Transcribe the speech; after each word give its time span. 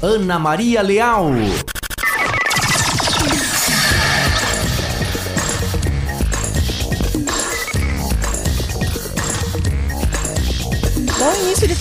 Ana 0.00 0.38
Maria 0.38 0.82
Leal. 0.82 1.81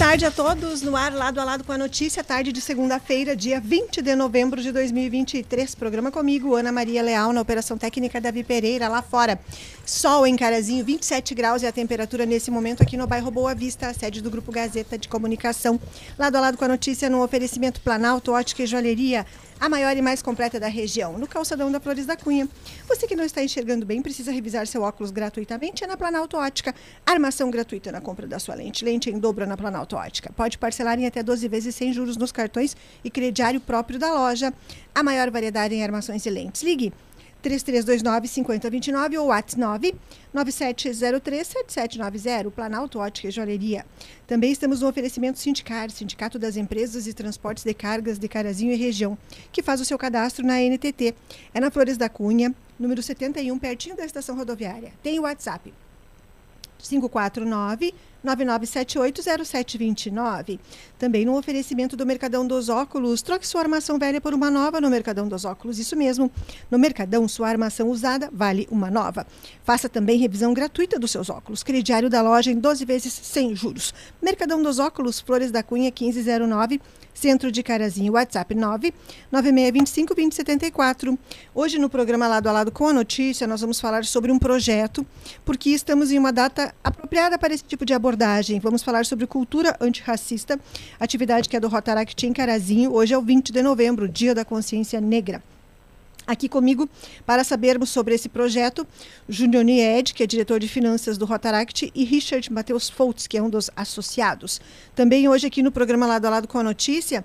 Tarde 0.02 0.26
a 0.26 0.32
todos 0.32 0.82
no 0.82 0.96
ar, 0.96 1.13
lado 1.13 1.40
a 1.40 1.44
lado 1.44 1.63
com 1.63 1.72
a 1.72 1.78
notícia, 1.78 2.24
tarde 2.24 2.52
de 2.52 2.60
segunda-feira, 2.60 3.36
dia 3.36 3.60
20 3.60 4.02
de 4.02 4.16
novembro 4.16 4.60
de 4.60 4.72
2023. 4.72 5.76
Programa 5.76 6.10
comigo, 6.10 6.56
Ana 6.56 6.72
Maria 6.72 7.04
Leal, 7.04 7.31
na 7.31 7.40
Operação 7.40 7.78
Técnica 7.78 8.20
Davi 8.20 8.44
Pereira, 8.44 8.88
lá 8.88 9.03
fora. 9.03 9.40
Sol 9.85 10.26
em 10.26 10.35
Carazinho, 10.35 10.84
27 10.84 11.35
graus 11.35 11.62
e 11.62 11.67
a 11.67 11.72
temperatura 11.72 12.26
nesse 12.26 12.49
momento 12.49 12.81
aqui 12.81 12.98
no 12.98 13.06
bairro 13.06 13.29
Boa 13.29 13.53
Vista, 13.53 13.90
a 13.90 13.94
sede 13.94 14.24
do 14.24 14.31
Grupo 14.31 14.52
Gazeta 14.52 14.98
de 14.98 15.08
Comunicação. 15.08 15.79
Lado 16.18 16.36
a 16.36 16.41
lado 16.41 16.58
com 16.58 16.66
a 16.66 16.70
notícia, 16.70 17.08
no 17.08 17.23
oferecimento 17.23 17.80
Planalto, 17.80 18.31
Ótica 18.31 18.63
e 18.63 18.66
Joalheria 18.66 19.23
a 19.62 19.70
maior 19.70 19.95
e 19.95 20.01
mais 20.01 20.23
completa 20.23 20.59
da 20.59 20.67
região, 20.67 21.20
no 21.20 21.27
calçadão 21.27 21.71
da 21.71 21.79
Flores 21.79 22.07
da 22.07 22.17
Cunha. 22.17 22.49
Você 22.88 23.07
que 23.07 23.15
não 23.15 23.23
está 23.23 23.43
enxergando 23.43 23.85
bem, 23.85 24.02
precisa 24.02 24.31
revisar 24.31 24.65
seu 24.65 24.81
óculos 24.81 25.11
gratuitamente, 25.11 25.83
é 25.83 25.88
na 25.88 25.95
Planalto 25.95 26.35
Ótica. 26.35 26.73
Armação 27.05 27.52
gratuita 27.52 27.91
na 27.91 28.02
compra 28.02 28.25
da 28.25 28.39
sua 28.39 28.55
lente. 28.55 28.83
Lente 28.83 29.11
em 29.11 29.19
dobro 29.19 29.45
na 29.45 29.55
Planalto 29.55 29.95
Ótica. 29.95 30.33
Pode 30.35 30.57
parcelar 30.57 30.99
em 30.99 31.05
até 31.05 31.21
12 31.21 31.47
vezes 31.47 31.75
sem 31.75 31.93
juros 31.93 32.17
nos 32.17 32.31
cartões 32.31 32.75
e 33.03 33.11
crediário 33.11 33.61
próprio 33.61 33.99
da 33.99 34.11
loja. 34.11 34.52
A 34.95 35.03
maior 35.03 35.29
variedade 35.29 35.75
em 35.75 35.83
armações 35.83 36.25
e 36.25 36.30
lentes. 36.31 36.63
Ligue 36.63 36.91
3329-5029 37.44 39.20
ou 39.20 39.27
WhatsApp 39.27 39.94
99703-7790, 40.34 42.50
Planalto 42.52 42.98
Ótica 43.00 43.27
e 43.27 43.31
Joalheria. 43.31 43.86
Também 44.27 44.52
estamos 44.52 44.81
no 44.81 44.88
oferecimento 44.88 45.40
Sindicar, 45.40 45.90
Sindicato 45.90 46.40
das 46.40 46.55
Empresas 46.55 47.08
e 47.08 47.14
Transportes 47.14 47.64
de 47.64 47.73
Cargas 47.73 48.20
de 48.20 48.27
Carazinho 48.27 48.72
e 48.72 48.76
Região, 48.76 49.17
que 49.52 49.64
faz 49.64 49.81
o 49.81 49.86
seu 49.86 49.98
cadastro 49.98 50.45
na 50.45 50.59
NTT. 50.59 51.16
É 51.54 51.59
na 51.59 51.72
Flores 51.72 51.98
da 51.98 52.08
Cunha, 52.08 52.53
número 52.80 53.02
71, 53.02 53.58
pertinho 53.59 53.98
da 53.98 54.05
estação 54.05 54.36
rodoviária. 54.36 54.94
Tem 55.03 55.20
o 55.20 55.23
WhatsApp 55.23 55.73
549 56.78 57.94
99780729. 58.25 60.59
Também 60.97 61.23
no 61.25 61.38
oferecimento 61.38 61.95
do 61.95 62.03
Mercadão 62.05 62.45
dos 62.45 62.67
Óculos. 62.69 63.22
Troque 63.22 63.47
sua 63.47 63.61
armação 63.61 64.00
velha 64.00 64.22
por 64.22 64.33
uma 64.33 64.52
nova 64.52 64.80
no 64.80 64.89
Mercadão 64.89 65.27
dos 65.27 65.44
Óculos. 65.45 65.80
Isso 65.80 65.95
mesmo. 65.95 66.31
No 66.69 66.80
Mercadão, 66.80 67.27
sua 67.27 67.49
armação 67.49 67.89
usada 67.89 68.30
vale 68.31 68.67
uma 68.72 68.92
nova. 68.92 69.27
Faça 69.64 69.89
também 69.89 70.17
revisão 70.17 70.53
gratuita 70.53 70.99
dos 70.99 71.11
seus 71.11 71.30
óculos. 71.30 71.64
Crediário 71.64 72.09
da 72.09 72.22
loja 72.22 72.52
em 72.52 72.59
12 72.59 72.86
vezes 72.86 73.14
sem 73.14 73.55
juros. 73.55 73.94
Mercadão 74.22 74.61
dos 74.61 74.80
Óculos, 74.80 75.19
Flores 75.19 75.52
da 75.52 75.64
Cunha, 75.64 75.92
1509. 75.92 76.80
Centro 77.14 77.52
de 77.52 77.61
Carazinho, 77.61 78.14
WhatsApp 78.14 78.55
9 78.55 78.94
9625 79.31 80.16
2074. 80.16 81.19
Hoje 81.53 81.77
no 81.77 81.89
programa 81.89 82.27
Lado 82.27 82.47
a 82.47 82.52
Lado 82.52 82.72
com 82.72 82.88
a 82.88 82.94
Notícia, 82.94 83.45
nós 83.45 83.61
vamos 83.61 83.80
falar 83.80 84.05
sobre 84.05 84.31
um 84.31 84.39
projeto, 84.39 85.05
porque 85.44 85.72
estamos 85.72 86.11
em 86.11 86.17
uma 86.17 86.31
data 86.31 86.73
apropriada 86.83 87.38
para 87.38 87.53
esse 87.53 87.64
tipo 87.64 87.86
de 87.86 87.94
abordagem. 87.94 88.11
Vamos 88.62 88.84
falar 88.84 89.06
sobre 89.06 89.26
cultura 89.26 89.76
antirracista, 89.80 90.59
atividade 91.00 91.48
que 91.48 91.56
é 91.56 91.59
do 91.59 91.70
Rotaract 91.70 92.28
em 92.28 92.34
Carazinho. 92.34 92.94
Hoje 92.94 93.14
é 93.14 93.17
o 93.17 93.22
20 93.22 93.52
de 93.52 93.62
novembro, 93.62 94.08
Dia 94.08 94.36
da 94.36 94.44
Consciência 94.44 95.00
Negra. 95.00 95.42
Aqui 96.28 96.48
comigo, 96.48 96.89
para 97.26 97.44
sabermos 97.44 97.89
sobre 97.89 98.14
esse 98.14 98.30
projeto, 98.30 98.86
Júnior 99.28 99.64
Nied, 99.64 100.14
que 100.14 100.23
é 100.23 100.28
diretor 100.28 100.59
de 100.59 100.67
finanças 100.67 101.17
do 101.17 101.26
Rotaract, 101.26 101.92
e 101.95 102.04
Richard 102.04 102.52
Matheus 102.52 102.89
Foltz, 102.89 103.28
que 103.28 103.38
é 103.38 103.42
um 103.42 103.50
dos 103.50 103.70
associados. 103.76 104.62
Também 104.94 105.28
hoje 105.28 105.48
aqui 105.48 105.64
no 105.64 105.72
programa 105.72 106.06
Lado 106.06 106.26
a 106.26 106.30
Lado 106.30 106.48
com 106.48 106.59
a 106.59 106.64
Notícia, 106.64 107.23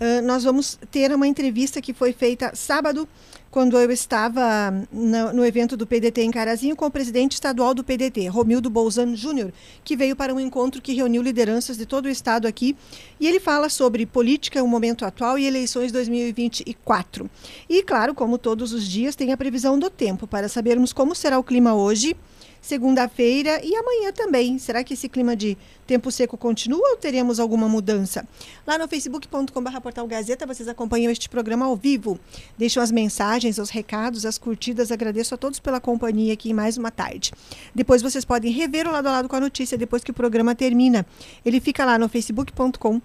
uh, 0.00 0.22
nós 0.22 0.44
vamos 0.44 0.78
ter 0.90 1.12
uma 1.12 1.26
entrevista 1.26 1.82
que 1.82 1.92
foi 1.92 2.12
feita 2.12 2.52
sábado 2.54 3.08
quando 3.58 3.76
eu 3.76 3.90
estava 3.90 4.70
no, 4.92 5.32
no, 5.32 5.44
evento 5.44 5.76
do 5.76 5.84
PDT 5.84 6.22
em 6.22 6.30
Carazinho 6.30 6.76
com 6.76 6.86
o 6.86 6.90
presidente 6.92 7.32
estadual 7.32 7.74
do 7.74 7.82
PDT, 7.82 8.28
Romildo 8.28 8.70
Bolzano 8.70 9.16
Júnior, 9.16 9.52
que 9.82 9.96
veio 9.96 10.14
para 10.14 10.32
um 10.32 10.38
encontro 10.38 10.80
que 10.80 10.94
reuniu 10.94 11.20
lideranças 11.20 11.76
de 11.76 11.84
todo 11.84 12.06
o 12.06 12.08
estado 12.08 12.46
aqui. 12.46 12.76
E 13.18 13.26
ele 13.26 13.40
fala 13.40 13.68
sobre 13.68 14.06
política, 14.06 14.62
o 14.62 14.68
momento 14.68 15.04
atual 15.04 15.36
e 15.36 15.44
eleições 15.44 15.90
2024. 15.90 17.28
E, 17.68 17.82
claro, 17.82 18.14
como 18.14 18.38
todos 18.38 18.72
os 18.72 18.86
dias, 18.86 19.16
tem 19.16 19.32
a 19.32 19.36
previsão 19.36 19.76
do 19.76 19.90
tempo 19.90 20.24
para 20.24 20.48
sabermos 20.48 20.92
como 20.92 21.12
será 21.12 21.36
o 21.36 21.42
clima 21.42 21.74
hoje 21.74 22.14
segunda-feira 22.60 23.60
e 23.64 23.74
amanhã 23.74 24.12
também. 24.12 24.58
Será 24.58 24.82
que 24.84 24.94
esse 24.94 25.08
clima 25.08 25.34
de 25.36 25.56
tempo 25.86 26.10
seco 26.10 26.36
continua 26.36 26.90
ou 26.90 26.96
teremos 26.96 27.40
alguma 27.40 27.68
mudança? 27.68 28.26
Lá 28.66 28.76
no 28.78 28.86
facebook.com.br 28.88 30.06
Gazeta 30.06 30.46
vocês 30.46 30.68
acompanham 30.68 31.10
este 31.10 31.28
programa 31.28 31.66
ao 31.66 31.76
vivo. 31.76 32.18
Deixam 32.56 32.82
as 32.82 32.90
mensagens, 32.90 33.58
os 33.58 33.70
recados, 33.70 34.26
as 34.26 34.38
curtidas. 34.38 34.92
Agradeço 34.92 35.34
a 35.34 35.38
todos 35.38 35.58
pela 35.60 35.80
companhia 35.80 36.32
aqui 36.32 36.50
em 36.50 36.54
mais 36.54 36.76
uma 36.76 36.90
tarde. 36.90 37.32
Depois 37.74 38.02
vocês 38.02 38.24
podem 38.24 38.52
rever 38.52 38.86
o 38.86 38.92
lado 38.92 39.06
a 39.08 39.12
lado 39.12 39.28
com 39.28 39.36
a 39.36 39.40
notícia 39.40 39.78
depois 39.78 40.04
que 40.04 40.10
o 40.10 40.14
programa 40.14 40.54
termina. 40.54 41.06
Ele 41.44 41.60
fica 41.60 41.84
lá 41.84 41.98
no 41.98 42.08
facebook.com 42.08 43.00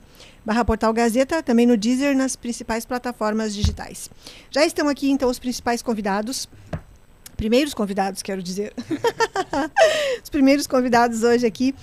barra 0.45 0.65
Portal 0.65 0.93
Gazeta, 0.93 1.41
também 1.41 1.65
no 1.65 1.77
Deezer, 1.77 2.15
nas 2.15 2.35
principais 2.35 2.85
plataformas 2.85 3.53
digitais. 3.53 4.09
Já 4.51 4.65
estão 4.65 4.89
aqui, 4.89 5.09
então, 5.09 5.29
os 5.29 5.39
principais 5.39 5.81
convidados 5.81 6.49
primeiros 7.37 7.73
convidados, 7.73 8.21
quero 8.21 8.41
dizer. 8.41 8.73
Os 10.23 10.29
primeiros 10.29 10.67
convidados 10.67 11.23
hoje 11.23 11.45
aqui, 11.45 11.75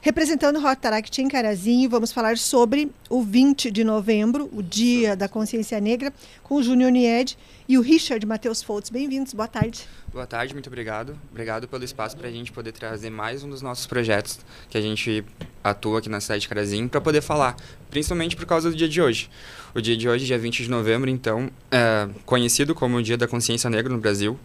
representando 0.00 0.56
o 0.56 0.60
Rotaract 0.60 1.22
em 1.22 1.28
Carazinho, 1.28 1.88
vamos 1.88 2.12
falar 2.12 2.36
sobre 2.36 2.90
o 3.08 3.22
20 3.22 3.70
de 3.70 3.84
novembro, 3.84 4.50
o 4.52 4.62
Dia 4.62 5.16
da 5.16 5.28
Consciência 5.28 5.80
Negra, 5.80 6.12
com 6.42 6.56
o 6.56 6.62
Júnior 6.62 6.90
Nied 6.90 7.38
e 7.68 7.78
o 7.78 7.80
Richard 7.80 8.24
Matheus 8.26 8.62
Foltz. 8.62 8.90
Bem-vindos, 8.90 9.32
boa 9.32 9.48
tarde. 9.48 9.86
Boa 10.12 10.26
tarde, 10.26 10.52
muito 10.54 10.68
obrigado. 10.68 11.18
Obrigado 11.32 11.66
pelo 11.66 11.82
espaço 11.82 12.16
para 12.16 12.28
a 12.28 12.30
gente 12.30 12.52
poder 12.52 12.70
trazer 12.72 13.10
mais 13.10 13.42
um 13.42 13.50
dos 13.50 13.62
nossos 13.62 13.86
projetos 13.86 14.38
que 14.68 14.78
a 14.78 14.80
gente 14.80 15.24
atua 15.62 15.98
aqui 15.98 16.08
na 16.08 16.20
cidade 16.20 16.42
de 16.42 16.48
Carazinho 16.48 16.88
para 16.88 17.00
poder 17.00 17.20
falar, 17.20 17.56
principalmente 17.90 18.36
por 18.36 18.46
causa 18.46 18.70
do 18.70 18.76
dia 18.76 18.88
de 18.88 19.00
hoje. 19.00 19.30
O 19.74 19.80
dia 19.80 19.96
de 19.96 20.08
hoje, 20.08 20.26
dia 20.26 20.38
20 20.38 20.62
de 20.62 20.70
novembro, 20.70 21.10
então, 21.10 21.50
é 21.70 22.08
conhecido 22.24 22.74
como 22.76 22.98
o 22.98 23.02
Dia 23.02 23.16
da 23.16 23.26
Consciência 23.26 23.68
Negra 23.68 23.92
no 23.92 23.98
Brasil, 23.98 24.38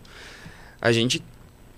a 0.81 0.91
gente 0.91 1.23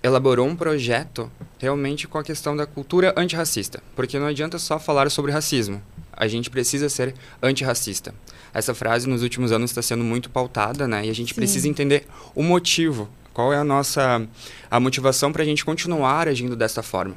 elaborou 0.02 0.46
um 0.46 0.56
projeto 0.56 1.30
realmente 1.58 2.08
com 2.08 2.18
a 2.18 2.24
questão 2.24 2.56
da 2.56 2.66
cultura 2.66 3.14
antirracista, 3.16 3.82
porque 3.94 4.18
não 4.18 4.26
adianta 4.26 4.58
só 4.58 4.78
falar 4.78 5.10
sobre 5.10 5.30
racismo, 5.30 5.80
a 6.12 6.26
gente 6.26 6.50
precisa 6.50 6.88
ser 6.88 7.14
antirracista. 7.42 8.14
Essa 8.52 8.74
frase 8.74 9.08
nos 9.08 9.22
últimos 9.22 9.52
anos 9.52 9.70
está 9.70 9.80
sendo 9.80 10.04
muito 10.04 10.28
pautada, 10.28 10.86
né? 10.86 11.06
E 11.06 11.10
a 11.10 11.14
gente 11.14 11.30
Sim. 11.30 11.36
precisa 11.36 11.68
entender 11.68 12.06
o 12.34 12.42
motivo, 12.42 13.08
qual 13.32 13.52
é 13.52 13.56
a 13.56 13.64
nossa 13.64 14.26
a 14.70 14.80
motivação 14.80 15.32
para 15.32 15.42
a 15.42 15.46
gente 15.46 15.64
continuar 15.64 16.28
agindo 16.28 16.54
dessa 16.54 16.82
forma. 16.82 17.16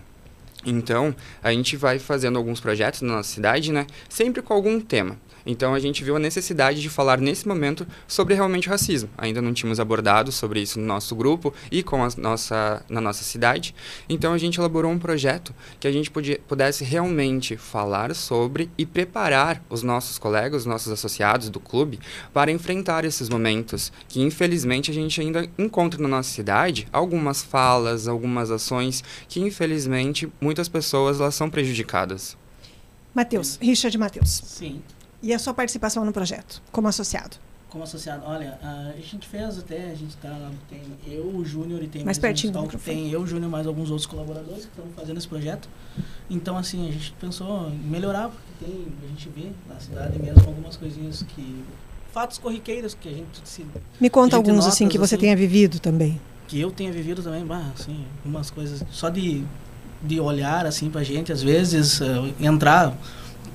Então, 0.66 1.16
a 1.44 1.52
gente 1.52 1.78
vai 1.78 2.00
fazendo 2.00 2.38
alguns 2.38 2.60
projetos 2.60 3.02
na 3.02 3.18
nossa 3.18 3.30
cidade, 3.30 3.72
né? 3.72 3.86
Sempre 4.10 4.42
com 4.42 4.54
algum 4.54 4.80
tema. 4.80 5.18
Então 5.46 5.74
a 5.74 5.80
gente 5.80 6.04
viu 6.04 6.16
a 6.16 6.20
necessidade 6.20 6.82
de 6.82 6.90
falar 6.90 7.20
nesse 7.20 7.48
momento 7.48 7.86
sobre 8.08 8.34
realmente 8.34 8.68
racismo. 8.68 9.10
Ainda 9.18 9.42
não 9.42 9.54
tínhamos 9.54 9.80
abordado 9.80 10.32
sobre 10.32 10.62
isso 10.62 10.80
no 10.80 10.86
nosso 10.86 11.16
grupo 11.16 11.54
e 11.72 11.84
com 11.84 12.04
a 12.04 12.10
nossa, 12.18 12.84
na 12.90 13.00
nossa 13.00 13.24
cidade. 13.24 13.76
Então 14.10 14.34
a 14.34 14.38
gente 14.38 14.60
elaborou 14.60 14.92
um 14.92 14.98
projeto 14.98 15.54
que 15.80 15.88
a 15.88 15.92
gente 15.92 16.10
podia, 16.10 16.40
pudesse 16.48 16.84
realmente 16.84 17.58
falar 17.58 18.16
sobre 18.16 18.70
e 18.78 18.86
preparar 18.86 19.64
os 19.70 19.84
nossos 19.84 20.18
colegas, 20.18 20.62
os 20.62 20.66
nossos 20.66 20.92
associados 20.92 21.50
do 21.50 21.60
clube 21.60 22.00
para 22.34 22.52
enfrentar 22.52 23.06
esses 23.06 23.30
momentos 23.30 23.92
que 24.08 24.22
infelizmente 24.22 24.90
a 24.90 24.94
gente 24.94 25.22
ainda 25.22 25.48
encontra 25.58 26.02
na 26.02 26.08
nossa 26.08 26.30
cidade 26.30 26.88
algumas 26.92 27.44
falas, 27.44 28.08
algumas 28.08 28.50
ações 28.50 29.04
que 29.28 29.40
infelizmente 29.40 30.28
muitas 30.42 30.68
pessoas 30.68 31.20
elas 31.20 31.36
são 31.36 31.50
prejudicadas. 31.50 32.38
Matheus, 33.14 33.58
Richard 33.62 33.98
Matheus. 33.98 34.42
Sim. 34.46 34.82
E 35.26 35.34
a 35.34 35.40
sua 35.40 35.56
participação 35.56 36.06
no 36.06 36.14
projeto, 36.14 36.62
como 36.72 36.88
associado? 36.88 37.38
Como 37.68 37.84
associado, 37.84 38.24
olha, 38.28 38.60
a 38.62 38.94
gente 39.02 39.28
fez 39.28 39.58
até, 39.58 39.90
a 39.90 39.96
gente 39.96 40.16
tá, 40.18 40.52
tem 40.70 40.84
eu, 41.08 41.24
o 41.26 41.44
Júnior 41.44 41.82
e 41.82 41.88
tem 41.88 42.06
mais, 42.06 42.20
mais 42.20 42.20
pertinho 42.20 42.56
uns, 42.60 42.84
tem 42.84 43.10
eu, 43.10 43.22
o 43.22 43.28
Júnior 43.28 43.50
mais 43.50 43.66
alguns 43.66 43.90
outros 43.90 44.06
colaboradores 44.06 44.66
que 44.66 44.70
estão 44.70 44.86
fazendo 44.96 45.18
esse 45.18 45.28
projeto. 45.28 45.68
Então, 46.30 46.56
assim, 46.56 46.88
a 46.88 46.92
gente 46.92 47.12
pensou 47.20 47.70
em 47.70 47.90
melhorar, 47.90 48.30
porque 48.30 48.66
tem, 48.66 48.88
a 49.04 49.08
gente 49.08 49.30
vê 49.30 49.50
na 49.68 49.80
cidade 49.80 50.20
mesmo 50.20 50.46
algumas 50.46 50.78
coisinhas 50.78 51.24
que 51.24 51.66
fatos 52.14 52.38
corriqueiros 52.38 52.94
que 52.94 53.10
a 53.10 53.12
gente 53.12 53.42
se 53.44 53.66
Me 54.00 54.12
conta 54.12 54.36
alguns 54.36 54.68
assim 54.68 54.88
que 54.88 55.00
você 55.00 55.16
assim, 55.16 55.24
tenha 55.24 55.36
vivido 55.36 55.80
também. 55.80 56.22
Que 56.48 56.62
eu 56.62 56.70
tenha 56.70 56.92
vivido 56.92 57.24
também, 57.24 57.44
bah, 57.44 57.72
assim, 57.74 58.06
algumas 58.20 58.52
coisas 58.52 58.86
só 58.92 59.10
de 59.10 59.44
de 60.04 60.20
olhar 60.20 60.68
assim 60.68 60.92
pra 60.92 61.04
gente, 61.04 61.32
às 61.32 61.42
vezes 61.42 62.00
uh, 62.00 62.32
entrar 62.40 62.96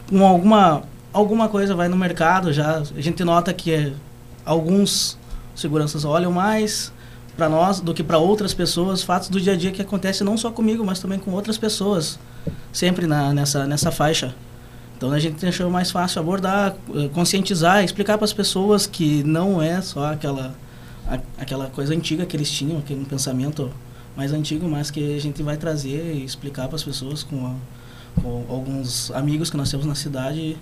com 0.09 0.27
alguma 0.27 0.83
alguma 1.13 1.49
coisa 1.49 1.75
vai 1.75 1.89
no 1.89 1.97
mercado 1.97 2.53
já 2.53 2.79
a 2.79 3.01
gente 3.01 3.23
nota 3.25 3.53
que 3.53 3.73
é, 3.73 3.93
alguns 4.45 5.19
seguranças 5.55 6.05
olham 6.05 6.33
mais 6.33 6.93
para 7.37 7.49
nós 7.49 7.81
do 7.81 7.95
que 7.95 8.03
para 8.03 8.19
outras 8.19 8.53
pessoas 8.55 9.03
fatos 9.03 9.29
do 9.29 9.41
dia 9.41 9.55
a 9.55 9.57
dia 9.57 9.71
que 9.71 9.83
acontece 9.83 10.23
não 10.23 10.37
só 10.37 10.51
comigo 10.51 10.85
mas 10.85 10.99
também 11.01 11.19
com 11.19 11.33
outras 11.33 11.59
pessoas 11.59 12.19
sempre 12.73 13.07
na, 13.07 13.33
nessa 13.35 13.67
nessa 13.67 13.91
faixa. 13.91 14.35
Então 14.97 15.13
a 15.13 15.19
gente 15.19 15.45
achou 15.47 15.71
mais 15.71 15.91
fácil 15.91 16.21
abordar, 16.21 16.77
eh, 16.95 17.09
conscientizar, 17.15 17.83
explicar 17.83 18.19
para 18.19 18.27
as 18.27 18.35
pessoas 18.35 18.87
que 18.87 19.25
não 19.25 19.63
é 19.63 19.81
só 19.81 20.13
aquela 20.13 20.55
a, 21.09 21.19
aquela 21.39 21.69
coisa 21.69 21.95
antiga 21.95 22.27
que 22.27 22.37
eles 22.37 22.51
tinham, 22.51 22.79
aquele 22.79 23.05
pensamento 23.05 23.71
mais 24.17 24.33
antigo, 24.33 24.69
mas 24.69 24.91
que 24.91 25.17
a 25.17 25.21
gente 25.21 25.43
vai 25.43 25.57
trazer 25.57 26.15
e 26.15 26.25
explicar 26.25 26.67
para 26.69 26.77
as 26.77 26.85
pessoas 26.85 27.23
com, 27.23 27.47
a, 27.47 28.21
com 28.21 28.45
alguns 28.49 29.11
amigos 29.13 29.49
que 29.51 29.57
nós 29.57 29.71
temos 29.71 29.87
na 29.87 29.95
cidade 29.95 30.57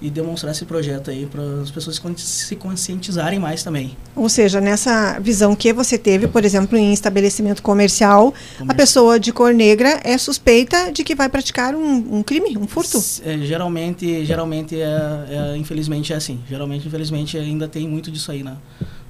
e 0.00 0.08
demonstrar 0.10 0.52
esse 0.52 0.64
projeto 0.64 1.10
aí 1.10 1.26
para 1.26 1.42
as 1.62 1.70
pessoas 1.70 2.00
se 2.16 2.56
conscientizarem 2.56 3.38
mais 3.38 3.62
também. 3.62 3.96
Ou 4.14 4.28
seja, 4.28 4.60
nessa 4.60 5.18
visão 5.18 5.56
que 5.56 5.72
você 5.72 5.98
teve, 5.98 6.28
por 6.28 6.44
exemplo, 6.44 6.78
em 6.78 6.92
estabelecimento 6.92 7.62
comercial, 7.62 8.32
a 8.66 8.74
pessoa 8.74 9.18
de 9.18 9.32
cor 9.32 9.52
negra 9.52 10.00
é 10.04 10.16
suspeita 10.16 10.92
de 10.92 11.02
que 11.02 11.14
vai 11.14 11.28
praticar 11.28 11.74
um, 11.74 12.18
um 12.18 12.22
crime, 12.22 12.56
um 12.56 12.66
furto? 12.66 13.02
É, 13.24 13.38
geralmente, 13.38 14.24
geralmente 14.24 14.80
é, 14.80 15.52
é, 15.54 15.56
infelizmente 15.56 16.12
é 16.12 16.16
assim. 16.16 16.40
Geralmente, 16.48 16.86
infelizmente, 16.86 17.36
ainda 17.36 17.66
tem 17.66 17.88
muito 17.88 18.10
disso 18.10 18.30
aí 18.30 18.42
na, 18.42 18.56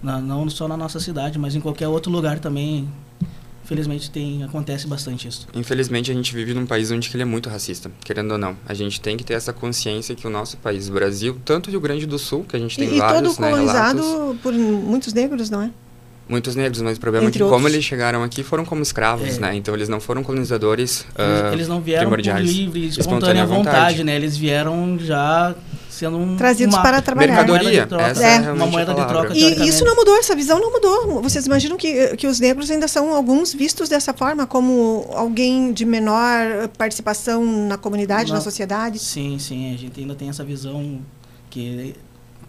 na, 0.02 0.20
não 0.20 0.48
só 0.48 0.66
na 0.66 0.76
nossa 0.76 0.98
cidade, 0.98 1.38
mas 1.38 1.54
em 1.54 1.60
qualquer 1.60 1.88
outro 1.88 2.10
lugar 2.10 2.38
também 2.38 2.88
Infelizmente 3.68 4.10
tem 4.10 4.42
acontece 4.42 4.86
bastante 4.86 5.28
isso. 5.28 5.46
Infelizmente 5.54 6.10
a 6.10 6.14
gente 6.14 6.34
vive 6.34 6.54
num 6.54 6.64
país 6.64 6.90
onde 6.90 7.10
ele 7.12 7.22
é 7.22 7.26
muito 7.26 7.50
racista, 7.50 7.90
querendo 8.02 8.32
ou 8.32 8.38
não. 8.38 8.56
A 8.66 8.72
gente 8.72 8.98
tem 8.98 9.14
que 9.14 9.22
ter 9.22 9.34
essa 9.34 9.52
consciência 9.52 10.14
que 10.14 10.26
o 10.26 10.30
nosso 10.30 10.56
país, 10.56 10.88
o 10.88 10.92
Brasil, 10.92 11.38
tanto 11.44 11.68
o 11.68 11.70
Rio 11.70 11.80
Grande 11.80 12.06
do 12.06 12.18
Sul, 12.18 12.44
que 12.48 12.56
a 12.56 12.58
gente 12.58 12.78
tem 12.78 12.96
e, 12.96 12.98
vários, 12.98 13.34
e 13.34 13.36
todo 13.36 13.50
colonizado 13.50 14.32
né, 14.32 14.38
por 14.42 14.54
muitos 14.54 15.12
negros, 15.12 15.50
não 15.50 15.60
é? 15.60 15.70
muitos 16.28 16.54
negros, 16.54 16.82
mas 16.82 16.98
o 16.98 17.00
problema 17.00 17.26
Entre 17.26 17.36
é 17.36 17.38
que 17.38 17.42
outros. 17.42 17.62
como 17.62 17.68
eles 17.68 17.84
chegaram 17.84 18.22
aqui 18.22 18.42
foram 18.42 18.64
como 18.64 18.82
escravos, 18.82 19.38
é. 19.38 19.40
né? 19.40 19.54
Então 19.56 19.74
eles 19.74 19.88
não 19.88 19.98
foram 19.98 20.22
colonizadores 20.22 21.06
Eles, 21.18 21.40
uh, 21.40 21.52
eles 21.54 21.68
não 21.68 21.80
vieram 21.80 22.10
por 22.10 22.20
livre, 22.20 22.86
espontânea, 22.86 23.00
espontânea 23.00 23.46
vontade, 23.46 23.76
vontade, 23.76 24.04
né? 24.04 24.14
Eles 24.14 24.36
vieram 24.36 24.98
já 24.98 25.54
sendo 25.98 26.16
um, 26.16 26.36
trazidos 26.36 26.74
uma 26.74 26.82
para 26.82 27.02
trabalhar. 27.02 27.34
Mercadoria, 27.34 27.86
troca, 27.86 28.04
essa 28.04 28.24
é, 28.24 28.36
é 28.36 28.52
uma 28.52 28.66
moeda 28.66 28.94
de 28.94 29.06
troca. 29.06 29.36
E 29.36 29.68
isso 29.68 29.84
não 29.84 29.96
mudou, 29.96 30.16
essa 30.16 30.34
visão 30.34 30.60
não 30.60 30.72
mudou. 30.72 31.20
Vocês 31.22 31.44
imaginam 31.46 31.76
que, 31.76 32.16
que 32.16 32.26
os 32.26 32.38
negros 32.38 32.70
ainda 32.70 32.86
são 32.86 33.12
alguns 33.14 33.52
vistos 33.52 33.88
dessa 33.88 34.14
forma, 34.14 34.46
como 34.46 35.08
alguém 35.12 35.72
de 35.72 35.84
menor 35.84 36.68
participação 36.78 37.44
na 37.44 37.76
comunidade, 37.76 38.30
não, 38.30 38.36
na 38.36 38.40
sociedade? 38.40 38.98
Sim, 38.98 39.38
sim, 39.38 39.74
a 39.74 39.76
gente 39.76 40.00
ainda 40.00 40.14
tem 40.14 40.28
essa 40.28 40.44
visão 40.44 41.00
que 41.50 41.94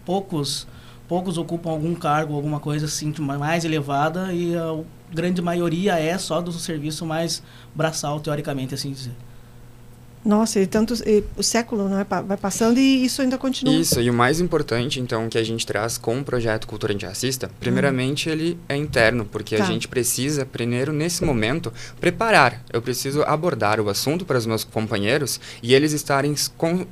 poucos 0.04 0.66
poucos 1.08 1.36
ocupam 1.36 1.70
algum 1.70 1.92
cargo, 1.92 2.36
alguma 2.36 2.60
coisa 2.60 2.86
assim 2.86 3.12
mais 3.18 3.64
elevada 3.64 4.32
e 4.32 4.56
a 4.56 4.78
grande 5.12 5.42
maioria 5.42 5.98
é 5.98 6.16
só 6.16 6.40
do 6.40 6.52
serviço 6.52 7.04
mais 7.04 7.42
braçal, 7.74 8.20
teoricamente, 8.20 8.74
assim 8.74 8.92
dizer. 8.92 9.12
Nossa, 10.24 10.60
e 10.60 10.66
tanto 10.66 10.94
e 11.06 11.24
o 11.36 11.42
século 11.42 11.88
não 11.88 11.98
é, 11.98 12.04
vai 12.04 12.36
passando 12.36 12.78
e 12.78 13.04
isso 13.04 13.22
ainda 13.22 13.38
continua. 13.38 13.74
Isso, 13.74 14.00
e 14.00 14.10
o 14.10 14.12
mais 14.12 14.38
importante, 14.38 15.00
então, 15.00 15.28
que 15.30 15.38
a 15.38 15.42
gente 15.42 15.66
traz 15.66 15.96
com 15.96 16.18
o 16.18 16.24
projeto 16.24 16.66
Cultura 16.66 16.92
Antirracista, 16.92 17.50
primeiramente 17.58 18.28
hum. 18.28 18.32
ele 18.32 18.58
é 18.68 18.76
interno, 18.76 19.24
porque 19.24 19.56
tá. 19.56 19.64
a 19.64 19.66
gente 19.66 19.88
precisa, 19.88 20.44
primeiro, 20.44 20.92
nesse 20.92 21.24
momento, 21.24 21.72
preparar. 21.98 22.62
Eu 22.70 22.82
preciso 22.82 23.22
abordar 23.22 23.80
o 23.80 23.88
assunto 23.88 24.26
para 24.26 24.36
os 24.36 24.44
meus 24.44 24.62
companheiros 24.62 25.40
e 25.62 25.74
eles 25.74 25.92
estarem 25.92 26.34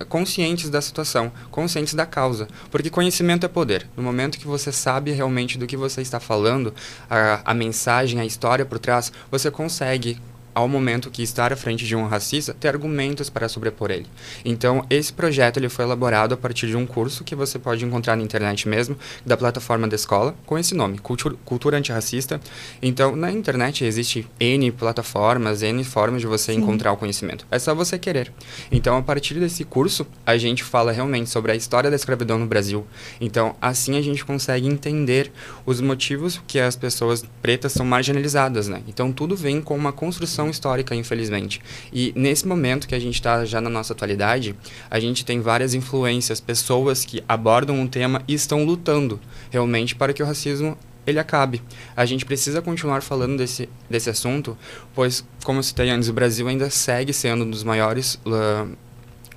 conscientes 0.08 0.70
da 0.70 0.80
situação, 0.80 1.30
conscientes 1.50 1.92
da 1.92 2.06
causa. 2.06 2.48
Porque 2.70 2.88
conhecimento 2.88 3.44
é 3.44 3.48
poder. 3.48 3.86
No 3.94 4.02
momento 4.02 4.38
que 4.38 4.46
você 4.46 4.72
sabe 4.72 5.10
realmente 5.10 5.58
do 5.58 5.66
que 5.66 5.76
você 5.76 6.00
está 6.00 6.18
falando, 6.18 6.72
a, 7.10 7.42
a 7.44 7.52
mensagem, 7.52 8.20
a 8.20 8.24
história 8.24 8.64
por 8.64 8.78
trás, 8.78 9.12
você 9.30 9.50
consegue 9.50 10.18
ao 10.54 10.68
momento 10.68 11.10
que 11.10 11.22
estar 11.22 11.52
à 11.52 11.56
frente 11.56 11.86
de 11.86 11.94
um 11.94 12.06
racista, 12.06 12.54
ter 12.54 12.68
argumentos 12.68 13.30
para 13.30 13.48
sobrepor 13.48 13.90
ele. 13.90 14.06
Então, 14.44 14.84
esse 14.90 15.12
projeto 15.12 15.56
ele 15.58 15.68
foi 15.68 15.84
elaborado 15.84 16.34
a 16.34 16.36
partir 16.36 16.66
de 16.66 16.76
um 16.76 16.86
curso 16.86 17.24
que 17.24 17.34
você 17.34 17.58
pode 17.58 17.84
encontrar 17.84 18.16
na 18.16 18.22
internet 18.22 18.68
mesmo, 18.68 18.96
da 19.24 19.36
plataforma 19.36 19.86
da 19.86 19.94
escola, 19.94 20.34
com 20.46 20.58
esse 20.58 20.74
nome, 20.74 20.98
Cultura, 20.98 21.36
Cultura 21.44 21.78
Antirracista. 21.78 22.40
Então, 22.82 23.14
na 23.14 23.30
internet 23.30 23.84
existe 23.84 24.26
N 24.40 24.70
plataformas, 24.72 25.62
N 25.62 25.84
formas 25.84 26.20
de 26.20 26.26
você 26.26 26.52
Sim. 26.52 26.60
encontrar 26.60 26.92
o 26.92 26.96
conhecimento. 26.96 27.46
É 27.50 27.58
só 27.58 27.74
você 27.74 27.98
querer. 27.98 28.32
Então, 28.70 28.96
a 28.96 29.02
partir 29.02 29.34
desse 29.34 29.64
curso, 29.64 30.06
a 30.26 30.36
gente 30.36 30.64
fala 30.64 30.92
realmente 30.92 31.30
sobre 31.30 31.52
a 31.52 31.54
história 31.54 31.90
da 31.90 31.96
escravidão 31.96 32.38
no 32.38 32.46
Brasil. 32.46 32.86
Então, 33.20 33.54
assim 33.60 33.96
a 33.96 34.02
gente 34.02 34.24
consegue 34.24 34.66
entender 34.66 35.30
os 35.64 35.80
motivos 35.80 36.40
que 36.46 36.58
as 36.58 36.76
pessoas 36.76 37.24
pretas 37.40 37.72
são 37.72 37.86
marginalizadas, 37.86 38.68
né? 38.68 38.82
Então, 38.86 39.12
tudo 39.12 39.36
vem 39.36 39.60
com 39.60 39.76
uma 39.76 39.92
construção 39.92 40.47
histórica, 40.50 40.94
infelizmente. 40.94 41.60
E 41.92 42.12
nesse 42.16 42.46
momento 42.46 42.88
que 42.88 42.94
a 42.94 42.98
gente 42.98 43.14
está 43.14 43.44
já 43.44 43.60
na 43.60 43.70
nossa 43.70 43.92
atualidade, 43.92 44.54
a 44.90 44.98
gente 45.00 45.24
tem 45.24 45.40
várias 45.40 45.74
influências, 45.74 46.40
pessoas 46.40 47.04
que 47.04 47.22
abordam 47.28 47.78
um 47.78 47.86
tema 47.86 48.22
e 48.26 48.34
estão 48.34 48.64
lutando 48.64 49.20
realmente 49.50 49.94
para 49.94 50.12
que 50.12 50.22
o 50.22 50.26
racismo 50.26 50.76
ele 51.06 51.18
acabe. 51.18 51.62
A 51.96 52.04
gente 52.04 52.24
precisa 52.24 52.60
continuar 52.60 53.02
falando 53.02 53.38
desse, 53.38 53.68
desse 53.88 54.10
assunto, 54.10 54.56
pois, 54.94 55.24
como 55.42 55.58
eu 55.58 55.62
citei 55.62 55.88
antes, 55.90 56.08
o 56.08 56.12
Brasil 56.12 56.46
ainda 56.46 56.68
segue 56.68 57.12
sendo 57.12 57.44
um 57.44 57.50
dos 57.50 57.64
maiores, 57.64 58.14
uh, 58.26 58.68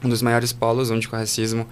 um 0.04 0.10
dos 0.10 0.22
maiores 0.22 0.52
polos 0.52 0.92
onde 0.92 1.08
o 1.08 1.12
racismo 1.12 1.66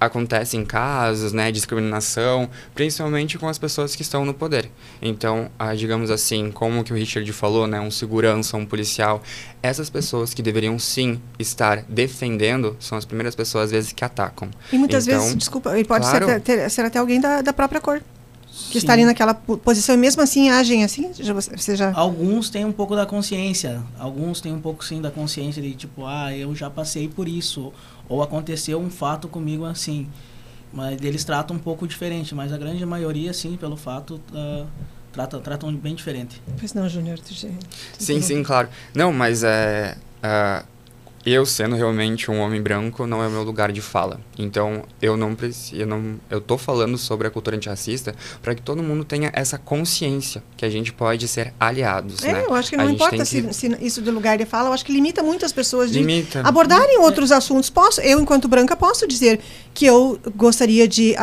acontecem 0.00 0.64
casos, 0.64 1.32
né, 1.32 1.52
discriminação, 1.52 2.48
principalmente 2.74 3.38
com 3.38 3.46
as 3.46 3.58
pessoas 3.58 3.94
que 3.94 4.02
estão 4.02 4.24
no 4.24 4.32
poder. 4.32 4.70
Então, 5.02 5.50
ah, 5.58 5.74
digamos 5.74 6.10
assim, 6.10 6.50
como 6.50 6.82
que 6.82 6.92
o 6.92 6.96
Richard 6.96 7.30
falou, 7.32 7.66
né, 7.66 7.78
um 7.78 7.90
segurança, 7.90 8.56
um 8.56 8.64
policial, 8.64 9.22
essas 9.62 9.90
pessoas 9.90 10.32
que 10.32 10.42
deveriam 10.42 10.78
sim 10.78 11.20
estar 11.38 11.84
defendendo 11.88 12.76
são 12.80 12.96
as 12.96 13.04
primeiras 13.04 13.34
pessoas 13.34 13.64
às 13.64 13.70
vezes 13.70 13.92
que 13.92 14.04
atacam. 14.04 14.48
E 14.72 14.78
muitas 14.78 15.06
então, 15.06 15.20
vezes, 15.20 15.36
desculpa, 15.36 15.78
e 15.78 15.84
pode 15.84 16.06
claro, 16.08 16.26
ser, 16.26 16.40
ter, 16.40 16.70
ser 16.70 16.84
até 16.86 16.98
alguém 16.98 17.20
da, 17.20 17.42
da 17.42 17.52
própria 17.52 17.80
cor 17.80 18.00
que 18.50 18.72
Sim. 18.72 18.78
está 18.78 18.92
ali 18.92 19.04
naquela 19.04 19.32
posição 19.32 19.94
e 19.94 19.98
mesmo 19.98 20.22
assim 20.22 20.50
agem 20.50 20.82
assim? 20.82 21.10
Você 21.12 21.76
já... 21.76 21.92
Alguns 21.92 22.50
têm 22.50 22.64
um 22.64 22.72
pouco 22.72 22.96
da 22.96 23.06
consciência. 23.06 23.82
Alguns 23.98 24.40
têm 24.40 24.52
um 24.52 24.60
pouco 24.60 24.84
sim 24.84 25.00
da 25.00 25.10
consciência 25.10 25.62
de 25.62 25.72
tipo, 25.74 26.04
ah, 26.04 26.36
eu 26.36 26.54
já 26.54 26.68
passei 26.68 27.08
por 27.08 27.28
isso. 27.28 27.72
Ou 28.08 28.22
aconteceu 28.22 28.80
um 28.80 28.90
fato 28.90 29.28
comigo 29.28 29.64
assim. 29.64 30.08
Mas 30.72 31.00
eles 31.02 31.24
tratam 31.24 31.56
um 31.56 31.58
pouco 31.60 31.86
diferente. 31.86 32.34
Mas 32.34 32.52
a 32.52 32.58
grande 32.58 32.84
maioria, 32.84 33.32
sim, 33.32 33.56
pelo 33.56 33.76
fato, 33.76 34.20
uh, 34.32 34.66
trata, 35.12 35.38
tratam 35.38 35.74
bem 35.74 35.94
diferente. 35.94 36.42
Pois 36.58 36.74
não, 36.74 36.88
Júnior. 36.88 37.18
Sim, 37.98 38.20
sim, 38.20 38.42
claro. 38.42 38.68
Não, 38.94 39.12
mas 39.12 39.44
é... 39.44 39.96
Uh, 40.18 40.66
eu 41.24 41.44
sendo 41.44 41.76
realmente 41.76 42.30
um 42.30 42.40
homem 42.40 42.62
branco 42.62 43.06
não 43.06 43.22
é 43.22 43.26
o 43.26 43.30
meu 43.30 43.42
lugar 43.42 43.70
de 43.70 43.80
fala. 43.80 44.20
Então, 44.38 44.84
eu 45.02 45.16
não 45.16 45.34
preciso, 45.34 45.80
eu 45.80 45.86
não 45.86 46.18
eu 46.30 46.40
tô 46.40 46.56
falando 46.56 46.96
sobre 46.96 47.26
a 47.26 47.30
cultura 47.30 47.56
antirracista 47.56 48.14
para 48.42 48.54
que 48.54 48.62
todo 48.62 48.82
mundo 48.82 49.04
tenha 49.04 49.30
essa 49.34 49.58
consciência 49.58 50.42
que 50.56 50.64
a 50.64 50.70
gente 50.70 50.92
pode 50.92 51.28
ser 51.28 51.52
aliados, 51.60 52.24
é, 52.24 52.32
né? 52.32 52.44
eu 52.46 52.54
acho 52.54 52.70
que 52.70 52.76
não 52.76 52.86
a 52.86 52.90
importa 52.90 53.24
se, 53.24 53.42
que... 53.42 53.52
se, 53.52 53.76
isso 53.80 54.00
de 54.00 54.10
lugar 54.10 54.38
de 54.38 54.46
fala, 54.46 54.70
eu 54.70 54.72
acho 54.72 54.84
que 54.84 54.92
limita 54.92 55.22
muito 55.22 55.44
as 55.44 55.52
pessoas 55.52 55.90
de 55.90 55.98
limita. 55.98 56.40
abordarem 56.40 56.96
é. 56.96 57.00
outros 57.00 57.30
assuntos. 57.30 57.68
Posso, 57.68 58.00
eu 58.00 58.18
enquanto 58.18 58.48
branca 58.48 58.74
posso 58.74 59.06
dizer 59.06 59.40
que 59.74 59.84
eu 59.84 60.18
gostaria 60.34 60.88
de 60.88 61.14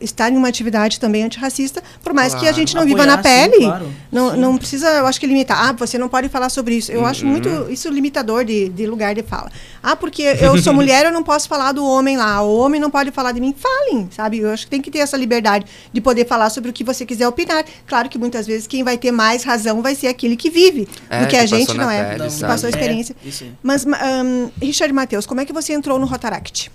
estar 0.00 0.30
em 0.30 0.36
uma 0.36 0.48
atividade 0.48 1.00
também 1.00 1.24
antirracista, 1.24 1.82
por 2.02 2.12
mais 2.12 2.32
claro. 2.32 2.44
que 2.44 2.50
a 2.50 2.52
gente 2.52 2.74
não 2.74 2.82
Apoiar, 2.82 2.96
viva 2.96 3.06
na 3.06 3.18
pele. 3.18 3.54
Sim, 3.54 3.64
claro. 3.64 3.94
Não, 4.12 4.30
sim. 4.30 4.36
não 4.36 4.58
precisa, 4.58 4.88
eu 4.90 5.06
acho 5.06 5.18
que 5.18 5.26
limitar. 5.26 5.68
Ah, 5.68 5.72
você 5.72 5.96
não 5.96 6.08
pode 6.08 6.28
falar 6.28 6.50
sobre 6.50 6.76
isso. 6.76 6.92
Eu 6.92 7.00
uhum. 7.00 7.06
acho 7.06 7.26
muito 7.26 7.48
isso 7.70 7.88
limitador 7.88 8.44
de, 8.44 8.68
de 8.68 8.86
lugar 8.86 9.14
de 9.14 9.22
fala 9.22 9.37
fala. 9.38 9.52
Ah, 9.82 9.94
porque 9.94 10.22
eu 10.22 10.60
sou 10.60 10.72
mulher, 10.74 11.06
eu 11.06 11.12
não 11.12 11.22
posso 11.22 11.48
falar 11.48 11.72
do 11.72 11.84
homem 11.84 12.16
lá. 12.16 12.42
O 12.42 12.58
homem 12.58 12.80
não 12.80 12.90
pode 12.90 13.10
falar 13.10 13.32
de 13.32 13.40
mim. 13.40 13.54
Falem, 13.56 14.08
sabe? 14.10 14.38
Eu 14.38 14.50
acho 14.50 14.64
que 14.64 14.70
tem 14.70 14.82
que 14.82 14.90
ter 14.90 14.98
essa 14.98 15.16
liberdade 15.16 15.66
de 15.92 16.00
poder 16.00 16.26
falar 16.26 16.50
sobre 16.50 16.70
o 16.70 16.72
que 16.72 16.82
você 16.82 17.06
quiser 17.06 17.28
opinar. 17.28 17.64
Claro 17.86 18.08
que 18.08 18.18
muitas 18.18 18.46
vezes 18.46 18.66
quem 18.66 18.82
vai 18.82 18.98
ter 18.98 19.12
mais 19.12 19.44
razão 19.44 19.80
vai 19.82 19.94
ser 19.94 20.08
aquele 20.08 20.36
que 20.36 20.50
vive, 20.50 20.88
é, 21.08 21.20
do 21.20 21.28
que, 21.28 21.36
a 21.36 21.46
gente 21.46 21.74
não 21.74 21.90
é. 21.90 22.16
Pele, 22.16 22.30
que 22.30 22.40
passou 22.40 22.66
a 22.66 22.70
experiência. 22.70 23.14
É, 23.24 23.46
Mas, 23.62 23.84
um, 23.84 24.50
Richard 24.60 24.92
Matheus, 24.92 25.26
como 25.26 25.40
é 25.40 25.44
que 25.44 25.52
você 25.52 25.72
entrou 25.72 25.98
no 25.98 26.06
Rotaract? 26.06 26.70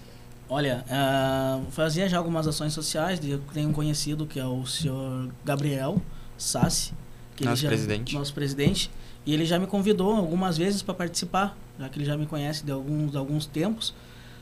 Olha, 0.49 0.85
uh, 0.87 1.71
fazia 1.71 2.07
já 2.07 2.17
algumas 2.17 2.45
ações 2.47 2.73
sociais. 2.73 3.19
Eu 3.23 3.39
tenho 3.53 3.69
um 3.69 3.73
conhecido 3.73 4.25
que 4.27 4.39
é 4.39 4.45
o 4.45 4.65
senhor 4.65 5.29
Gabriel 5.43 5.99
Sassi. 6.37 6.93
Que 7.35 7.43
nosso 7.43 7.63
já, 7.63 7.69
presidente. 7.69 8.13
Nosso 8.13 8.33
presidente. 8.33 8.91
E 9.25 9.33
ele 9.33 9.45
já 9.45 9.57
me 9.57 9.67
convidou 9.67 10.11
algumas 10.11 10.57
vezes 10.57 10.81
para 10.81 10.93
participar 10.93 11.57
já 11.79 11.89
que 11.89 11.97
ele 11.97 12.05
já 12.05 12.17
me 12.17 12.25
conhece 12.25 12.63
de 12.63 12.71
alguns, 12.71 13.11
de 13.11 13.17
alguns 13.17 13.45
tempos. 13.45 13.93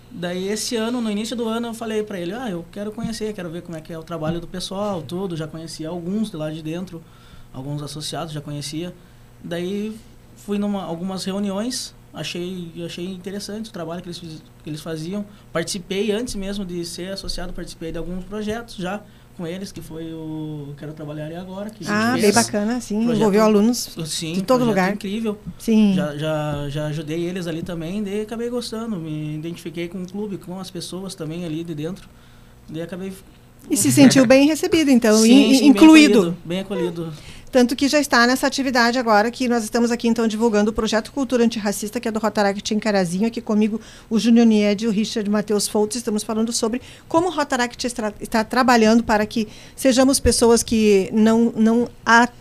Daí 0.09 0.49
esse 0.49 0.75
ano, 0.75 1.01
no 1.01 1.09
início 1.09 1.35
do 1.35 1.47
ano, 1.47 1.67
eu 1.67 1.73
falei 1.73 2.03
para 2.03 2.19
ele, 2.19 2.33
ah, 2.33 2.49
eu 2.49 2.65
quero 2.71 2.91
conhecer, 2.91 3.33
quero 3.33 3.49
ver 3.49 3.61
como 3.61 3.77
é 3.77 3.81
que 3.81 3.93
é 3.93 3.97
o 3.97 4.03
trabalho 4.03 4.41
do 4.41 4.47
pessoal, 4.47 5.01
tudo. 5.01 5.37
Já 5.37 5.47
conhecia 5.47 5.87
alguns 5.87 6.29
de 6.29 6.35
lá 6.35 6.49
de 6.49 6.61
dentro, 6.61 7.01
alguns 7.53 7.81
associados 7.81 8.33
já 8.33 8.41
conhecia. 8.41 8.93
Daí 9.41 9.97
fui 10.35 10.57
numa 10.57 10.83
algumas 10.83 11.23
reuniões, 11.23 11.95
achei 12.13 12.73
achei 12.85 13.05
interessante 13.05 13.69
o 13.69 13.73
trabalho 13.73 14.01
que 14.01 14.09
eles 14.09 14.19
que 14.19 14.69
eles 14.69 14.81
faziam. 14.81 15.25
Participei 15.53 16.11
antes 16.11 16.35
mesmo 16.35 16.65
de 16.65 16.83
ser 16.83 17.13
associado, 17.13 17.53
participei 17.53 17.91
de 17.93 17.97
alguns 17.97 18.25
projetos 18.25 18.75
já 18.75 19.01
com 19.37 19.47
eles, 19.47 19.71
que 19.71 19.81
foi 19.81 20.13
o 20.13 20.73
Quero 20.77 20.93
Trabalhar 20.93 21.29
e 21.31 21.35
Agora. 21.35 21.69
Que 21.69 21.83
Ah, 21.87 22.17
bem 22.19 22.31
bacana, 22.31 22.79
sim. 22.81 22.95
Projeto- 23.03 23.17
Envolveu 23.17 23.43
alunos 23.43 23.97
Sim, 24.05 24.33
de 24.33 24.41
todo 24.43 24.63
lugar. 24.65 24.93
incrível. 24.93 25.37
Sim. 25.57 25.93
Já, 25.95 26.15
já, 26.17 26.69
já 26.69 26.85
ajudei 26.87 27.23
eles 27.23 27.47
ali 27.47 27.61
também, 27.63 28.03
daí 28.03 28.21
acabei 28.21 28.49
gostando. 28.49 28.95
Me 28.97 29.35
identifiquei 29.35 29.87
com 29.87 30.01
o 30.03 30.07
clube, 30.09 30.37
com 30.37 30.59
as 30.59 30.69
pessoas 30.71 31.15
também 31.15 31.45
ali 31.45 31.63
de 31.63 31.73
dentro. 31.75 32.07
Daí 32.69 32.81
acabei. 32.81 33.11
E 33.69 33.77
se 33.77 33.91
sentiu 33.91 34.25
bem 34.27 34.47
recebido, 34.47 34.89
então, 34.89 35.15
Sim, 35.17 35.53
sim, 35.53 35.59
bem 35.59 35.67
incluído. 35.67 36.19
acolhido, 36.19 36.37
Bem 36.45 36.59
acolhido. 36.61 37.13
Tanto 37.51 37.75
que 37.75 37.87
já 37.87 37.99
está 37.99 38.25
nessa 38.25 38.47
atividade 38.47 38.97
agora, 38.97 39.29
que 39.29 39.47
nós 39.47 39.63
estamos 39.63 39.91
aqui, 39.91 40.07
então, 40.07 40.25
divulgando 40.27 40.71
o 40.71 40.73
projeto 40.73 41.11
Cultura 41.11 41.43
Antirracista, 41.43 41.99
que 41.99 42.07
é 42.07 42.11
do 42.11 42.19
Rotaract 42.19 42.73
em 42.73 42.79
Carazinho. 42.79 43.27
Aqui 43.27 43.41
comigo, 43.41 43.81
o 44.09 44.17
Júnior 44.17 44.45
Nied 44.45 44.85
e 44.85 44.87
o 44.87 44.91
Richard 44.91 45.29
Matheus 45.29 45.67
Foltz. 45.67 45.97
Estamos 45.97 46.23
falando 46.23 46.53
sobre 46.53 46.81
como 47.09 47.27
o 47.27 47.31
Rotaract 47.31 47.85
está, 47.85 48.13
está 48.21 48.43
trabalhando 48.43 49.03
para 49.03 49.25
que 49.25 49.49
sejamos 49.75 50.19
pessoas 50.19 50.63
que 50.63 51.09
não, 51.11 51.51
não 51.55 51.89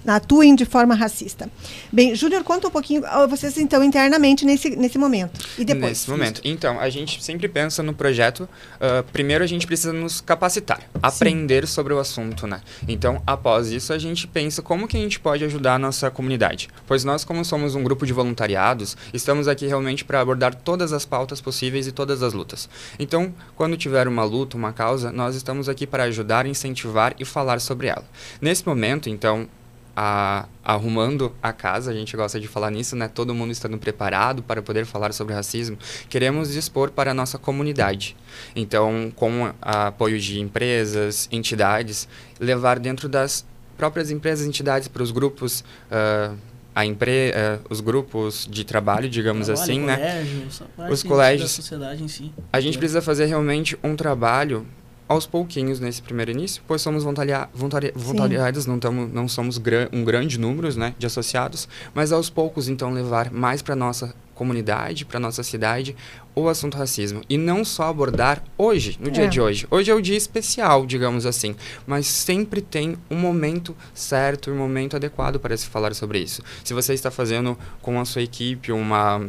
atuem 0.06 0.54
de 0.54 0.64
forma 0.64 0.94
racista. 0.94 1.50
Bem, 1.92 2.14
Júnior, 2.14 2.44
conta 2.44 2.68
um 2.68 2.70
pouquinho, 2.70 3.02
vocês, 3.28 3.58
então, 3.58 3.82
internamente 3.82 4.44
nesse, 4.46 4.76
nesse 4.76 4.96
momento. 4.96 5.40
E 5.58 5.64
depois? 5.64 5.90
Nesse 5.90 6.10
momento. 6.10 6.40
Então, 6.44 6.78
a 6.78 6.88
gente 6.88 7.22
sempre 7.22 7.48
pensa 7.48 7.82
no 7.82 7.92
projeto. 7.92 8.48
ah, 8.80 9.02
primeiro, 9.12 9.42
a 9.42 9.46
gente 9.46 9.66
precisa 9.66 9.92
nos 9.92 10.20
capacitar, 10.20 10.80
aprender 11.02 11.66
sobre 11.66 11.92
o 11.92 11.98
assunto, 11.98 12.46
né? 12.46 12.60
Então, 12.86 13.20
após 13.26 13.70
isso, 13.72 13.92
a 13.92 13.98
gente 13.98 14.26
pensa 14.28 14.62
como 14.62 14.86
que 14.86 14.99
a 15.00 15.02
gente 15.02 15.18
pode 15.18 15.44
ajudar 15.44 15.74
a 15.74 15.78
nossa 15.78 16.10
comunidade. 16.10 16.68
Pois 16.86 17.04
nós, 17.04 17.24
como 17.24 17.44
somos 17.44 17.74
um 17.74 17.82
grupo 17.82 18.06
de 18.06 18.12
voluntariados, 18.12 18.96
estamos 19.12 19.48
aqui 19.48 19.66
realmente 19.66 20.04
para 20.04 20.20
abordar 20.20 20.54
todas 20.54 20.92
as 20.92 21.04
pautas 21.04 21.40
possíveis 21.40 21.86
e 21.86 21.92
todas 21.92 22.22
as 22.22 22.32
lutas. 22.32 22.68
Então, 22.98 23.34
quando 23.56 23.76
tiver 23.76 24.06
uma 24.06 24.24
luta, 24.24 24.56
uma 24.56 24.72
causa, 24.72 25.10
nós 25.10 25.34
estamos 25.34 25.68
aqui 25.68 25.86
para 25.86 26.04
ajudar, 26.04 26.46
incentivar 26.46 27.14
e 27.18 27.24
falar 27.24 27.60
sobre 27.60 27.86
ela. 27.88 28.04
Nesse 28.40 28.66
momento, 28.66 29.08
então, 29.08 29.48
a- 29.96 30.46
arrumando 30.64 31.34
a 31.42 31.52
casa, 31.52 31.90
a 31.90 31.94
gente 31.94 32.16
gosta 32.16 32.38
de 32.38 32.46
falar 32.46 32.70
nisso, 32.70 32.94
né? 32.94 33.08
Todo 33.08 33.34
mundo 33.34 33.50
estando 33.50 33.76
preparado 33.76 34.42
para 34.42 34.62
poder 34.62 34.86
falar 34.86 35.12
sobre 35.12 35.34
racismo, 35.34 35.76
queremos 36.08 36.52
dispor 36.52 36.90
para 36.90 37.10
a 37.10 37.14
nossa 37.14 37.38
comunidade. 37.38 38.16
Então, 38.54 39.12
com 39.16 39.52
a- 39.60 39.88
apoio 39.88 40.18
de 40.20 40.40
empresas, 40.40 41.28
entidades, 41.32 42.08
levar 42.38 42.78
dentro 42.78 43.08
das 43.08 43.44
próprias 43.80 44.10
empresas, 44.10 44.46
entidades 44.46 44.88
para 44.88 45.02
os 45.02 45.10
grupos, 45.10 45.64
ah, 45.90 46.34
a 46.74 46.84
empre 46.84 47.32
ah, 47.34 47.58
os 47.70 47.80
grupos 47.80 48.46
de 48.50 48.62
trabalho, 48.62 49.08
digamos 49.08 49.46
Trabalho, 49.46 49.64
assim, 49.64 49.80
né? 49.80 49.96
colégio, 49.96 50.66
parte 50.76 50.92
Os 50.92 51.02
colégios. 51.02 51.50
Da 51.50 51.56
sociedade 51.62 52.04
em 52.04 52.08
si. 52.08 52.30
A 52.52 52.60
gente 52.60 52.76
É. 52.76 52.78
precisa 52.78 53.00
fazer 53.00 53.24
realmente 53.24 53.78
um 53.82 53.96
trabalho 53.96 54.66
aos 55.08 55.26
pouquinhos 55.26 55.80
nesse 55.80 56.00
primeiro 56.02 56.30
início, 56.30 56.62
pois 56.68 56.82
somos 56.82 57.02
voluntaria 57.02 57.48
voluntaria 57.52 57.92
voluntariados, 57.96 58.66
não, 58.66 58.78
tamo, 58.78 59.08
não 59.12 59.26
somos 59.26 59.58
gra 59.58 59.88
um 59.92 60.04
grande 60.04 60.38
número 60.38 60.72
né, 60.76 60.94
de 60.98 61.06
associados, 61.06 61.66
mas 61.94 62.12
aos 62.12 62.30
poucos, 62.30 62.68
então, 62.68 62.92
levar 62.92 63.32
mais 63.32 63.60
para 63.62 63.74
nossa 63.74 64.14
comunidade, 64.40 65.04
para 65.04 65.20
nossa 65.20 65.42
cidade, 65.42 65.94
o 66.34 66.48
assunto 66.48 66.78
racismo. 66.78 67.20
E 67.28 67.36
não 67.36 67.62
só 67.62 67.82
abordar 67.90 68.42
hoje, 68.56 68.96
no 68.98 69.10
dia 69.10 69.24
É. 69.24 69.28
de 69.28 69.38
hoje. 69.38 69.66
Hoje 69.70 69.90
é 69.90 69.94
o 69.94 70.00
dia 70.00 70.16
especial, 70.16 70.86
digamos 70.86 71.26
assim, 71.26 71.54
mas 71.86 72.06
sempre 72.06 72.62
tem 72.62 72.96
um 73.10 73.16
momento 73.16 73.76
certo, 73.92 74.50
um 74.50 74.56
momento 74.56 74.96
adequado 74.96 75.38
para 75.38 75.54
se 75.58 75.66
falar 75.66 75.94
sobre 75.94 76.20
isso. 76.20 76.42
Se 76.64 76.72
você 76.72 76.94
está 76.94 77.10
fazendo 77.10 77.54
com 77.82 78.00
a 78.00 78.04
sua 78.06 78.22
equipe 78.22 78.72
uma 78.72 79.28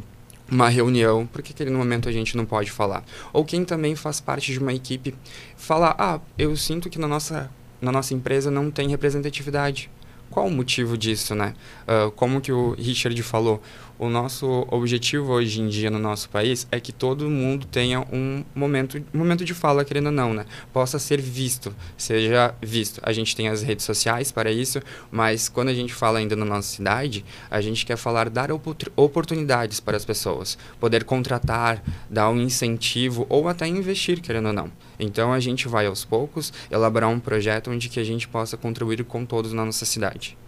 uma 0.49 0.67
reunião, 0.69 1.25
por 1.25 1.41
que 1.41 1.51
aquele 1.53 1.71
momento 1.71 2.09
a 2.09 2.11
gente 2.11 2.35
não 2.35 2.45
pode 2.45 2.69
falar? 2.71 3.03
Ou 3.31 3.43
quem 3.45 3.63
também 3.65 3.95
faz 3.95 4.19
parte 4.19 4.51
de 4.51 4.59
uma 4.59 4.73
equipe 4.73 5.15
falar, 5.57 5.95
ah, 5.97 6.19
eu 6.37 6.55
sinto 6.57 6.89
que 6.89 6.99
na 6.99 7.07
nossa, 7.07 7.49
na 7.81 7.89
nossa 7.89 8.13
empresa 8.13 8.51
não 8.51 8.69
tem 8.69 8.89
representatividade. 8.89 9.89
Qual 10.29 10.47
o 10.47 10.51
motivo 10.51 10.97
disso, 10.97 11.33
né? 11.35 11.53
Ah, 11.87 12.11
como 12.17 12.41
que 12.41 12.51
o 12.51 12.73
Richard 12.77 13.21
falou, 13.23 13.61
o 14.01 14.09
nosso 14.09 14.65
objetivo 14.71 15.31
hoje 15.31 15.61
em 15.61 15.67
dia 15.67 15.91
no 15.91 15.99
nosso 15.99 16.27
país 16.27 16.67
é 16.71 16.79
que 16.79 16.91
todo 16.91 17.29
mundo 17.29 17.67
tenha 17.67 18.01
um 18.11 18.43
momento, 18.55 18.99
momento 19.13 19.45
de 19.45 19.53
fala, 19.53 19.85
querendo 19.85 20.07
ou 20.07 20.11
não, 20.11 20.33
né? 20.33 20.47
Possa 20.73 20.97
ser 20.97 21.21
visto, 21.21 21.71
seja 21.95 22.55
visto. 22.59 22.99
A 23.03 23.13
gente 23.13 23.35
tem 23.35 23.47
as 23.47 23.61
redes 23.61 23.85
sociais 23.85 24.31
para 24.31 24.51
isso, 24.51 24.81
mas 25.11 25.47
quando 25.47 25.67
a 25.67 25.73
gente 25.75 25.93
fala 25.93 26.17
ainda 26.17 26.35
na 26.35 26.43
nossa 26.43 26.67
cidade, 26.67 27.23
a 27.47 27.61
gente 27.61 27.85
quer 27.85 27.95
falar 27.95 28.27
dar 28.27 28.51
opor- 28.51 28.75
oportunidades 28.95 29.79
para 29.79 29.97
as 29.97 30.03
pessoas, 30.03 30.57
poder 30.79 31.03
contratar, 31.03 31.83
dar 32.09 32.27
um 32.31 32.41
incentivo 32.41 33.27
ou 33.29 33.47
até 33.47 33.67
investir, 33.67 34.19
querendo 34.19 34.47
ou 34.47 34.53
não. 34.53 34.71
Então 34.99 35.31
a 35.31 35.39
gente 35.39 35.67
vai 35.67 35.85
aos 35.85 36.03
poucos 36.03 36.51
elaborar 36.71 37.11
um 37.11 37.19
projeto 37.19 37.69
onde 37.69 37.87
que 37.87 37.99
a 37.99 38.03
gente 38.03 38.27
possa 38.27 38.57
contribuir 38.57 39.03
com 39.03 39.23
todos 39.27 39.53
na 39.53 39.63
nossa 39.63 39.85
cidade. 39.85 40.40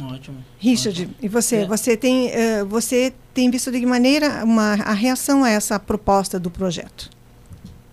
Ótimo. 0.00 0.44
Richard, 0.58 1.02
ótimo. 1.02 1.16
e 1.22 1.28
você? 1.28 1.56
É. 1.56 1.66
Você, 1.66 1.96
tem, 1.96 2.30
eh, 2.30 2.64
você 2.64 3.12
tem 3.32 3.50
visto 3.50 3.70
de 3.70 3.80
que 3.80 3.86
maneira 3.86 4.44
uma, 4.44 4.74
a 4.74 4.92
reação 4.92 5.44
a 5.44 5.50
essa 5.50 5.78
proposta 5.78 6.38
do 6.38 6.50
projeto? 6.50 7.10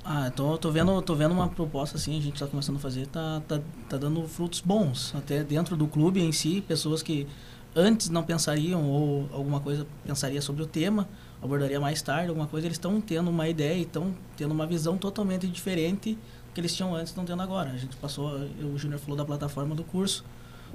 Ah, 0.03 0.31
tô, 0.35 0.57
tô 0.57 0.71
vendo, 0.71 1.01
tô 1.03 1.15
vendo 1.15 1.31
uma 1.31 1.47
proposta 1.47 1.97
assim, 1.97 2.17
a 2.17 2.21
gente 2.21 2.39
tá 2.39 2.47
começando 2.47 2.77
a 2.77 2.79
fazer, 2.79 3.07
tá, 3.07 3.41
tá, 3.47 3.61
tá 3.87 3.97
dando 3.97 4.27
frutos 4.27 4.59
bons, 4.59 5.13
até 5.15 5.43
dentro 5.43 5.77
do 5.77 5.87
clube 5.87 6.19
em 6.19 6.31
si, 6.31 6.61
pessoas 6.67 7.03
que 7.03 7.27
antes 7.75 8.09
não 8.09 8.23
pensariam 8.23 8.83
ou 8.89 9.29
alguma 9.31 9.59
coisa 9.59 9.85
pensaria 10.05 10.41
sobre 10.41 10.63
o 10.63 10.65
tema, 10.65 11.07
abordaria 11.41 11.79
mais 11.79 12.01
tarde, 12.01 12.29
alguma 12.29 12.47
coisa, 12.47 12.67
eles 12.67 12.75
estão 12.75 12.99
tendo 12.99 13.29
uma 13.29 13.47
ideia 13.47 13.75
e 13.75 13.83
estão 13.83 14.13
tendo 14.35 14.51
uma 14.51 14.65
visão 14.65 14.97
totalmente 14.97 15.47
diferente 15.47 16.17
que 16.53 16.59
eles 16.59 16.75
tinham 16.75 16.93
antes, 16.93 17.09
estão 17.09 17.23
tendo 17.23 17.41
agora. 17.41 17.69
A 17.69 17.77
gente 17.77 17.95
passou, 17.95 18.31
o 18.31 18.77
Júnior 18.77 18.99
falou 18.99 19.15
da 19.15 19.23
plataforma 19.23 19.73
do 19.73 19.83
curso, 19.83 20.25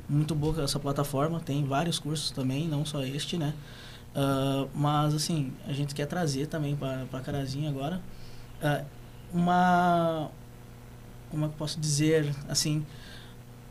muito 0.08 0.34
boa 0.34 0.62
essa 0.62 0.78
plataforma, 0.78 1.40
tem 1.40 1.64
vários 1.64 1.98
cursos 1.98 2.30
também, 2.30 2.66
não 2.68 2.84
só 2.84 3.02
este, 3.02 3.36
né? 3.36 3.52
Ah, 4.14 4.66
mas 4.74 5.14
assim, 5.14 5.52
a 5.66 5.72
gente 5.72 5.94
quer 5.94 6.06
trazer 6.06 6.46
também 6.46 6.74
para 6.76 7.20
Carazinho 7.20 7.68
agora 7.68 8.00
ah, 8.62 8.82
uma 9.32 10.30
como 11.30 11.44
é 11.44 11.48
que 11.48 11.54
eu 11.54 11.58
posso 11.58 11.78
dizer 11.80 12.34
assim 12.48 12.84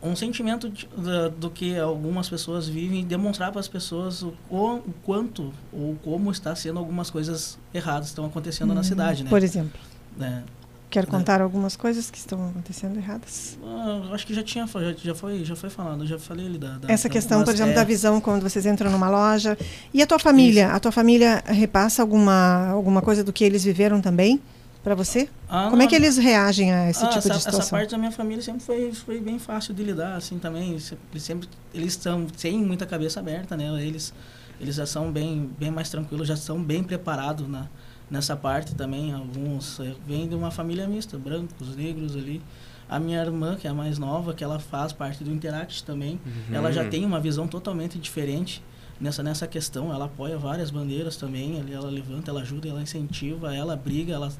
um 0.02 0.14
sentimento 0.14 0.68
de- 0.68 0.86
da- 0.96 1.28
do 1.28 1.50
que 1.50 1.76
algumas 1.78 2.28
pessoas 2.28 2.68
vivem 2.68 3.00
e 3.00 3.04
demonstrar 3.04 3.50
para 3.50 3.60
as 3.60 3.66
pessoas 3.66 4.22
o, 4.22 4.32
o 4.50 4.94
quanto 5.02 5.52
ou 5.72 5.96
como 6.04 6.30
está 6.30 6.54
sendo 6.54 6.78
algumas 6.78 7.10
coisas 7.10 7.58
erradas 7.74 8.08
estão 8.08 8.26
acontecendo 8.26 8.72
na 8.74 8.80
Hum, 8.80 8.84
cidade, 8.84 9.24
né? 9.24 9.30
Por 9.30 9.42
exemplo, 9.42 9.80
É, 10.20 10.42
quero 10.88 11.06
É. 11.08 11.10
contar 11.10 11.40
algumas 11.40 11.74
coisas 11.76 12.10
que 12.10 12.18
estão 12.18 12.48
acontecendo 12.48 12.96
erradas. 12.96 13.58
ah, 13.64 14.10
acho 14.12 14.26
que 14.26 14.32
já 14.34 14.42
tinha 14.42 14.66
já, 14.66 14.92
já 14.96 15.14
foi 15.14 15.44
já 15.44 15.56
foi 15.56 15.68
falado, 15.70 16.06
já 16.06 16.18
falei 16.18 16.46
ali 16.46 16.58
da, 16.58 16.78
da 16.78 16.92
Essa 16.92 17.08
da- 17.08 17.12
questão, 17.12 17.42
por 17.44 17.52
exemplo, 17.52 17.72
é- 17.72 17.74
da 17.76 17.84
visão 17.84 18.20
quando 18.20 18.42
vocês 18.42 18.64
entram 18.66 18.90
numa 18.90 19.08
loja. 19.08 19.56
E 19.92 20.00
a 20.02 20.06
tua 20.06 20.18
família? 20.18 20.70
A 20.72 20.78
tua 20.80 20.92
família 20.92 21.42
repassa 21.46 22.02
alguma, 22.02 22.68
alguma 22.68 23.02
coisa 23.02 23.22
do 23.24 23.32
que 23.32 23.44
eles 23.44 23.64
viveram 23.64 24.00
também 24.00 24.40
para 24.84 24.94
você? 24.94 25.28
Ah, 25.48 25.66
Como 25.68 25.82
é 25.82 25.84
não, 25.84 25.88
que 25.88 25.96
eles 25.96 26.16
reagem 26.16 26.72
a 26.72 26.88
esse 26.88 27.04
Ah, 27.04 27.08
tipo 27.08 27.18
essa, 27.18 27.28
de 27.30 27.38
situação? 27.38 27.60
Essa 27.60 27.70
parte 27.70 27.90
da 27.90 27.98
minha 27.98 28.12
família 28.12 28.42
sempre 28.42 28.60
foi, 28.62 28.92
foi 28.92 29.20
bem 29.20 29.38
fácil 29.38 29.74
de 29.74 29.82
lidar, 29.82 30.14
assim, 30.16 30.38
também. 30.38 30.70
Eles 30.70 30.94
sempre, 31.18 31.48
eles 31.74 31.92
estão 31.94 32.26
sem 32.36 32.58
muita 32.64 32.86
cabeça 32.86 33.18
aberta, 33.18 33.56
né? 33.56 33.64
Eles, 33.84 34.14
eles 34.60 34.76
já 34.76 34.86
são 34.86 35.10
bem, 35.10 35.50
bem 35.58 35.70
mais 35.72 35.90
tranquilos, 35.90 36.28
já 36.28 36.34
estão 36.34 36.62
bem 36.62 36.84
preparados 36.84 37.48
na, 37.48 37.66
nessa 38.10 38.36
parte 38.36 38.74
também. 38.74 39.12
Alguns 39.12 39.80
eh, 39.80 39.94
vêm 40.06 40.28
de 40.28 40.34
uma 40.34 40.50
família 40.50 40.86
mista, 40.86 41.16
brancos, 41.18 41.74
negros 41.76 42.16
ali. 42.16 42.40
A 42.88 43.00
minha 43.00 43.20
irmã, 43.20 43.56
que 43.56 43.66
é 43.66 43.70
a 43.70 43.74
mais 43.74 43.98
nova, 43.98 44.32
que 44.32 44.44
ela 44.44 44.58
faz 44.60 44.92
parte 44.92 45.24
do 45.24 45.30
Interact 45.32 45.82
também, 45.84 46.20
ela 46.52 46.70
já 46.72 46.82
Uhum. 46.84 46.90
tem 46.90 47.04
uma 47.04 47.18
visão 47.18 47.48
totalmente 47.48 47.98
diferente 47.98 48.62
nessa 49.00 49.22
nessa 49.22 49.46
questão. 49.46 49.92
Ela 49.92 50.06
apoia 50.06 50.36
várias 50.38 50.70
bandeiras 50.70 51.16
também, 51.16 51.58
ali 51.60 51.72
ela 51.72 51.90
levanta, 51.90 52.30
ela 52.30 52.40
ajuda, 52.42 52.68
ela 52.68 52.82
incentiva, 52.82 53.54
ela 53.54 53.76
briga, 53.76 54.12
ela 54.14 54.32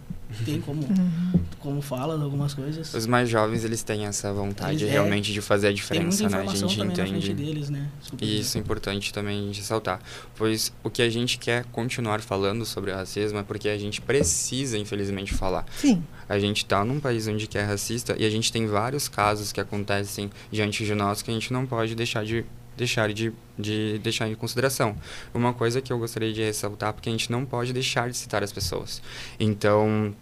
tem 0.44 0.60
como 0.60 0.82
Uhum. 0.86 1.40
como 1.60 1.80
fala 1.82 2.20
algumas 2.22 2.52
coisas. 2.54 2.92
Os 2.94 3.06
mais 3.06 3.28
jovens, 3.28 3.64
eles 3.64 3.82
têm 3.82 4.06
essa 4.06 4.32
vontade 4.32 4.78
Eles- 4.82 4.88
é, 4.88 4.92
realmente 4.92 5.32
de 5.32 5.40
fazer 5.40 5.68
a 5.68 5.70
Tem 5.72 6.00
muita 6.02 6.10
diferença, 6.16 6.28
né? 6.28 6.44
A 6.50 6.54
gente 6.54 6.80
entende. 6.80 7.34
deles, 7.34 7.70
né? 7.70 7.88
E 8.20 8.40
isso 8.40 8.56
é 8.58 8.60
importante 8.60 9.12
também 9.12 9.38
a 9.40 9.42
gente 9.46 9.60
ressaltar. 9.60 10.00
Pois 10.36 10.72
o 10.82 10.90
que 10.90 11.02
a 11.02 11.08
gente 11.10 11.38
quer 11.38 11.64
continuar 11.66 12.20
falando 12.20 12.64
sobre 12.64 12.90
o 12.90 12.94
racismo 12.94 13.38
é 13.38 13.42
porque 13.42 13.68
a 13.68 13.78
gente 13.78 14.00
precisa, 14.00 14.76
infelizmente, 14.78 15.32
falar. 15.34 15.64
Sim. 15.76 16.02
A 16.28 16.38
gente 16.38 16.58
está 16.58 16.84
num 16.84 16.98
país 17.00 17.26
onde 17.28 17.46
que 17.46 17.56
é 17.58 17.62
racista 17.62 18.16
e 18.18 18.24
a 18.24 18.30
gente 18.30 18.50
tem 18.52 18.66
vários 18.66 19.08
casos 19.08 19.52
que 19.52 19.60
acontecem 19.60 20.30
diante 20.50 20.84
de 20.84 20.94
nós 20.94 21.22
que 21.22 21.30
a 21.30 21.34
gente 21.34 21.52
não 21.52 21.64
pode 21.66 21.94
deixar 21.94 22.24
de 22.24 22.44
deixar 22.76 23.12
de, 23.12 23.32
de 23.58 23.98
deixar 23.98 24.28
em 24.28 24.34
consideração. 24.34 24.96
Uma 25.32 25.52
coisa 25.52 25.80
que 25.80 25.92
eu 25.92 25.98
gostaria 25.98 26.32
de 26.32 26.42
ressaltar 26.42 26.92
porque 26.92 27.08
a 27.08 27.12
gente 27.12 27.30
não 27.30 27.44
pode 27.44 27.72
deixar 27.72 28.10
de 28.10 28.16
citar 28.16 28.42
as 28.42 28.52
pessoas. 28.52 29.02
Então, 29.38 30.14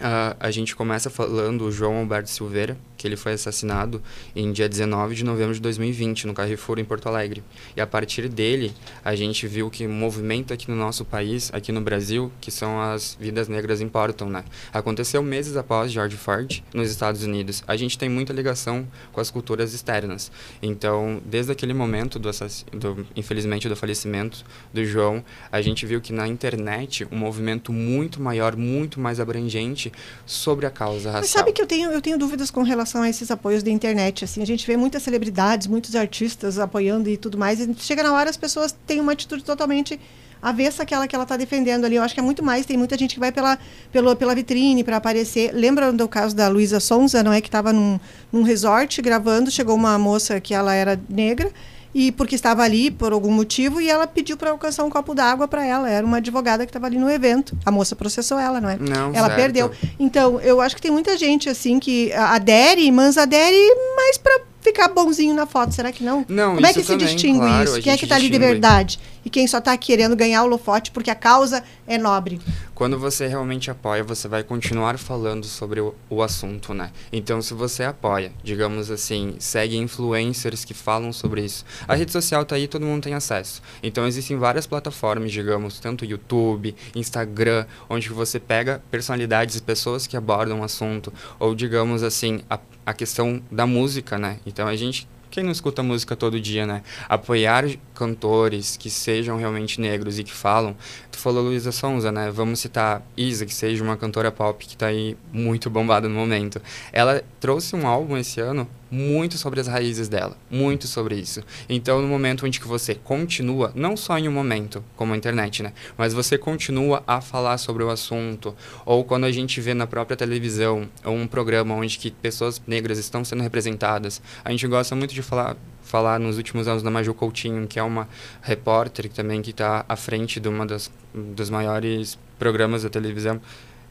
ah, 0.00 0.36
a 0.40 0.50
gente 0.50 0.74
começa 0.74 1.08
falando 1.08 1.62
o 1.62 1.72
João 1.72 1.98
Alberto 1.98 2.28
Silveira, 2.28 2.76
que 3.02 3.08
ele 3.08 3.16
foi 3.16 3.32
assassinado 3.32 4.00
em 4.34 4.52
dia 4.52 4.68
19 4.68 5.16
de 5.16 5.24
novembro 5.24 5.52
de 5.52 5.60
2020, 5.60 6.28
no 6.28 6.34
Carrefour, 6.34 6.78
em 6.78 6.84
Porto 6.84 7.08
Alegre. 7.08 7.42
E 7.76 7.80
a 7.80 7.86
partir 7.86 8.28
dele, 8.28 8.72
a 9.04 9.16
gente 9.16 9.44
viu 9.48 9.68
que 9.68 9.84
o 9.84 9.90
movimento 9.90 10.54
aqui 10.54 10.70
no 10.70 10.76
nosso 10.76 11.04
país, 11.04 11.50
aqui 11.52 11.72
no 11.72 11.80
Brasil, 11.80 12.30
que 12.40 12.52
são 12.52 12.80
as 12.80 13.16
vidas 13.18 13.48
negras 13.48 13.80
importam, 13.80 14.30
né? 14.30 14.44
Aconteceu 14.72 15.20
meses 15.20 15.56
após 15.56 15.90
George 15.90 16.16
Floyd, 16.16 16.62
nos 16.72 16.90
Estados 16.90 17.24
Unidos. 17.24 17.64
A 17.66 17.76
gente 17.76 17.98
tem 17.98 18.08
muita 18.08 18.32
ligação 18.32 18.86
com 19.12 19.20
as 19.20 19.32
culturas 19.32 19.74
externas. 19.74 20.30
Então, 20.62 21.20
desde 21.26 21.50
aquele 21.50 21.74
momento, 21.74 22.20
do, 22.20 22.30
do 22.72 23.06
infelizmente, 23.16 23.68
do 23.68 23.74
falecimento 23.74 24.44
do 24.72 24.84
João, 24.84 25.24
a 25.50 25.60
gente 25.60 25.84
viu 25.84 26.00
que 26.00 26.12
na 26.12 26.28
internet 26.28 27.04
um 27.10 27.16
movimento 27.16 27.72
muito 27.72 28.22
maior, 28.22 28.54
muito 28.54 29.00
mais 29.00 29.18
abrangente 29.18 29.92
sobre 30.24 30.66
a 30.66 30.70
causa 30.70 31.10
racial. 31.10 31.22
Mas 31.22 31.30
sabe 31.30 31.52
que 31.52 31.60
eu 31.60 31.66
tenho, 31.66 31.90
eu 31.90 32.00
tenho 32.00 32.16
dúvidas 32.16 32.48
com 32.48 32.62
relação 32.62 32.91
a 33.00 33.08
esses 33.08 33.30
apoios 33.30 33.62
da 33.62 33.70
internet. 33.70 34.24
Assim, 34.24 34.42
a 34.42 34.46
gente 34.46 34.66
vê 34.66 34.76
muitas 34.76 35.02
celebridades, 35.02 35.66
muitos 35.66 35.94
artistas 35.94 36.58
apoiando 36.58 37.08
e 37.08 37.16
tudo 37.16 37.38
mais. 37.38 37.60
E 37.60 37.74
chega 37.78 38.02
na 38.02 38.12
hora 38.12 38.28
as 38.28 38.36
pessoas 38.36 38.74
têm 38.86 39.00
uma 39.00 39.12
atitude 39.12 39.44
totalmente 39.44 39.98
avessa 40.42 40.82
aquela 40.82 41.06
que 41.06 41.14
ela 41.14 41.22
está 41.22 41.36
defendendo 41.36 41.84
ali. 41.84 41.94
Eu 41.94 42.02
acho 42.02 42.12
que 42.12 42.20
é 42.20 42.22
muito 42.22 42.42
mais. 42.42 42.66
Tem 42.66 42.76
muita 42.76 42.98
gente 42.98 43.14
que 43.14 43.20
vai 43.20 43.30
pela, 43.30 43.56
pela, 43.92 44.16
pela 44.16 44.34
vitrine 44.34 44.82
para 44.82 44.96
aparecer. 44.96 45.52
Lembra 45.54 45.92
do 45.92 46.08
caso 46.08 46.34
da 46.34 46.48
Luísa 46.48 46.80
Sonza, 46.80 47.22
não 47.22 47.32
é? 47.32 47.40
Que 47.40 47.48
estava 47.48 47.72
num, 47.72 48.00
num 48.32 48.42
resort 48.42 49.00
gravando. 49.00 49.50
Chegou 49.50 49.76
uma 49.76 49.96
moça 49.96 50.40
que 50.40 50.52
ela 50.52 50.74
era 50.74 51.00
negra 51.08 51.50
e 51.94 52.10
porque 52.12 52.34
estava 52.34 52.62
ali 52.62 52.90
por 52.90 53.12
algum 53.12 53.30
motivo 53.30 53.80
e 53.80 53.88
ela 53.88 54.06
pediu 54.06 54.36
para 54.36 54.50
alcançar 54.50 54.84
um 54.84 54.90
copo 54.90 55.14
d'água 55.14 55.46
para 55.46 55.64
ela. 55.64 55.90
Era 55.90 56.06
uma 56.06 56.18
advogada 56.18 56.64
que 56.64 56.70
estava 56.70 56.86
ali 56.86 56.98
no 56.98 57.10
evento. 57.10 57.56
A 57.64 57.70
moça 57.70 57.94
processou 57.94 58.38
ela, 58.38 58.60
não 58.60 58.70
é? 58.70 58.76
Não, 58.78 59.14
ela 59.14 59.28
certo. 59.28 59.36
perdeu. 59.36 59.70
Então, 59.98 60.40
eu 60.40 60.60
acho 60.60 60.74
que 60.74 60.82
tem 60.82 60.90
muita 60.90 61.16
gente 61.16 61.48
assim 61.48 61.78
que 61.78 62.12
adere, 62.12 62.90
mas 62.90 63.18
adere 63.18 63.56
mais 63.96 64.18
para 64.18 64.51
ficar 64.62 64.88
bonzinho 64.88 65.34
na 65.34 65.44
foto, 65.44 65.74
será 65.74 65.92
que 65.92 66.02
não? 66.02 66.24
Não, 66.28 66.54
Como 66.54 66.66
é 66.66 66.72
que 66.72 66.80
se 66.80 66.86
também, 66.86 67.06
distingue 67.06 67.40
claro, 67.40 67.64
isso? 67.64 67.82
Quem 67.82 67.92
é 67.92 67.96
que 67.96 68.04
está 68.04 68.14
ali 68.14 68.30
de 68.30 68.38
verdade? 68.38 69.00
E 69.24 69.30
quem 69.30 69.46
só 69.46 69.58
está 69.58 69.76
querendo 69.76 70.16
ganhar 70.16 70.42
o 70.42 70.46
holofote 70.46 70.90
porque 70.90 71.10
a 71.10 71.14
causa 71.14 71.62
é 71.86 71.98
nobre? 71.98 72.40
Quando 72.74 72.98
você 72.98 73.26
realmente 73.26 73.70
apoia, 73.70 74.02
você 74.02 74.26
vai 74.26 74.42
continuar 74.42 74.98
falando 74.98 75.46
sobre 75.46 75.80
o, 75.80 75.94
o 76.10 76.22
assunto, 76.22 76.74
né? 76.74 76.90
Então, 77.12 77.40
se 77.40 77.54
você 77.54 77.84
apoia, 77.84 78.32
digamos 78.42 78.90
assim, 78.90 79.36
segue 79.38 79.76
influencers 79.76 80.64
que 80.64 80.74
falam 80.74 81.12
sobre 81.12 81.44
isso. 81.44 81.64
A 81.86 81.94
rede 81.94 82.10
social 82.10 82.44
tá 82.44 82.56
aí, 82.56 82.66
todo 82.66 82.84
mundo 82.84 83.04
tem 83.04 83.14
acesso. 83.14 83.62
Então, 83.82 84.06
existem 84.06 84.36
várias 84.36 84.66
plataformas, 84.66 85.30
digamos, 85.30 85.78
tanto 85.78 86.04
YouTube, 86.04 86.74
Instagram, 86.94 87.66
onde 87.88 88.08
você 88.08 88.40
pega 88.40 88.82
personalidades 88.90 89.56
e 89.56 89.62
pessoas 89.62 90.06
que 90.06 90.16
abordam 90.16 90.60
o 90.60 90.64
assunto, 90.64 91.12
ou 91.38 91.54
digamos 91.54 92.02
assim, 92.02 92.40
a, 92.50 92.58
a 92.84 92.92
questão 92.92 93.42
da 93.50 93.66
música, 93.66 94.18
né? 94.18 94.38
Então, 94.46 94.66
a 94.66 94.76
gente 94.76 95.08
quem 95.32 95.42
não 95.42 95.50
escuta 95.50 95.82
música 95.82 96.14
todo 96.14 96.38
dia, 96.38 96.66
né? 96.66 96.82
Apoiar 97.08 97.64
cantores 97.94 98.76
que 98.76 98.90
sejam 98.90 99.38
realmente 99.38 99.80
negros 99.80 100.18
e 100.18 100.24
que 100.24 100.32
falam. 100.32 100.76
Tu 101.12 101.18
falou 101.18 101.44
Luísa 101.44 101.70
Sonza, 101.70 102.10
né? 102.10 102.30
Vamos 102.30 102.60
citar 102.60 103.02
Isa, 103.14 103.44
que 103.44 103.54
seja 103.54 103.84
uma 103.84 103.98
cantora 103.98 104.32
pop 104.32 104.66
que 104.66 104.74
tá 104.74 104.86
aí 104.86 105.14
muito 105.30 105.68
bombada 105.68 106.08
no 106.08 106.14
momento. 106.14 106.60
Ela 106.90 107.22
trouxe 107.38 107.76
um 107.76 107.86
álbum 107.86 108.16
esse 108.16 108.40
ano 108.40 108.66
muito 108.90 109.36
sobre 109.36 109.60
as 109.60 109.66
raízes 109.66 110.08
dela, 110.08 110.36
muito 110.50 110.86
sobre 110.86 111.14
isso. 111.14 111.42
Então, 111.68 112.00
no 112.00 112.08
momento 112.08 112.46
onde 112.46 112.58
que 112.58 112.66
você 112.66 112.94
continua, 112.94 113.72
não 113.74 113.94
só 113.94 114.18
em 114.18 114.26
um 114.26 114.32
momento, 114.32 114.82
como 114.96 115.12
a 115.12 115.16
internet, 115.16 115.62
né? 115.62 115.74
Mas 115.98 116.14
você 116.14 116.38
continua 116.38 117.02
a 117.06 117.20
falar 117.20 117.58
sobre 117.58 117.84
o 117.84 117.90
assunto, 117.90 118.54
ou 118.84 119.04
quando 119.04 119.24
a 119.24 119.30
gente 119.30 119.60
vê 119.60 119.74
na 119.74 119.86
própria 119.86 120.16
televisão, 120.16 120.88
ou 121.04 121.14
um 121.14 121.26
programa 121.26 121.74
onde 121.74 121.98
que 121.98 122.10
pessoas 122.10 122.60
negras 122.66 122.98
estão 122.98 123.22
sendo 123.22 123.42
representadas, 123.42 124.20
a 124.42 124.50
gente 124.50 124.66
gosta 124.66 124.96
muito 124.96 125.14
de 125.14 125.22
falar 125.22 125.56
falar 125.82 126.18
nos 126.18 126.36
últimos 126.36 126.68
anos 126.68 126.82
da 126.82 126.90
Maju 126.90 127.14
Coutinho, 127.14 127.66
que 127.66 127.78
é 127.78 127.82
uma 127.82 128.08
repórter 128.40 129.08
também 129.08 129.42
que 129.42 129.50
está 129.50 129.84
à 129.88 129.96
frente 129.96 130.40
de 130.40 130.48
uma 130.48 130.66
das 130.66 130.90
dos 131.14 131.50
maiores 131.50 132.18
programas 132.38 132.82
da 132.82 132.88
televisão 132.88 133.40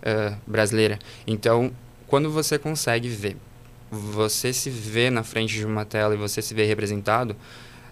eh, 0.02 0.34
brasileira. 0.48 0.98
Então, 1.28 1.72
quando 2.08 2.32
você 2.32 2.58
consegue 2.58 3.08
ver 3.08 3.38
você 3.92 4.54
se 4.54 4.70
vê 4.70 5.10
na 5.10 5.22
frente 5.22 5.54
de 5.54 5.66
uma 5.66 5.84
tela 5.84 6.14
e 6.14 6.18
você 6.18 6.42
se 6.42 6.54
vê 6.54 6.64
representado, 6.64 7.36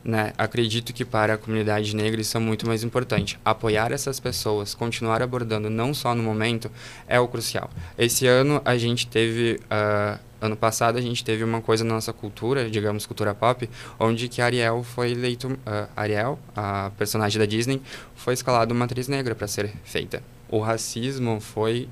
né, 0.04 0.34
acredito 0.38 0.94
que 0.94 1.04
para 1.04 1.34
a 1.34 1.38
comunidade 1.38 1.96
negra 1.96 2.22
isso 2.22 2.36
é 2.38 2.40
muito 2.40 2.66
mais 2.68 2.84
importante. 2.84 3.40
Apoiar 3.44 3.92
essas 3.92 4.20
pessoas, 4.20 4.74
continuar 4.74 5.22
abordando 5.22 5.70
não 5.70 5.94
só 5.94 6.16
no 6.16 6.24
momento, 6.24 6.72
é 7.08 7.20
o 7.20 7.28
crucial. 7.28 7.70
Esse 7.98 8.26
ano 8.28 8.62
a 8.64 8.78
gente 8.78 9.08
teve, 9.08 9.60
uh, 9.66 10.20
ano 10.42 10.56
passado 10.56 10.98
a 10.98 11.02
gente 11.02 11.24
teve 11.24 11.44
uma 11.44 11.62
coisa 11.62 11.84
na 11.84 11.96
nossa 11.96 12.14
cultura, 12.14 12.70
digamos 12.70 13.06
cultura 13.06 13.34
pop, 13.36 13.70
onde 14.00 14.28
que 14.30 14.42
Ariel 14.42 14.84
foi 14.84 15.12
eleito, 15.12 15.48
uh, 15.48 15.90
Ariel, 15.96 16.40
a 16.56 16.92
personagem 16.98 17.38
da 17.40 17.46
Disney, 17.46 17.82
foi 18.16 18.34
escalada 18.34 18.74
uma 18.74 18.86
atriz 18.86 19.08
negra 19.08 19.36
para 19.36 19.48
ser 19.48 19.72
feita. 19.84 20.24
O 20.50 20.60
racismo 20.60 21.40
foi 21.40 21.88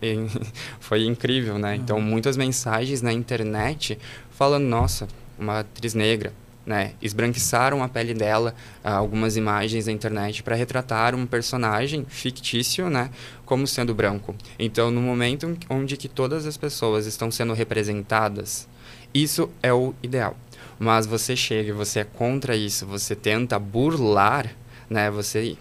foi 0.80 1.04
incrível, 1.04 1.58
né? 1.58 1.76
Então, 1.76 1.98
Uhum. 1.98 2.02
muitas 2.02 2.36
mensagens 2.36 3.02
na 3.02 3.12
internet 3.12 3.98
falando, 4.30 4.64
nossa, 4.64 5.06
uma 5.38 5.60
atriz 5.60 5.92
negra, 5.92 6.32
né? 6.70 6.92
Esbranquiçaram 7.02 7.82
a 7.82 7.88
pele 7.88 8.14
dela, 8.14 8.54
ah, 8.84 8.94
algumas 8.94 9.36
imagens 9.36 9.86
na 9.86 9.92
internet 9.92 10.40
para 10.40 10.54
retratar 10.54 11.16
um 11.16 11.26
personagem 11.26 12.06
fictício, 12.08 12.88
né? 12.88 13.10
Como 13.44 13.66
sendo 13.66 13.92
branco. 13.92 14.36
Então, 14.56 14.88
no 14.88 15.00
momento 15.00 15.58
onde 15.68 15.96
que 15.96 16.08
todas 16.08 16.46
as 16.46 16.56
pessoas 16.56 17.06
estão 17.06 17.28
sendo 17.28 17.54
representadas, 17.54 18.68
isso 19.12 19.50
é 19.60 19.72
o 19.72 19.92
ideal. 20.00 20.36
Mas 20.78 21.06
você 21.06 21.34
chega 21.34 21.74
você 21.74 22.00
é 22.00 22.04
contra 22.04 22.54
isso, 22.54 22.86
você 22.86 23.16
tenta 23.16 23.58
burlar, 23.58 24.54
né? 24.88 25.10
Você 25.10 25.58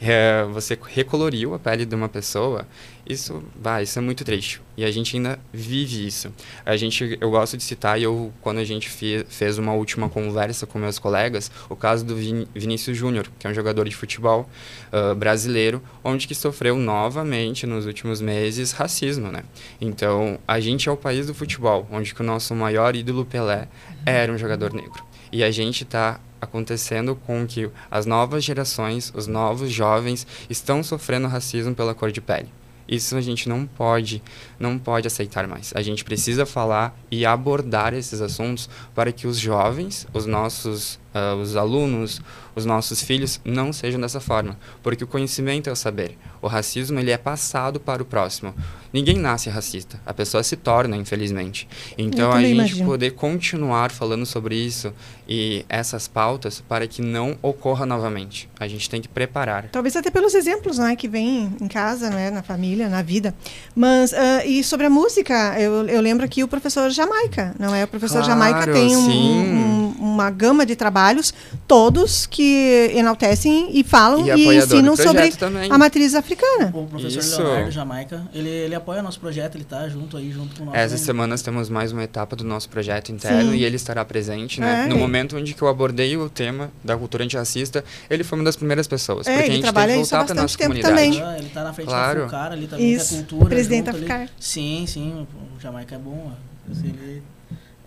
é, 0.00 0.44
você 0.50 0.76
recoloriu 0.88 1.54
a 1.54 1.58
pele 1.60 1.86
de 1.86 1.94
uma 1.94 2.08
pessoa, 2.08 2.66
isso, 3.08 3.42
vai, 3.60 3.84
isso 3.84 3.98
é 3.98 4.02
muito 4.02 4.24
triste. 4.24 4.60
E 4.76 4.84
a 4.84 4.90
gente 4.90 5.16
ainda 5.16 5.38
vive 5.52 6.06
isso. 6.06 6.32
A 6.64 6.76
gente, 6.76 7.16
eu 7.20 7.30
gosto 7.30 7.56
de 7.56 7.62
citar, 7.62 7.98
e 7.98 8.02
eu, 8.02 8.32
quando 8.40 8.58
a 8.58 8.64
gente 8.64 8.88
fe, 8.88 9.24
fez 9.28 9.58
uma 9.58 9.72
última 9.72 10.08
conversa 10.08 10.66
com 10.66 10.78
meus 10.78 10.98
colegas, 10.98 11.50
o 11.68 11.76
caso 11.76 12.04
do 12.04 12.16
Vin, 12.16 12.46
Vinícius 12.54 12.96
Júnior, 12.96 13.28
que 13.38 13.46
é 13.46 13.50
um 13.50 13.54
jogador 13.54 13.88
de 13.88 13.94
futebol 13.94 14.48
uh, 14.92 15.14
brasileiro, 15.14 15.82
onde 16.04 16.26
que 16.26 16.34
sofreu 16.34 16.76
novamente 16.76 17.66
nos 17.66 17.86
últimos 17.86 18.20
meses 18.20 18.72
racismo, 18.72 19.30
né? 19.30 19.44
Então, 19.80 20.38
a 20.46 20.60
gente 20.60 20.88
é 20.88 20.92
o 20.92 20.96
país 20.96 21.26
do 21.26 21.34
futebol, 21.34 21.86
onde 21.90 22.14
que 22.14 22.20
o 22.20 22.24
nosso 22.24 22.54
maior 22.54 22.94
ídolo 22.96 23.24
Pelé 23.24 23.68
era 24.04 24.32
um 24.32 24.38
jogador 24.38 24.72
negro. 24.72 25.04
E 25.32 25.42
a 25.42 25.50
gente 25.50 25.84
está 25.84 26.20
acontecendo 26.40 27.16
com 27.16 27.46
que 27.46 27.70
as 27.90 28.06
novas 28.06 28.44
gerações, 28.44 29.12
os 29.14 29.26
novos 29.26 29.70
jovens 29.70 30.26
estão 30.48 30.82
sofrendo 30.82 31.28
racismo 31.28 31.74
pela 31.74 31.94
cor 31.94 32.12
de 32.12 32.20
pele. 32.20 32.48
Isso 32.88 33.16
a 33.16 33.20
gente 33.20 33.48
não 33.48 33.66
pode, 33.66 34.22
não 34.58 34.78
pode 34.78 35.06
aceitar 35.06 35.46
mais. 35.46 35.72
A 35.74 35.82
gente 35.82 36.04
precisa 36.04 36.46
falar 36.46 36.96
e 37.10 37.26
abordar 37.26 37.94
esses 37.94 38.20
assuntos 38.20 38.68
para 38.94 39.10
que 39.12 39.26
os 39.26 39.38
jovens, 39.38 40.06
os 40.12 40.26
nossos, 40.26 40.98
uh, 41.16 41.36
os 41.40 41.56
alunos, 41.56 42.20
os 42.54 42.64
nossos 42.64 43.02
filhos 43.02 43.40
não 43.44 43.72
sejam 43.72 44.00
dessa 44.00 44.20
forma, 44.20 44.56
porque 44.82 45.04
o 45.04 45.06
conhecimento 45.06 45.68
é 45.68 45.72
o 45.72 45.76
saber. 45.76 46.16
O 46.42 46.46
racismo 46.46 46.98
ele 46.98 47.10
é 47.10 47.16
passado 47.18 47.80
para 47.80 48.02
o 48.02 48.04
próximo. 48.06 48.54
Ninguém 48.92 49.16
nasce 49.18 49.50
racista, 49.50 50.00
a 50.06 50.14
pessoa 50.14 50.42
se 50.42 50.56
torna, 50.56 50.96
infelizmente. 50.96 51.68
Então 51.98 52.32
a 52.32 52.40
gente 52.40 52.52
imagino. 52.52 52.86
poder 52.86 53.10
continuar 53.12 53.90
falando 53.90 54.24
sobre 54.24 54.54
isso 54.54 54.92
e 55.28 55.64
essas 55.68 56.06
pautas 56.08 56.62
para 56.66 56.86
que 56.86 57.02
não 57.02 57.36
ocorra 57.42 57.84
novamente. 57.84 58.48
A 58.58 58.66
gente 58.68 58.88
tem 58.88 59.02
que 59.02 59.08
preparar. 59.08 59.68
Talvez 59.72 59.96
até 59.96 60.10
pelos 60.10 60.34
exemplos 60.34 60.78
né, 60.78 60.94
que 60.96 61.08
vem 61.08 61.52
em 61.60 61.68
casa, 61.68 62.08
né, 62.10 62.30
na 62.30 62.42
família, 62.42 62.88
na 62.88 63.02
vida. 63.02 63.34
Mas, 63.74 64.14
ah, 64.14 64.44
e 64.46 64.62
sobre 64.64 64.86
a 64.86 64.90
música, 64.90 65.58
eu, 65.60 65.86
eu 65.88 66.00
lembro 66.00 66.24
aqui 66.24 66.42
o 66.44 66.48
professor 66.48 66.88
Jamaica, 66.90 67.54
não 67.58 67.74
é? 67.74 67.84
O 67.84 67.88
professor 67.88 68.22
Claro, 68.24 68.26
Jamaica 68.28 68.72
tem 68.72 68.96
um- 68.96 69.10
um- 69.10 69.94
uma 69.98 70.30
gama 70.30 70.64
de 70.64 70.74
trabalhos, 71.06 71.32
todos 71.68 72.26
que 72.26 72.90
enaltecem 72.94 73.70
e 73.72 73.84
falam 73.84 74.26
E 74.26 74.30
e, 74.30 74.56
ensinam 74.56 74.96
sobre 74.96 75.30
também. 75.32 75.70
a 75.70 75.78
matriz 75.78 76.14
africana. 76.14 76.70
O 76.74 76.86
professor 76.86 77.18
Isso. 77.18 77.42
Leonardo 77.42 77.70
Jamaica, 77.70 78.22
ele, 78.34 78.48
ele 78.48 78.74
apoia 78.74 79.02
nosso 79.02 79.20
projeto, 79.20 79.54
ele 79.56 79.64
tá 79.64 79.88
junto 79.88 80.16
aí, 80.16 80.30
junto 80.30 80.56
com 80.56 80.62
o 80.62 80.66
nosso. 80.66 80.76
Essas 80.78 81.00
semanas 81.00 81.42
temos 81.42 81.68
mais 81.68 81.92
uma 81.92 82.02
etapa 82.02 82.34
do 82.34 82.44
nosso 82.44 82.68
projeto 82.68 83.10
interno 83.12 83.52
Sim. 83.52 83.56
e 83.58 83.64
ele 83.64 83.76
estará 83.76 84.04
presente, 84.04 84.60
né? 84.60 84.84
É. 84.84 84.88
No 84.88 84.96
momento 84.96 85.36
onde 85.36 85.54
que 85.54 85.62
eu 85.62 85.68
abordei 85.68 86.16
o 86.16 86.28
tema 86.28 86.70
da 86.82 86.96
cultura 86.96 87.24
antirracista, 87.24 87.84
ele 88.10 88.24
foi 88.24 88.38
uma 88.38 88.44
das 88.44 88.56
primeiras 88.56 88.86
pessoas. 88.86 89.26
É, 89.26 89.30
porque 89.32 89.44
ele 89.44 89.50
a 89.50 89.54
gente 89.54 89.62
trabalha 89.62 89.92
tem 89.94 90.02
que 90.02 90.08
voltar 90.10 90.24
para 90.26 90.42
nossa 90.42 90.58
comunidade. 90.58 90.94
também. 90.94 91.22
Ah, 91.22 91.38
ele 91.38 91.48
tá 91.50 91.62
na 91.64 91.72
frente 91.72 91.86
Claro. 91.88 92.20
da 92.22 92.28
Fulcar 92.28 92.52
ali 92.52 92.66
também, 92.66 92.92
Isso, 92.92 93.08
que 93.08 93.14
é 93.14 93.18
cultura. 93.18 93.46
presidente 93.46 93.86
junto 93.86 93.92
da 93.92 93.98
ali. 93.98 94.06
Fulcar. 94.06 94.28
Sim, 94.40 94.84
sim, 94.88 95.26
o 95.56 95.60
Jamaica 95.60 95.94
é 95.94 95.98
bom. 95.98 96.32
ó. 96.32 96.46
Ele, 96.84 97.22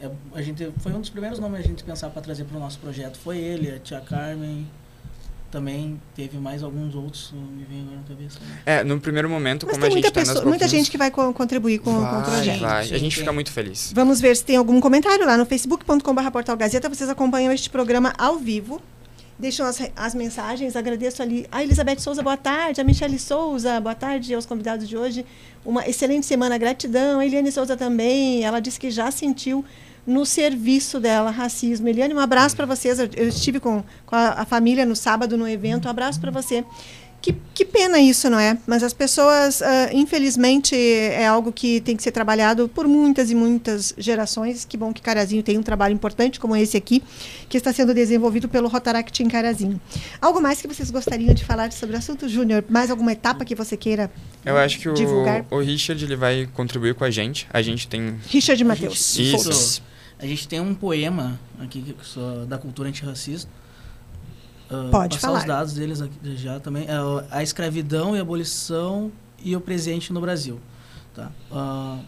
é- 0.02 0.10
a 0.34 0.42
gente, 0.42 0.72
foi 0.80 0.92
um 0.94 1.00
dos 1.02 1.10
primeiros 1.10 1.40
nomes 1.40 1.60
a 1.60 1.64
gente 1.64 1.84
pensar 1.84 2.10
para 2.10 2.22
trazer 2.22 2.46
para 2.46 2.58
o 2.58 2.60
nosso 2.60 2.80
projeto. 2.80 3.18
Foi 3.18 3.38
ele, 3.38 3.72
a 3.72 3.80
tia 3.80 4.00
Carmen, 4.02 4.68
também 5.52 6.00
teve 6.16 6.38
mais 6.38 6.62
alguns 6.62 6.94
outros, 6.94 7.34
me 7.34 7.64
vem 7.64 7.82
agora 7.82 7.98
na 7.98 8.04
cabeça. 8.04 8.40
Né? 8.40 8.62
É, 8.68 8.84
no 8.84 9.00
primeiro 9.00 9.28
momento, 9.30 9.66
Mas 9.66 9.74
como 9.78 9.82
tem 9.82 9.88
a 9.88 9.96
gente 9.96 10.04
muita, 10.06 10.12
tá 10.26 10.34
pessoa, 10.34 10.46
muita 10.46 10.68
gente 10.68 10.92
que 10.92 10.98
vai 10.98 11.10
co- 11.10 11.34
contribuir 11.34 11.80
com, 11.80 11.92
com 11.92 11.98
o 11.98 12.02
vai, 12.02 12.24
projeto. 12.24 12.60
vai. 12.60 12.86
Sim, 12.86 12.94
a 12.96 12.98
gente 13.00 13.16
tem. 13.16 13.24
fica 13.24 13.34
muito 13.34 13.52
feliz. 13.52 13.92
Vamos 13.96 14.22
ver 14.22 14.36
se 14.38 14.46
tem 14.46 14.58
algum 14.58 14.80
comentário 14.80 15.26
lá 15.26 15.36
no 15.36 15.46
facebook.com.br 15.48 16.30
Portal 16.32 16.56
Gazeta. 16.56 16.88
Vocês 16.88 17.10
acompanham 17.10 17.52
este 17.52 17.70
programa 17.70 18.14
ao 18.18 18.38
vivo. 18.38 18.80
Deixam 19.40 19.66
as, 19.66 19.80
as 19.96 20.14
mensagens. 20.14 20.76
Agradeço 20.76 21.24
ali 21.24 21.48
a 21.52 21.64
Elizabeth 21.64 21.98
Souza, 22.00 22.22
boa 22.22 22.38
tarde. 22.38 22.80
A 22.80 22.84
Michele 22.84 23.18
Souza, 23.18 23.80
boa 23.82 23.96
tarde 23.96 24.36
aos 24.36 24.46
convidados 24.46 24.88
de 24.88 24.96
hoje. 24.98 25.26
Uma 25.66 25.88
excelente 25.88 26.26
semana, 26.28 26.58
gratidão. 26.60 27.20
A 27.20 27.26
Eliane 27.26 27.52
Souza 27.52 27.76
também. 27.76 28.44
Ela 28.44 28.60
disse 28.60 28.80
que 28.80 28.92
já 28.92 29.10
sentiu 29.10 29.66
no 30.10 30.26
serviço 30.26 31.00
dela 31.00 31.30
racismo. 31.30 31.88
Eliane, 31.88 32.14
um 32.14 32.20
abraço 32.20 32.56
para 32.56 32.66
vocês. 32.66 33.00
Eu, 33.00 33.10
eu 33.16 33.30
estive 33.30 33.60
com, 33.60 33.84
com 34.06 34.16
a, 34.16 34.42
a 34.42 34.46
família 34.46 34.86
no 34.86 34.96
sábado 34.96 35.38
no 35.38 35.48
evento. 35.48 35.88
Um 35.88 35.92
abraço 35.92 36.20
para 36.20 36.32
você. 36.32 36.66
Que, 37.22 37.36
que 37.54 37.66
pena 37.66 38.00
isso, 38.00 38.30
não 38.30 38.40
é? 38.40 38.58
Mas 38.66 38.82
as 38.82 38.94
pessoas, 38.94 39.62
ah, 39.62 39.90
infelizmente, 39.92 40.74
é 40.74 41.28
algo 41.28 41.52
que 41.52 41.82
tem 41.82 41.96
que 41.98 42.02
ser 42.02 42.12
trabalhado 42.12 42.70
por 42.70 42.88
muitas 42.88 43.30
e 43.30 43.36
muitas 43.36 43.94
gerações. 43.98 44.64
Que 44.64 44.78
bom 44.78 44.94
que 44.94 45.02
Carazinho 45.02 45.44
tem 45.44 45.58
um 45.58 45.62
trabalho 45.62 45.94
importante 45.94 46.40
como 46.40 46.56
esse 46.56 46.78
aqui, 46.78 47.04
que 47.50 47.58
está 47.58 47.74
sendo 47.74 47.94
desenvolvido 47.94 48.48
pelo 48.48 48.70
Rotaract 48.70 49.22
em 49.22 49.28
Carazinho. 49.28 49.80
Algo 50.22 50.42
mais 50.42 50.62
que 50.62 50.68
vocês 50.68 50.90
gostariam 50.90 51.34
de 51.34 51.44
falar 51.44 51.74
sobre 51.74 51.96
o 51.96 52.00
assunto, 52.00 52.30
Júnior? 52.30 52.64
Mais 52.70 52.90
alguma 52.90 53.12
etapa 53.12 53.44
que 53.44 53.54
você 53.54 53.76
queira 53.76 54.10
Eu 54.46 54.58
acho 54.58 54.80
que 54.80 54.88
o, 54.88 54.94
divulgar? 54.94 55.46
o 55.52 55.60
Richard 55.60 56.02
ele 56.04 56.16
vai 56.16 56.48
contribuir 56.54 56.96
com 56.96 57.04
a 57.04 57.12
gente. 57.12 57.48
A 57.52 57.62
gente 57.62 57.86
tem. 57.88 58.16
Richard 58.30 58.64
Matheus. 58.64 59.20
Isso. 59.20 59.44
Fox. 59.44 59.82
A 60.20 60.26
gente 60.26 60.48
tem 60.48 60.60
um 60.60 60.76
poema 60.76 61.40
aqui 61.60 61.96
da 62.48 62.58
cultura 62.58 62.90
antirracista. 62.90 63.50
Ah, 64.70 64.90
Pode 64.92 65.16
passar 65.16 65.28
falar. 65.28 65.40
os 65.40 65.46
dados 65.46 65.74
deles 65.74 66.02
aqui 66.02 66.36
já 66.36 66.60
também. 66.60 66.86
O- 66.90 67.24
a 67.32 67.42
escravidão 67.42 68.16
e 68.16 68.20
a 68.20 68.22
abolição 68.22 69.12
e 69.44 69.56
o 69.56 69.62
presente 69.62 70.12
no 70.12 70.20
Brasil. 70.22 70.60
Tá? 71.16 71.32
Ah, 71.52 72.00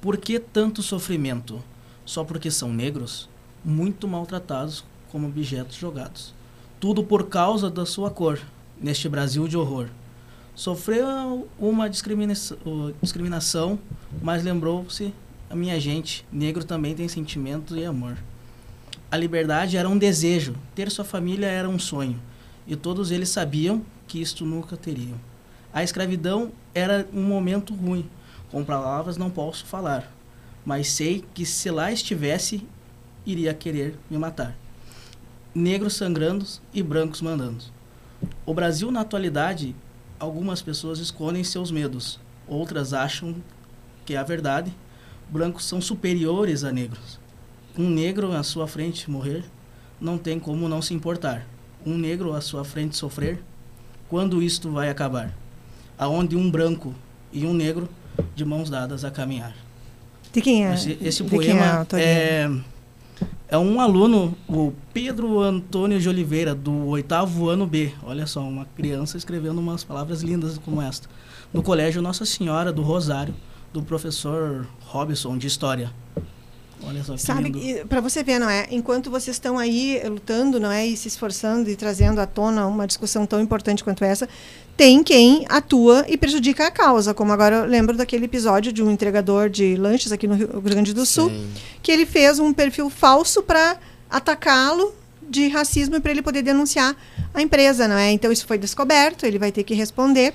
por 0.00 0.16
que 0.18 0.38
tanto 0.38 0.82
sofrimento? 0.82 1.62
Só 2.04 2.22
porque 2.22 2.50
são 2.50 2.72
negros? 2.72 3.28
Muito 3.64 4.06
maltratados 4.06 4.84
como 5.10 5.26
objetos 5.26 5.76
jogados. 5.76 6.34
Tudo 6.78 7.02
por 7.02 7.28
causa 7.28 7.68
da 7.70 7.84
sua 7.84 8.10
cor, 8.10 8.38
neste 8.80 9.08
Brasil 9.08 9.48
de 9.48 9.56
horror. 9.56 9.88
Sofreu 10.54 11.48
uma 11.58 11.88
discriminação, 11.88 12.56
discriminação 13.02 13.78
mas 14.22 14.44
lembrou-se 14.44 15.12
minha 15.56 15.80
gente, 15.80 16.26
negro 16.30 16.64
também 16.64 16.94
tem 16.94 17.08
sentimento 17.08 17.76
e 17.76 17.84
amor. 17.84 18.16
A 19.10 19.16
liberdade 19.16 19.76
era 19.76 19.88
um 19.88 19.96
desejo, 19.96 20.54
ter 20.74 20.90
sua 20.90 21.04
família 21.04 21.46
era 21.46 21.68
um 21.68 21.78
sonho, 21.78 22.20
e 22.66 22.76
todos 22.76 23.10
eles 23.10 23.30
sabiam 23.30 23.82
que 24.06 24.20
isto 24.20 24.44
nunca 24.44 24.76
teriam. 24.76 25.18
A 25.72 25.82
escravidão 25.82 26.52
era 26.74 27.08
um 27.12 27.22
momento 27.22 27.74
ruim, 27.74 28.08
com 28.50 28.64
palavras 28.64 29.16
não 29.16 29.30
posso 29.30 29.64
falar, 29.64 30.12
mas 30.64 30.88
sei 30.90 31.24
que 31.32 31.46
se 31.46 31.70
lá 31.70 31.90
estivesse, 31.90 32.66
iria 33.24 33.54
querer 33.54 33.98
me 34.10 34.18
matar. 34.18 34.56
Negros 35.54 35.94
sangrando 35.94 36.44
e 36.74 36.82
brancos 36.82 37.22
mandando. 37.22 37.64
O 38.44 38.52
Brasil, 38.52 38.90
na 38.90 39.00
atualidade, 39.00 39.74
algumas 40.18 40.60
pessoas 40.60 40.98
escondem 40.98 41.42
seus 41.44 41.70
medos, 41.70 42.20
outras 42.46 42.92
acham 42.92 43.34
que 44.04 44.14
é 44.14 44.18
a 44.18 44.22
verdade. 44.22 44.72
Brancos 45.28 45.64
são 45.64 45.80
superiores 45.80 46.64
a 46.64 46.72
negros. 46.72 47.18
Um 47.76 47.88
negro 47.88 48.32
à 48.32 48.42
sua 48.42 48.66
frente 48.66 49.10
morrer, 49.10 49.44
não 50.00 50.16
tem 50.18 50.38
como 50.38 50.68
não 50.68 50.80
se 50.80 50.94
importar. 50.94 51.46
Um 51.84 51.96
negro 51.96 52.34
à 52.34 52.40
sua 52.40 52.64
frente 52.64 52.96
sofrer, 52.96 53.42
quando 54.08 54.42
isto 54.42 54.70
vai 54.70 54.88
acabar? 54.88 55.36
Aonde 55.98 56.34
um 56.34 56.50
branco 56.50 56.94
e 57.32 57.44
um 57.44 57.52
negro 57.52 57.88
de 58.34 58.44
mãos 58.44 58.70
dadas 58.70 59.04
a 59.04 59.10
caminhar. 59.10 59.54
De 60.32 60.40
quem 60.40 60.66
é? 60.66 60.74
Esse, 60.74 60.98
esse 61.00 61.22
de 61.22 61.28
é 61.28 61.30
poema 61.30 61.66
autoria? 61.78 62.04
é, 62.04 62.50
é 63.48 63.58
um 63.58 63.80
aluno, 63.80 64.36
o 64.48 64.72
Pedro 64.92 65.40
Antônio 65.40 66.00
de 66.00 66.08
Oliveira, 66.08 66.54
do 66.54 66.86
oitavo 66.86 67.48
ano 67.48 67.66
B. 67.66 67.92
Olha 68.02 68.26
só, 68.26 68.40
uma 68.40 68.66
criança 68.76 69.16
escrevendo 69.16 69.58
umas 69.58 69.84
palavras 69.84 70.22
lindas 70.22 70.58
como 70.58 70.82
esta. 70.82 71.08
No 71.52 71.62
Colégio 71.62 72.02
Nossa 72.02 72.24
Senhora 72.24 72.72
do 72.72 72.82
Rosário, 72.82 73.34
do 73.72 73.82
professor 73.82 74.66
Robson, 74.80 75.36
de 75.36 75.46
História. 75.46 75.92
Olha 76.82 77.02
só 77.02 77.14
que 77.14 77.22
Sabe, 77.22 77.50
lindo. 77.50 77.86
para 77.88 78.00
você 78.00 78.22
ver, 78.22 78.38
não 78.38 78.48
é? 78.48 78.68
Enquanto 78.70 79.10
vocês 79.10 79.34
estão 79.36 79.58
aí 79.58 80.00
lutando, 80.04 80.60
não 80.60 80.70
é, 80.70 80.86
e 80.86 80.96
se 80.96 81.08
esforçando 81.08 81.68
e 81.68 81.74
trazendo 81.74 82.20
à 82.20 82.26
tona 82.26 82.66
uma 82.66 82.86
discussão 82.86 83.26
tão 83.26 83.40
importante 83.40 83.82
quanto 83.82 84.04
essa, 84.04 84.28
tem 84.76 85.02
quem 85.02 85.44
atua 85.48 86.04
e 86.08 86.16
prejudica 86.16 86.66
a 86.66 86.70
causa. 86.70 87.12
Como 87.12 87.32
agora 87.32 87.56
eu 87.56 87.64
lembro 87.66 87.96
daquele 87.96 88.26
episódio 88.26 88.72
de 88.72 88.82
um 88.82 88.90
entregador 88.90 89.50
de 89.50 89.74
lanches 89.74 90.12
aqui 90.12 90.28
no 90.28 90.34
Rio 90.36 90.60
Grande 90.60 90.94
do 90.94 91.04
Sul, 91.04 91.30
Sim. 91.30 91.50
que 91.82 91.90
ele 91.90 92.06
fez 92.06 92.38
um 92.38 92.52
perfil 92.52 92.88
falso 92.88 93.42
para 93.42 93.76
atacá-lo 94.08 94.94
de 95.28 95.48
racismo 95.48 95.96
e 95.96 96.00
para 96.00 96.12
ele 96.12 96.22
poder 96.22 96.42
denunciar 96.42 96.96
a 97.34 97.42
empresa, 97.42 97.88
não 97.88 97.96
é? 97.96 98.12
Então 98.12 98.30
isso 98.30 98.46
foi 98.46 98.56
descoberto, 98.56 99.26
ele 99.26 99.38
vai 99.38 99.50
ter 99.52 99.64
que 99.64 99.74
responder 99.74 100.32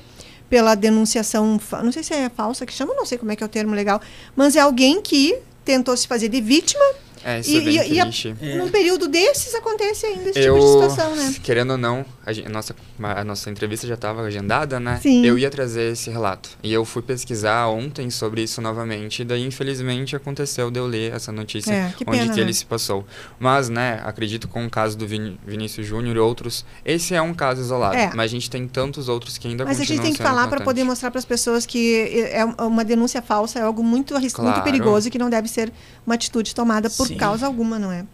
pela 0.53 0.75
denunciação, 0.75 1.59
não 1.83 1.91
sei 1.91 2.03
se 2.03 2.13
é 2.13 2.29
falsa 2.29 2.63
que 2.63 2.71
chama, 2.71 2.93
não 2.93 3.07
sei 3.07 3.17
como 3.17 3.31
é 3.31 3.35
que 3.35 3.41
é 3.41 3.45
o 3.47 3.49
termo 3.49 3.73
legal, 3.73 3.99
mas 4.35 4.55
é 4.55 4.59
alguém 4.59 5.01
que 5.01 5.35
tentou 5.65 5.97
se 5.97 6.07
fazer 6.07 6.29
de 6.29 6.39
vítima 6.39 6.85
É, 7.23 7.39
isso 7.39 7.51
E- 7.51 7.57
é 7.57 7.61
bem 7.61 7.75
e- 7.75 7.93
e 7.93 7.99
a- 7.99 8.03
triste. 8.05 8.35
É. 8.41 8.57
num 8.57 8.69
período 8.69 9.07
desses 9.07 9.53
acontece 9.55 10.05
ainda 10.05 10.29
esse 10.29 10.39
Eu, 10.39 10.55
tipo 10.55 10.65
de 10.65 10.71
situação, 10.73 11.15
né? 11.15 11.35
querendo 11.41 11.71
ou 11.71 11.77
não, 11.77 12.05
a, 12.25 12.49
nossa, 12.49 12.75
a 13.01 13.23
nossa 13.23 13.49
entrevista 13.49 13.87
já 13.87 13.93
estava 13.93 14.21
agendada, 14.23 14.79
né? 14.79 14.99
Sim. 15.01 15.25
Eu 15.25 15.37
ia 15.37 15.49
trazer 15.49 15.91
esse 15.93 16.09
relato. 16.09 16.49
E 16.61 16.71
eu 16.73 16.83
fui 16.85 17.01
pesquisar 17.01 17.67
ontem 17.67 18.09
sobre 18.09 18.41
isso 18.43 18.61
novamente. 18.61 19.21
E 19.21 19.25
daí, 19.25 19.45
infelizmente, 19.45 20.15
aconteceu 20.15 20.69
de 20.69 20.79
eu 20.79 20.85
ler 20.87 21.13
essa 21.13 21.31
notícia 21.31 21.71
É, 21.71 21.93
que 21.97 22.03
onde 22.07 22.19
pena, 22.19 22.33
que 22.33 22.39
né? 22.39 22.45
ele 22.45 22.53
se 22.53 22.65
passou. 22.65 23.05
Mas, 23.39 23.69
né, 23.69 24.01
acredito 24.03 24.47
com 24.47 24.65
o 24.65 24.69
caso 24.69 24.97
do 24.97 25.07
Vini- 25.07 25.39
Vinícius 25.45 25.85
Júnior 25.87 26.15
e 26.15 26.19
outros, 26.19 26.65
esse 26.85 27.13
é 27.15 27.21
um 27.21 27.33
caso 27.33 27.61
isolado. 27.61 27.95
É. 27.95 28.09
Mas 28.13 28.25
a 28.25 28.27
gente 28.27 28.49
tem 28.49 28.67
tantos 28.67 29.07
outros 29.09 29.37
que 29.37 29.47
ainda 29.47 29.63
Mas 29.65 29.79
a 29.79 29.83
gente 29.83 30.01
tem 30.01 30.13
que 30.13 30.21
falar 30.21 30.47
para 30.47 30.61
poder 30.61 30.83
mostrar 30.83 31.09
para 31.11 31.19
as 31.19 31.25
pessoas 31.25 31.65
que 31.65 32.27
é 32.31 32.43
um- 32.45 32.67
uma 32.67 32.83
denúncia 32.83 33.21
falsa 33.21 33.59
é 33.59 33.61
algo 33.61 33.83
muito 33.83 34.15
arriscado, 34.15 34.43
muito 34.43 34.55
Claro. 34.61 34.71
perigoso 34.71 35.07
e 35.07 35.11
que 35.11 35.17
não 35.17 35.29
deve 35.29 35.47
ser 35.47 35.71
uma 36.05 36.15
atitude 36.15 36.53
tomada 36.53 36.89
por 36.89 37.07
Sim. 37.07 37.12
Causa 37.15 37.45
alguma, 37.45 37.79
não 37.79 37.91
é? 37.91 38.05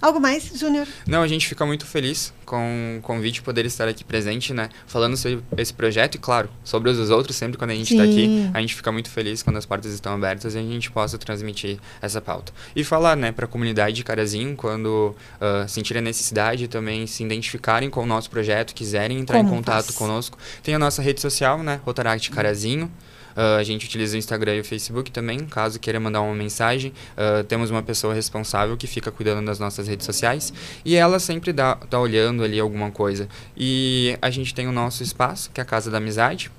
Algo 0.00 0.20
mais, 0.20 0.52
Júnior? 0.54 0.86
Não, 1.06 1.22
a 1.22 1.26
gente 1.26 1.48
fica 1.48 1.64
muito 1.64 1.86
feliz 1.86 2.32
com 2.44 2.98
o 2.98 3.02
convite 3.02 3.42
poder 3.42 3.64
estar 3.64 3.88
aqui 3.88 4.04
presente, 4.04 4.52
né? 4.52 4.68
Falando 4.86 5.16
sobre 5.16 5.42
esse 5.56 5.72
projeto 5.72 6.16
e, 6.16 6.18
claro, 6.18 6.50
sobre 6.62 6.90
os 6.90 7.10
outros, 7.10 7.34
sempre 7.36 7.56
quando 7.56 7.70
a 7.70 7.74
gente 7.74 7.92
está 7.92 8.04
aqui, 8.04 8.26
Sim. 8.26 8.50
a 8.52 8.60
gente 8.60 8.74
fica 8.74 8.92
muito 8.92 9.10
feliz 9.10 9.42
quando 9.42 9.56
as 9.56 9.64
portas 9.64 9.92
estão 9.92 10.14
abertas 10.14 10.54
e 10.54 10.58
a 10.58 10.62
gente 10.62 10.90
possa 10.90 11.16
transmitir 11.16 11.78
essa 12.00 12.20
pauta. 12.20 12.52
E 12.74 12.84
falar, 12.84 13.16
né, 13.16 13.32
para 13.32 13.46
a 13.46 13.48
comunidade 13.48 13.96
de 13.96 14.04
Carazinho, 14.04 14.54
quando 14.54 15.14
ah, 15.40 15.66
sentirem 15.66 16.00
a 16.00 16.04
necessidade 16.04 16.68
também 16.68 17.06
se 17.06 17.24
identificarem 17.24 17.88
com 17.88 18.02
o 18.02 18.06
nosso 18.06 18.28
projeto, 18.28 18.74
quiserem 18.74 19.18
entrar 19.18 19.38
Como 19.38 19.48
em 19.48 19.56
contato 19.56 19.86
faz? 19.86 19.96
conosco, 19.96 20.38
tem 20.62 20.74
a 20.74 20.78
nossa 20.78 21.00
rede 21.00 21.20
social, 21.20 21.62
né? 21.62 21.80
Rotaract 21.84 22.30
Carazinho. 22.30 22.90
Ah, 23.36 23.56
a 23.56 23.62
gente 23.62 23.86
utiliza 23.86 24.16
o 24.16 24.18
Instagram 24.18 24.56
e 24.56 24.60
o 24.60 24.64
Facebook 24.64 25.10
também, 25.10 25.40
caso 25.40 25.78
queira 25.78 26.00
mandar 26.00 26.22
uma 26.22 26.34
mensagem. 26.34 26.92
Ah, 27.16 27.44
temos 27.46 27.70
uma 27.70 27.82
pessoa 27.82 28.14
responsável 28.14 28.76
que 28.76 28.86
fica 28.86 29.10
cuidando 29.10 29.44
das 29.44 29.58
nossas 29.58 29.86
redes 29.86 30.06
sociais 30.06 30.52
e 30.84 30.96
ela 30.96 31.18
sempre 31.18 31.52
dá, 31.52 31.74
tá 31.74 32.00
olhando 32.00 32.42
ali 32.42 32.58
alguma 32.58 32.90
coisa. 32.90 33.28
E 33.56 34.16
a 34.22 34.30
gente 34.30 34.54
tem 34.54 34.66
o 34.66 34.72
nosso 34.72 35.02
espaço, 35.02 35.50
que 35.52 35.60
é 35.60 35.62
a 35.62 35.66
Casa 35.66 35.90
da 35.90 35.98
Amizade. 35.98 36.50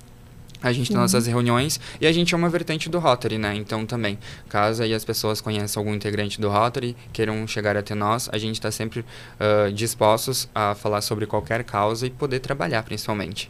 A 0.62 0.72
gente 0.72 0.88
tem 0.88 0.96
Sim. 0.96 1.02
nossas 1.02 1.28
reuniões 1.28 1.80
e 2.02 2.08
a 2.08 2.12
gente 2.12 2.34
é 2.34 2.38
uma 2.38 2.50
vertente 2.50 2.90
do 2.90 2.98
Rotary, 2.98 3.38
né? 3.38 3.56
Então 3.56 3.86
também, 3.86 4.18
caso 4.50 4.82
aí 4.82 4.92
as 4.92 5.06
pessoas 5.06 5.40
conheçam 5.40 5.80
algum 5.82 5.94
integrante 5.94 6.42
do 6.42 6.50
Rotary, 6.50 6.96
queiram 7.14 7.46
chegar 7.48 7.78
até 7.78 7.94
nós, 7.94 8.28
a 8.32 8.40
gente 8.40 8.56
está 8.56 8.72
sempre 8.72 9.06
ah, 9.40 9.70
dispostos 9.72 10.50
a 10.56 10.74
falar 10.74 11.02
sobre 11.02 11.28
qualquer 11.28 11.64
causa 11.64 12.08
e 12.08 12.10
poder 12.10 12.40
trabalhar, 12.40 12.82
principalmente. 12.82 13.50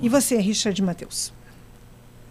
E 0.00 0.08
você, 0.08 0.38
Richard 0.38 0.80
Matheus? 0.82 1.30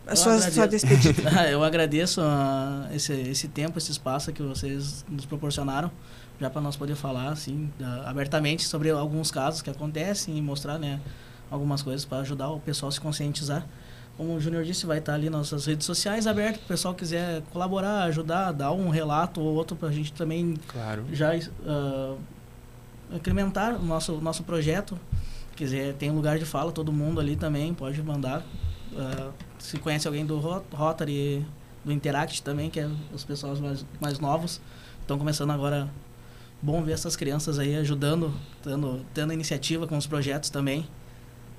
A 0.10 0.14
Eu 0.14 0.16
sua, 0.18 0.34
agradeço. 0.34 0.56
sua 0.56 0.68
despedida. 0.68 1.30
Ah, 1.40 1.48
Eu 1.50 1.64
agradeço 1.64 2.22
ah, 2.22 2.88
esse, 2.94 3.14
esse 3.14 3.48
tempo, 3.48 3.78
esse 3.78 3.92
espaço 3.92 4.32
que 4.34 4.42
vocês 4.42 5.06
nos 5.10 5.26
proporcionaram, 5.26 5.92
já 6.40 6.50
para 6.50 6.62
nós 6.62 6.76
poder 6.76 6.96
falar 6.96 7.30
assim, 7.30 7.70
abertamente 8.06 8.64
sobre 8.66 8.90
alguns 8.90 9.30
casos 9.32 9.62
que 9.62 9.70
acontecem 9.70 10.38
e 10.38 10.42
mostrar 10.42 10.78
né, 10.80 11.00
algumas 11.52 11.82
coisas 11.82 12.06
para 12.06 12.20
ajudar 12.20 12.50
o 12.50 12.60
pessoal 12.60 12.90
a 12.90 12.92
se 12.92 13.00
conscientizar. 13.02 13.66
Como 14.18 14.34
o 14.36 14.40
Júnior 14.42 14.64
disse, 14.66 14.86
vai 14.86 14.98
estar 14.98 15.14
ali 15.14 15.30
nossas 15.30 15.66
redes 15.66 15.86
sociais 15.86 16.28
abertas, 16.28 16.60
se 16.60 16.66
o 16.66 16.68
pessoal 16.68 16.94
quiser 16.94 17.42
colaborar, 17.54 18.04
ajudar, 18.04 18.52
dar 18.52 18.72
um 18.74 18.90
relato 18.90 19.40
ou 19.40 19.56
outro 19.56 19.78
para 19.78 19.88
a 19.90 19.92
gente 19.92 20.12
também 20.12 20.56
Claro. 20.68 21.06
já 21.14 21.32
ah, 21.66 22.16
incrementar 23.14 23.76
o 23.76 23.84
nosso, 23.86 24.14
nosso 24.22 24.44
projeto. 24.44 24.98
Quiser, 25.56 25.94
tem 25.96 26.10
um 26.10 26.16
lugar 26.16 26.38
de 26.40 26.46
fala, 26.46 26.72
todo 26.72 26.92
mundo 26.92 27.20
ali 27.20 27.36
também 27.36 27.74
pode 27.74 28.02
mandar. 28.02 28.44
Ah, 28.98 29.32
se 29.60 29.78
conhece 29.78 30.08
alguém 30.08 30.26
do 30.26 30.38
Rot- 30.40 30.66
Rotary, 30.74 31.46
do 31.84 31.92
Interact 31.92 32.42
também, 32.44 32.70
que 32.70 32.80
é 32.80 32.90
os 33.14 33.24
pessoas 33.24 33.60
mais, 33.60 33.86
mais 34.00 34.20
novos, 34.20 34.60
estão 35.02 35.18
começando 35.18 35.52
agora 35.52 35.90
bom 36.62 36.84
ver 36.84 36.94
essas 36.94 37.16
crianças 37.16 37.58
aí 37.60 37.76
ajudando, 37.78 38.34
tendo, 38.64 39.06
tendo 39.14 39.32
iniciativa 39.34 39.88
com 39.88 39.98
os 39.98 40.06
projetos 40.08 40.50
também. 40.50 40.88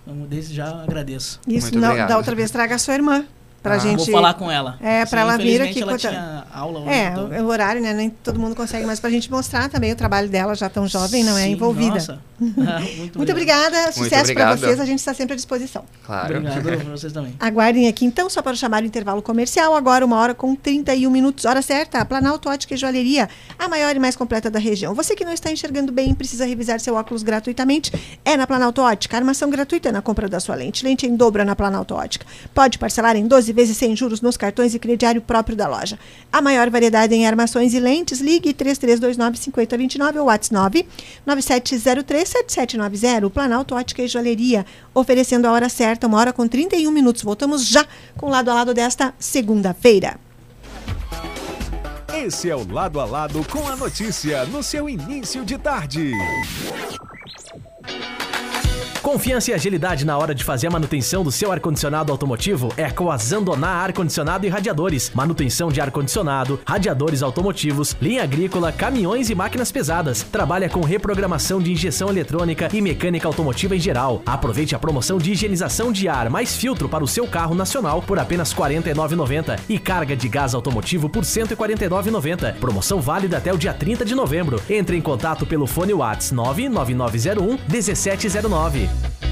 Então, 0.03 0.27
desde 0.27 0.55
já 0.55 0.83
agradeço. 0.83 1.40
Isso, 1.47 1.66
Muito 1.66 1.79
não, 1.79 1.88
obrigado. 1.88 2.09
da 2.09 2.16
outra 2.16 2.35
vez 2.35 2.51
traga 2.51 2.75
a 2.75 2.79
sua 2.79 2.95
irmã. 2.95 3.25
Pra 3.62 3.75
Ah, 3.75 3.79
gente. 3.79 3.99
Vou 3.99 4.07
falar 4.07 4.35
com 4.35 4.51
ela. 4.51 4.79
É, 4.81 5.05
pra 5.05 5.20
ela 5.20 5.37
vir 5.37 5.61
aqui 5.61 5.83
ela 5.83 5.99
tinha 5.99 6.44
aula 6.53 6.81
hoje, 6.81 6.88
É, 6.90 7.09
então- 7.11 7.29
o, 7.29 7.42
o 7.44 7.46
horário, 7.49 7.83
né? 7.83 7.92
Nem 7.92 8.09
todo 8.09 8.38
mundo 8.40 8.57
consegue, 8.57 8.87
mas 8.87 8.99
pra 8.99 9.11
gente 9.11 9.31
mostrar 9.31 9.68
também 9.68 9.92
o 9.92 9.96
trabalho 9.96 10.29
dela, 10.31 10.55
já 10.55 10.70
tão 10.70 10.88
jovem, 10.88 11.23
não 11.23 11.37
é 11.37 11.42
Sim, 11.44 11.53
envolvida. 11.53 11.94
nossa. 11.94 12.18
Ah, 12.40 12.81
muito, 12.96 13.18
Muito 13.18 13.33
obrigada, 13.33 13.92
sucesso 13.92 14.33
para 14.33 14.57
vocês, 14.57 14.81
a 14.81 14.87
gente 14.87 14.99
está 14.99 15.12
sempre 15.12 15.35
à 15.35 15.37
disposição. 15.37 15.85
Claro. 16.07 16.38
Obrigado 16.38 16.62
pra 16.81 16.90
vocês 16.96 17.12
também. 17.12 17.35
Aguardem 17.38 17.87
aqui 17.87 18.07
então, 18.07 18.31
só 18.31 18.40
para 18.40 18.55
chamar 18.57 18.83
o 18.83 18.87
intervalo 18.87 19.20
comercial, 19.20 19.75
agora 19.77 20.07
uma 20.07 20.16
hora 20.16 20.33
com 20.35 20.55
31 20.55 21.11
minutos, 21.11 21.44
hora 21.44 21.61
certa, 21.61 22.03
Planalto 22.03 22.49
Ótica 22.49 22.73
e 22.73 22.79
Joalheria, 22.79 23.29
a 23.59 23.68
maior 23.68 23.94
e 23.94 23.99
mais 23.99 24.16
completa 24.16 24.49
da 24.51 24.59
região. 24.59 24.94
Você 24.94 25.14
que 25.14 25.23
não 25.23 25.35
está 25.35 25.53
enxergando 25.53 25.92
bem 25.92 26.12
e 26.12 26.14
precisa 26.14 26.46
revisar 26.46 26.81
seu 26.81 26.94
óculos 26.94 27.23
gratuitamente, 27.23 27.92
é 28.25 28.38
na 28.38 28.46
Planalto 28.46 28.81
Ótica, 28.81 29.18
armação 29.18 29.51
gratuita 29.51 29.92
na 29.92 30.01
compra 30.01 30.27
da 30.27 30.40
sua 30.40 30.55
lente, 30.55 30.83
lente 30.83 31.07
em 31.07 31.14
dobra 31.14 31.44
na 31.44 31.55
Planalto 31.55 31.94
Ótica. 31.94 32.25
Pode 32.55 32.79
parcelar 32.79 33.16
em 33.16 33.27
12 33.27 33.49
vezes 33.52 33.76
sem 33.76 33.96
juros 33.96 34.20
nos 34.20 34.36
cartões 34.36 34.74
e 34.74 34.78
crediário 34.78 35.20
próprio 35.20 35.56
da 35.56 35.68
loja. 35.68 35.98
A 36.32 36.40
maior 36.40 36.70
variedade 36.70 37.14
em 37.14 37.26
armações 37.26 37.74
e 37.74 37.80
lentes, 37.80 38.20
ligue 38.20 38.54
3329-5029 38.54 40.16
ou 40.16 40.26
WhatsApp 40.26 40.86
99703-7790, 41.26 43.30
Planalto 43.30 43.74
Ótica 43.74 44.02
e 44.02 44.08
Joalheria, 44.08 44.64
oferecendo 44.94 45.46
a 45.46 45.52
hora 45.52 45.68
certa, 45.68 46.06
uma 46.06 46.18
hora 46.18 46.32
com 46.32 46.46
31 46.46 46.90
minutos. 46.90 47.22
Voltamos 47.22 47.66
já 47.66 47.86
com 48.16 48.26
o 48.26 48.30
lado 48.30 48.50
a 48.50 48.54
lado 48.54 48.74
desta 48.74 49.14
segunda-feira. 49.18 50.18
Esse 52.14 52.50
é 52.50 52.56
o 52.56 52.70
Lado 52.70 53.00
a 53.00 53.04
Lado 53.04 53.44
com 53.48 53.66
a 53.66 53.76
notícia 53.76 54.44
no 54.44 54.62
seu 54.62 54.90
início 54.90 55.44
de 55.44 55.56
tarde. 55.56 56.12
Confiança 59.11 59.51
e 59.51 59.55
agilidade 59.55 60.07
na 60.07 60.16
hora 60.16 60.33
de 60.33 60.44
fazer 60.44 60.68
a 60.68 60.70
manutenção 60.70 61.25
do 61.25 61.33
seu 61.33 61.51
ar-condicionado 61.51 62.12
automotivo 62.12 62.73
é 62.77 62.88
com 62.90 63.11
a 63.11 63.16
Ar-Condicionado 63.66 64.46
e 64.46 64.49
Radiadores. 64.49 65.11
Manutenção 65.12 65.68
de 65.68 65.81
ar-condicionado, 65.81 66.61
radiadores 66.64 67.20
automotivos, 67.20 67.96
linha 68.01 68.23
agrícola, 68.23 68.70
caminhões 68.70 69.29
e 69.29 69.35
máquinas 69.35 69.73
pesadas. 69.73 70.23
Trabalha 70.23 70.68
com 70.68 70.83
reprogramação 70.83 71.61
de 71.61 71.73
injeção 71.73 72.09
eletrônica 72.09 72.68
e 72.73 72.81
mecânica 72.81 73.27
automotiva 73.27 73.75
em 73.75 73.81
geral. 73.81 74.23
Aproveite 74.25 74.77
a 74.77 74.79
promoção 74.79 75.18
de 75.18 75.33
higienização 75.33 75.90
de 75.90 76.09
ar 76.09 76.31
mais 76.31 76.57
filtro 76.57 76.88
para 76.88 77.03
o 77.03 77.09
seu 77.09 77.27
carro 77.27 77.57
nacional 77.57 78.01
por 78.01 78.16
apenas 78.16 78.53
R$ 78.53 78.62
49,90 78.62 79.59
e 79.68 79.77
carga 79.77 80.14
de 80.14 80.29
gás 80.29 80.55
automotivo 80.55 81.09
por 81.09 81.25
R$ 81.25 81.29
149,90. 81.29 82.55
Promoção 82.61 83.01
válida 83.01 83.38
até 83.38 83.53
o 83.53 83.59
dia 83.59 83.75
30 83.75 84.05
de 84.05 84.14
novembro. 84.14 84.62
Entre 84.70 84.96
em 84.96 85.01
contato 85.01 85.44
pelo 85.44 85.66
fone 85.66 85.92
Whats 85.92 86.31
99901 86.31 87.59
1709. 87.68 88.99
Thank 89.02 89.24
you. 89.24 89.30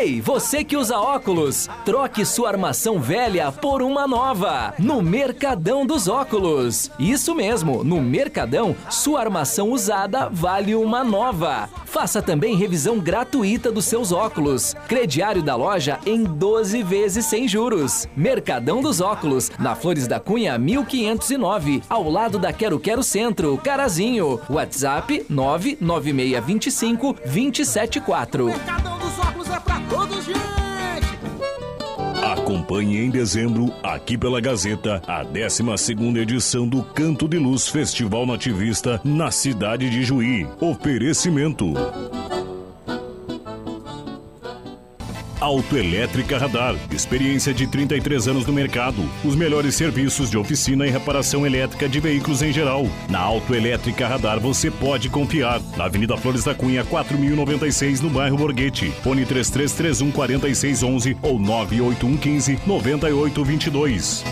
Ei, 0.00 0.18
você 0.18 0.64
que 0.64 0.78
usa 0.78 0.98
óculos, 0.98 1.68
troque 1.84 2.24
sua 2.24 2.48
armação 2.48 2.98
velha 2.98 3.52
por 3.52 3.82
uma 3.82 4.06
nova 4.06 4.72
no 4.78 5.02
Mercadão 5.02 5.84
dos 5.84 6.08
Óculos. 6.08 6.90
Isso 6.98 7.34
mesmo, 7.34 7.84
no 7.84 8.00
Mercadão, 8.00 8.74
sua 8.88 9.20
armação 9.20 9.70
usada 9.70 10.30
vale 10.32 10.74
uma 10.74 11.04
nova. 11.04 11.68
Faça 11.84 12.22
também 12.22 12.56
revisão 12.56 12.98
gratuita 12.98 13.70
dos 13.70 13.84
seus 13.84 14.10
óculos. 14.10 14.74
Crediário 14.88 15.42
da 15.42 15.54
loja 15.54 15.98
em 16.06 16.24
12 16.24 16.82
vezes 16.82 17.26
sem 17.26 17.46
juros. 17.46 18.08
Mercadão 18.16 18.80
dos 18.80 19.02
Óculos, 19.02 19.50
na 19.58 19.74
Flores 19.74 20.06
da 20.06 20.18
Cunha 20.18 20.56
1509, 20.56 21.82
ao 21.90 22.08
lado 22.08 22.38
da 22.38 22.54
Quero 22.54 22.80
Quero 22.80 23.02
Centro, 23.02 23.58
Carazinho. 23.58 24.40
WhatsApp 24.48 25.26
99625 25.28 27.16
274. 27.22 28.46
Mercadão 28.46 28.89
Acompanhe 32.70 32.98
em 32.98 33.10
dezembro, 33.10 33.74
aqui 33.82 34.16
pela 34.16 34.40
Gazeta, 34.40 35.02
a 35.04 35.24
12ª 35.24 36.18
edição 36.18 36.68
do 36.68 36.84
Canto 36.84 37.26
de 37.26 37.36
Luz 37.36 37.66
Festival 37.66 38.24
Nativista 38.24 39.00
na 39.02 39.32
cidade 39.32 39.90
de 39.90 40.04
Juí. 40.04 40.46
Oferecimento. 40.60 41.74
Autoelétrica 45.40 46.38
Radar. 46.38 46.76
Experiência 46.90 47.54
de 47.54 47.66
33 47.66 48.28
anos 48.28 48.46
no 48.46 48.52
mercado. 48.52 49.02
Os 49.24 49.34
melhores 49.34 49.74
serviços 49.74 50.30
de 50.30 50.36
oficina 50.36 50.86
e 50.86 50.90
reparação 50.90 51.46
elétrica 51.46 51.88
de 51.88 51.98
veículos 51.98 52.42
em 52.42 52.52
geral. 52.52 52.86
Na 53.08 53.20
Autoelétrica 53.20 54.06
Radar 54.06 54.38
você 54.38 54.70
pode 54.70 55.08
confiar. 55.08 55.60
Na 55.76 55.84
Avenida 55.84 56.16
Flores 56.16 56.44
da 56.44 56.54
Cunha, 56.54 56.84
4096, 56.84 58.00
no 58.00 58.10
bairro 58.10 58.36
Borghetti. 58.36 58.90
Fone 59.02 59.24
3331 59.24 60.12
4611 60.12 61.16
ou 61.22 61.38
98115 61.38 62.58
9822. 62.66 64.24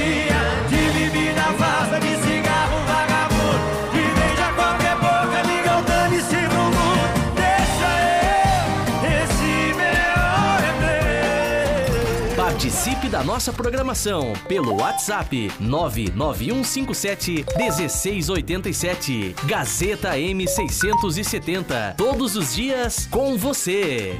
Participe 12.85 13.09
da 13.09 13.23
nossa 13.23 13.51
programação 13.51 14.33
pelo 14.47 14.75
WhatsApp 14.75 15.51
99157 15.59 17.43
1687. 17.57 19.35
Gazeta 19.43 20.11
M670. 20.11 21.95
Todos 21.95 22.35
os 22.35 22.53
dias 22.53 23.07
com 23.07 23.35
você. 23.39 24.19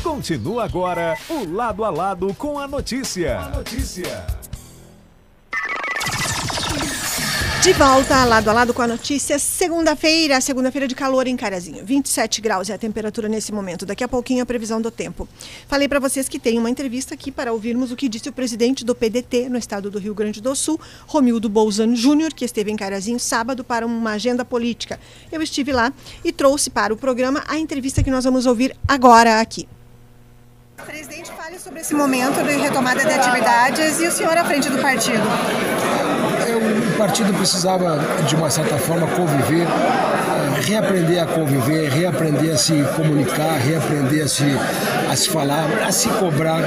Continua 0.00 0.66
agora 0.66 1.18
o 1.28 1.44
Lado 1.52 1.84
a 1.84 1.90
Lado 1.90 2.32
com 2.34 2.60
a 2.60 2.68
notícia. 2.68 3.40
A 3.40 3.48
notícia. 3.48 4.37
De 7.60 7.72
volta, 7.72 8.24
lado 8.24 8.48
a 8.48 8.52
lado 8.52 8.72
com 8.72 8.82
a 8.82 8.86
notícia, 8.86 9.36
segunda-feira, 9.36 10.40
segunda-feira 10.40 10.86
de 10.86 10.94
calor 10.94 11.26
em 11.26 11.36
Carazinho. 11.36 11.84
27 11.84 12.40
graus 12.40 12.70
é 12.70 12.74
a 12.74 12.78
temperatura 12.78 13.28
nesse 13.28 13.52
momento. 13.52 13.84
Daqui 13.84 14.04
a 14.04 14.08
pouquinho 14.08 14.44
a 14.44 14.46
previsão 14.46 14.80
do 14.80 14.92
tempo. 14.92 15.28
Falei 15.66 15.88
para 15.88 15.98
vocês 15.98 16.28
que 16.28 16.38
tem 16.38 16.56
uma 16.56 16.70
entrevista 16.70 17.14
aqui 17.14 17.32
para 17.32 17.52
ouvirmos 17.52 17.90
o 17.90 17.96
que 17.96 18.08
disse 18.08 18.28
o 18.28 18.32
presidente 18.32 18.84
do 18.84 18.94
PDT 18.94 19.48
no 19.48 19.58
estado 19.58 19.90
do 19.90 19.98
Rio 19.98 20.14
Grande 20.14 20.40
do 20.40 20.54
Sul, 20.54 20.80
Romildo 21.04 21.48
Bolzano 21.48 21.96
Júnior, 21.96 22.32
que 22.32 22.44
esteve 22.44 22.70
em 22.70 22.76
Carazinho 22.76 23.18
sábado 23.18 23.64
para 23.64 23.84
uma 23.84 24.12
agenda 24.12 24.44
política. 24.44 24.98
Eu 25.32 25.42
estive 25.42 25.72
lá 25.72 25.92
e 26.24 26.30
trouxe 26.30 26.70
para 26.70 26.94
o 26.94 26.96
programa 26.96 27.42
a 27.48 27.58
entrevista 27.58 28.04
que 28.04 28.10
nós 28.10 28.22
vamos 28.22 28.46
ouvir 28.46 28.74
agora 28.86 29.40
aqui. 29.40 29.68
Presidente, 30.86 31.30
fale 31.32 31.58
sobre 31.58 31.80
esse 31.80 31.94
momento 31.94 32.42
de 32.42 32.56
retomada 32.56 33.04
de 33.04 33.12
atividades 33.12 34.00
e 34.00 34.06
o 34.06 34.12
senhor 34.12 34.36
à 34.36 34.44
frente 34.44 34.68
do 34.70 34.78
partido. 34.78 35.22
o 36.94 36.96
partido 36.96 37.32
precisava, 37.34 37.98
de 38.26 38.34
uma 38.34 38.48
certa 38.48 38.76
forma, 38.78 39.06
conviver, 39.08 39.66
eh, 39.66 40.60
reaprender 40.62 41.22
a 41.22 41.26
conviver, 41.26 41.90
reaprender 41.90 42.54
a 42.54 42.56
se 42.56 42.84
comunicar, 42.96 43.58
reaprender 43.58 44.24
a 44.24 44.28
se, 44.28 44.44
a 45.10 45.16
se 45.16 45.28
falar, 45.28 45.68
a 45.86 45.92
se 45.92 46.08
cobrar, 46.10 46.62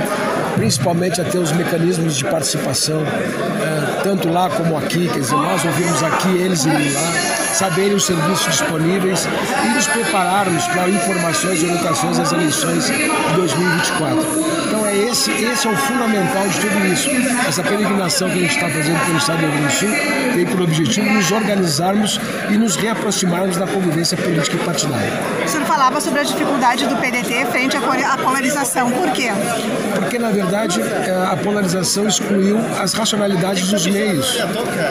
principalmente 0.55 1.19
a 1.21 1.23
ter 1.23 1.37
os 1.37 1.51
mecanismos 1.51 2.15
de 2.15 2.25
participação, 2.25 3.01
eh, 3.01 4.01
tanto 4.03 4.29
lá 4.29 4.49
como 4.49 4.77
aqui, 4.77 5.07
quer 5.07 5.19
dizer, 5.19 5.35
nós 5.35 5.63
ouvimos 5.65 6.03
aqui, 6.03 6.29
eles 6.37 6.65
irem 6.65 6.91
lá, 6.93 7.30
saberem 7.53 7.93
os 7.93 8.05
serviços 8.05 8.45
disponíveis 8.45 9.27
e 9.65 9.69
nos 9.69 9.87
prepararmos 9.87 10.67
para 10.67 10.89
informações 10.89 11.61
e 11.61 11.65
orientações 11.65 12.17
das 12.17 12.31
eleições 12.31 12.85
de 12.85 13.33
2024. 13.35 14.61
Então 14.67 14.85
é 14.85 14.95
esse, 14.97 15.31
esse 15.31 15.67
é 15.67 15.71
o 15.71 15.75
fundamental 15.75 16.47
de 16.47 16.59
tudo 16.59 16.85
isso. 16.87 17.09
Essa 17.47 17.63
peregrinação 17.63 18.29
que 18.29 18.37
a 18.37 18.41
gente 18.41 18.55
está 18.55 18.69
fazendo 18.69 19.05
pelo 19.05 19.17
Estado 19.17 19.39
do 19.39 19.45
Rio 19.47 19.51
Grande 19.51 19.67
do 19.67 19.79
Sul 19.79 19.89
tem 20.33 20.45
por 20.45 20.61
objetivo 20.61 21.09
nos 21.09 21.31
organizarmos 21.31 22.19
e 22.49 22.57
nos 22.57 22.75
reaproximarmos 22.75 23.57
da 23.57 23.67
convivência 23.67 24.17
política 24.17 24.55
e 24.55 24.59
partidária. 24.59 25.11
O 25.45 25.47
senhor 25.47 25.65
falava 25.65 25.99
sobre 25.99 26.21
a 26.21 26.23
dificuldade 26.23 26.85
do 26.87 26.95
PDT 26.95 27.45
frente 27.51 27.75
à 27.77 28.17
polarização. 28.17 28.89
Por 28.91 29.11
quê? 29.11 29.29
Porque, 29.95 30.17
na 30.17 30.29
verdade, 30.29 30.81
eh, 30.81 31.27
a 31.31 31.35
polarização 31.35 32.07
excluiu 32.07 32.59
as 32.81 32.93
racionalidades 32.93 33.69
dos 33.69 33.85
meios. 33.87 34.37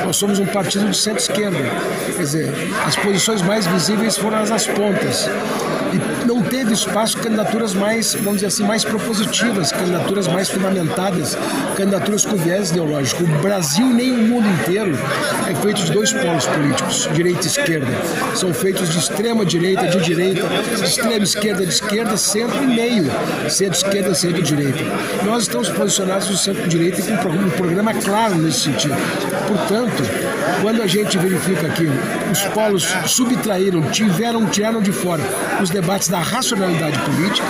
Nós 0.05 0.17
somos 0.17 0.39
um 0.39 0.47
partido 0.47 0.91
de 0.91 0.97
centro-esquerda. 0.97 1.59
Quer 2.07 2.23
dizer, 2.23 2.50
as 2.87 2.97
posições 2.97 3.43
mais 3.43 3.67
visíveis 3.67 4.17
foram 4.17 4.39
as 4.39 4.51
das 4.51 4.67
pontas. 4.67 5.29
Não 6.31 6.43
teve 6.43 6.73
espaço 6.73 7.19
candidaturas 7.19 7.75
mais, 7.75 8.15
vamos 8.15 8.35
dizer 8.35 8.47
assim, 8.47 8.63
mais 8.63 8.85
propositivas, 8.85 9.73
candidaturas 9.73 10.29
mais 10.29 10.49
fundamentadas, 10.49 11.37
candidaturas 11.77 12.25
com 12.25 12.37
viés 12.37 12.71
ideológico. 12.71 13.25
O 13.25 13.43
Brasil, 13.43 13.85
nem 13.87 14.13
o 14.13 14.19
mundo 14.29 14.47
inteiro, 14.47 14.97
é 15.49 15.55
feito 15.57 15.83
de 15.83 15.91
dois 15.91 16.13
polos 16.13 16.47
políticos, 16.47 17.09
direita 17.13 17.43
e 17.43 17.47
esquerda. 17.47 17.89
São 18.37 18.55
feitos 18.55 18.91
de 18.91 18.99
extrema 19.01 19.45
direita, 19.45 19.89
de 19.89 20.01
direita, 20.01 20.47
de 20.77 20.85
extrema 20.85 21.25
esquerda, 21.25 21.67
de 21.67 21.73
esquerda, 21.73 22.17
centro 22.17 22.63
e 22.63 22.67
meio, 22.69 23.11
centro-esquerda, 23.49 24.15
centro-direita. 24.15 24.85
Nós 25.25 25.43
estamos 25.43 25.69
posicionados 25.71 26.31
no 26.31 26.37
centro-direita 26.37 27.01
e 27.01 27.17
com 27.17 27.29
um 27.29 27.51
programa 27.51 27.93
claro 27.93 28.37
nesse 28.37 28.61
sentido. 28.61 28.95
Portanto, 29.49 30.05
quando 30.63 30.81
a 30.81 30.87
gente 30.87 31.19
verifica 31.19 31.69
que 31.71 31.89
os 32.31 32.43
polos 32.55 32.87
subtraíram, 33.07 33.83
tiveram, 33.91 34.47
tiraram 34.47 34.81
de 34.81 34.93
fora 34.93 35.23
os 35.61 35.71
debates 35.71 36.09
da 36.09 36.20
racionalidade 36.23 36.99
política, 37.01 37.49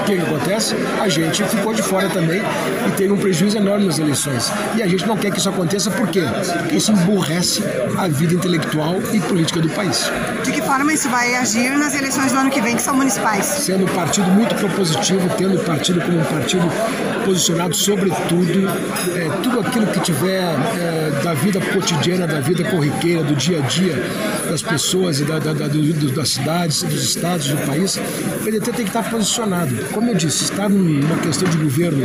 o 0.00 0.04
que, 0.04 0.16
que 0.16 0.22
acontece? 0.22 0.74
A 1.00 1.08
gente 1.08 1.42
ficou 1.44 1.72
de 1.72 1.82
fora 1.82 2.08
também 2.08 2.42
e 2.86 2.90
teve 2.92 3.12
um 3.12 3.16
prejuízo 3.16 3.56
enorme 3.56 3.86
nas 3.86 3.98
eleições. 3.98 4.52
E 4.76 4.82
a 4.82 4.86
gente 4.86 5.06
não 5.06 5.16
quer 5.16 5.30
que 5.30 5.38
isso 5.38 5.48
aconteça 5.48 5.90
por 5.90 6.08
quê? 6.08 6.22
Porque 6.58 6.76
isso 6.76 6.92
emburrece 6.92 7.62
a 7.96 8.08
vida 8.08 8.34
intelectual 8.34 8.96
e 9.12 9.20
política 9.20 9.60
do 9.60 9.68
país. 9.70 10.10
De 10.44 10.52
que 10.52 10.62
forma 10.62 10.92
isso 10.92 11.08
vai 11.08 11.34
agir 11.34 11.70
nas 11.76 11.94
eleições 11.94 12.32
do 12.32 12.38
ano 12.38 12.50
que 12.50 12.60
vem, 12.60 12.76
que 12.76 12.82
são 12.82 12.94
municipais? 12.94 13.44
Sendo 13.44 13.84
um 13.84 13.94
partido 13.94 14.26
muito 14.28 14.54
propositivo, 14.54 15.28
tendo 15.36 15.56
o 15.56 15.64
partido 15.64 16.00
como 16.00 16.18
um 16.18 16.24
partido 16.24 16.70
posicionado 17.24 17.74
sobre 17.74 18.10
tudo, 18.28 18.68
é, 19.16 19.42
tudo 19.42 19.60
aquilo 19.60 19.86
que 19.86 20.00
tiver 20.00 20.42
é, 20.42 21.22
da 21.22 21.34
vida 21.34 21.60
cotidiana, 21.60 22.26
da 22.26 22.40
vida 22.40 22.64
corriqueira, 22.64 23.22
do 23.22 23.34
dia 23.34 23.58
a 23.58 23.62
dia 23.62 23.94
das 24.50 24.62
pessoas 24.62 25.20
e 25.20 25.24
da, 25.24 25.38
da, 25.38 25.52
da, 25.52 25.68
do, 25.68 26.10
das 26.10 26.30
cidades, 26.30 26.82
dos 26.82 27.04
estados, 27.04 27.46
do 27.46 27.56
país, 27.66 27.96
o 27.96 28.44
PDT 28.44 28.72
tem 28.72 28.84
que 28.84 28.90
estar 28.90 29.08
posicionado. 29.08 29.74
Como 29.92 30.10
eu 30.10 30.14
disse, 30.14 30.44
está 30.44 30.68
numa 30.68 31.16
questão 31.18 31.48
de 31.48 31.56
governo, 31.58 32.04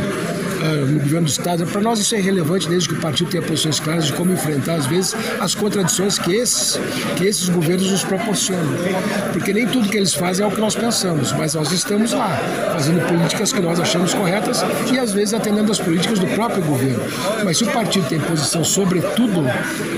no 0.74 1.00
governo 1.00 1.26
do 1.26 1.30
Estado, 1.30 1.66
para 1.66 1.80
nós 1.80 1.98
isso 1.98 2.14
é 2.14 2.18
irrelevante 2.18 2.68
desde 2.68 2.88
que 2.88 2.94
o 2.94 3.00
partido 3.00 3.30
tenha 3.30 3.42
posições 3.42 3.80
claras 3.80 4.06
de 4.06 4.12
como 4.12 4.32
enfrentar, 4.32 4.74
às 4.74 4.86
vezes, 4.86 5.14
as 5.40 5.54
contradições 5.54 6.18
que 6.18 6.34
esses, 6.34 6.78
que 7.16 7.24
esses 7.24 7.48
governos 7.48 7.90
nos 7.90 8.04
proporcionam. 8.04 8.74
Porque 9.32 9.52
nem 9.52 9.66
tudo 9.66 9.88
que 9.88 9.96
eles 9.96 10.14
fazem 10.14 10.44
é 10.44 10.48
o 10.48 10.50
que 10.50 10.60
nós 10.60 10.74
pensamos, 10.74 11.32
mas 11.32 11.54
nós 11.54 11.72
estamos 11.72 12.12
lá, 12.12 12.36
fazendo 12.72 13.06
políticas 13.06 13.52
que 13.52 13.60
nós 13.60 13.80
achamos 13.80 14.14
corretas 14.14 14.62
e, 14.92 14.98
às 14.98 15.12
vezes, 15.12 15.34
atendendo 15.34 15.70
às 15.70 15.78
políticas 15.78 16.18
do 16.18 16.26
próprio 16.28 16.62
governo. 16.62 17.02
Mas 17.44 17.58
se 17.58 17.64
o 17.64 17.66
partido 17.68 18.08
tem 18.08 18.20
posição 18.20 18.64
sobre 18.64 19.00
tudo, 19.00 19.44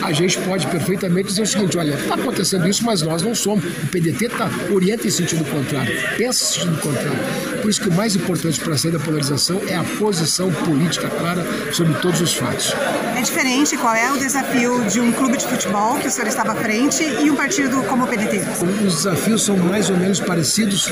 a 0.02 0.12
gente 0.12 0.38
pode 0.40 0.66
perfeitamente 0.66 1.28
dizer 1.28 1.42
o 1.42 1.46
seguinte: 1.46 1.78
olha, 1.78 1.94
está 1.94 2.14
acontecendo 2.14 2.68
isso, 2.68 2.84
mas 2.84 3.02
nós 3.02 3.22
não 3.22 3.34
somos. 3.34 3.64
O 3.64 3.86
PDT 3.88 4.28
tá, 4.30 4.50
orienta 4.70 5.06
em 5.06 5.10
sentido 5.10 5.44
contrário, 5.44 5.92
pensa 6.16 6.44
em 6.44 6.60
sentido 6.60 6.80
contrário. 6.80 7.18
Por 7.60 7.70
isso 7.70 7.80
que 7.80 7.88
o 7.88 7.92
mais 7.92 8.14
importante 8.14 8.60
para 8.60 8.76
sair 8.76 8.92
da 8.92 8.98
polarização 8.98 9.60
é 9.66 9.74
a 9.74 9.84
posição 9.98 10.50
política 10.64 11.08
clara 11.08 11.44
sobre 11.72 11.94
todos 11.94 12.20
os 12.20 12.34
fatos. 12.34 12.74
É 13.16 13.22
diferente 13.22 13.76
qual 13.76 13.94
é 13.94 14.12
o 14.12 14.16
desafio 14.18 14.84
de 14.84 15.00
um 15.00 15.12
clube 15.12 15.36
de 15.36 15.46
futebol 15.46 15.98
que 15.98 16.08
o 16.08 16.10
senhor 16.10 16.28
estava 16.28 16.52
à 16.52 16.54
frente 16.54 17.02
e 17.02 17.30
um 17.30 17.36
partido 17.36 17.82
como 17.84 18.04
o 18.04 18.06
PDT? 18.06 18.42
Os 18.86 18.96
desafios 18.96 19.44
são 19.44 19.56
mais 19.56 19.90
ou 19.90 19.96
menos 19.96 20.20
parecidos 20.20 20.90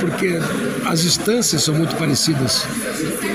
porque 0.00 0.38
as 0.84 1.04
instâncias 1.04 1.62
são 1.62 1.74
muito 1.74 1.96
parecidas. 1.96 2.66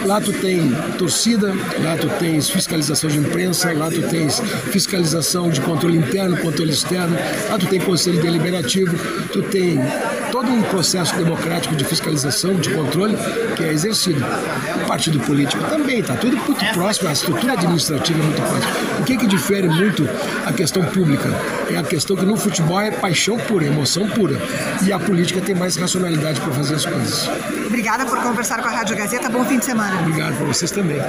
Lá 0.06 0.20
tu 0.20 0.34
tem 0.34 0.72
torcida, 0.98 1.54
lá 1.84 1.96
tu 1.98 2.10
tens 2.20 2.50
fiscalização 2.50 3.10
de 3.10 3.20
imprensa, 3.20 3.72
lá 3.74 3.90
tu 3.90 4.02
tens 4.04 4.40
fiscalização 4.72 5.50
de 5.50 5.62
controle 5.62 5.98
interno, 5.98 6.38
controle 6.38 6.72
externo, 6.72 7.16
lá 7.50 7.58
tu 7.58 7.68
tem 7.68 7.80
conselho 7.80 8.22
deliberativo, 8.22 8.96
tu 9.32 9.42
tem 9.44 9.80
todo 10.32 10.50
um 10.50 10.64
processo 10.64 11.16
democrático 11.16 11.76
de 11.76 11.84
fiscalização, 11.84 12.56
de 12.56 12.74
controle 12.74 13.16
que 13.56 13.64
é 13.64 13.72
exercido. 13.72 14.26
O 14.84 14.88
partido 14.88 15.20
político 15.20 15.62
também 15.66 16.00
está 16.00 16.16
tudo 16.16 16.38
muito 16.38 16.66
próximo, 16.74 17.10
a 17.10 17.12
estrutura 17.12 17.54
administrativa 17.54 18.20
é 18.20 18.24
muito 18.24 18.42
próxima. 18.42 19.00
O 19.00 19.04
que, 19.04 19.18
que 19.18 19.28
difere 19.28 19.68
muito 19.68 20.08
a 20.46 20.54
questão 20.54 20.84
pública? 20.84 21.30
É 21.70 21.78
a 21.78 21.84
questão 21.84 22.16
que 22.16 22.26
no 22.26 22.38
futebol 22.38 22.80
é 22.80 22.92
paixão 22.92 23.38
pura, 23.38 23.66
emoção 23.66 24.08
pura. 24.08 24.38
E 24.86 24.94
a 24.94 25.00
política 25.00 25.42
tem 25.42 25.54
mais 25.54 25.76
racionalidade 25.76 26.40
para 26.40 26.54
fazer 26.54 26.76
as 26.76 26.86
coisas. 26.86 27.30
Obrigada 27.68 28.06
por 28.06 28.22
conversar 28.22 28.62
com 28.62 28.70
a 28.70 28.72
Rádio 28.72 28.96
Gazeta. 28.96 29.30
Bom 29.30 29.44
fim 29.44 29.60
de 29.60 29.66
semana. 29.66 30.00
Obrigado 30.00 30.38
para 30.38 30.46
vocês 30.46 30.72
também. 30.72 31.02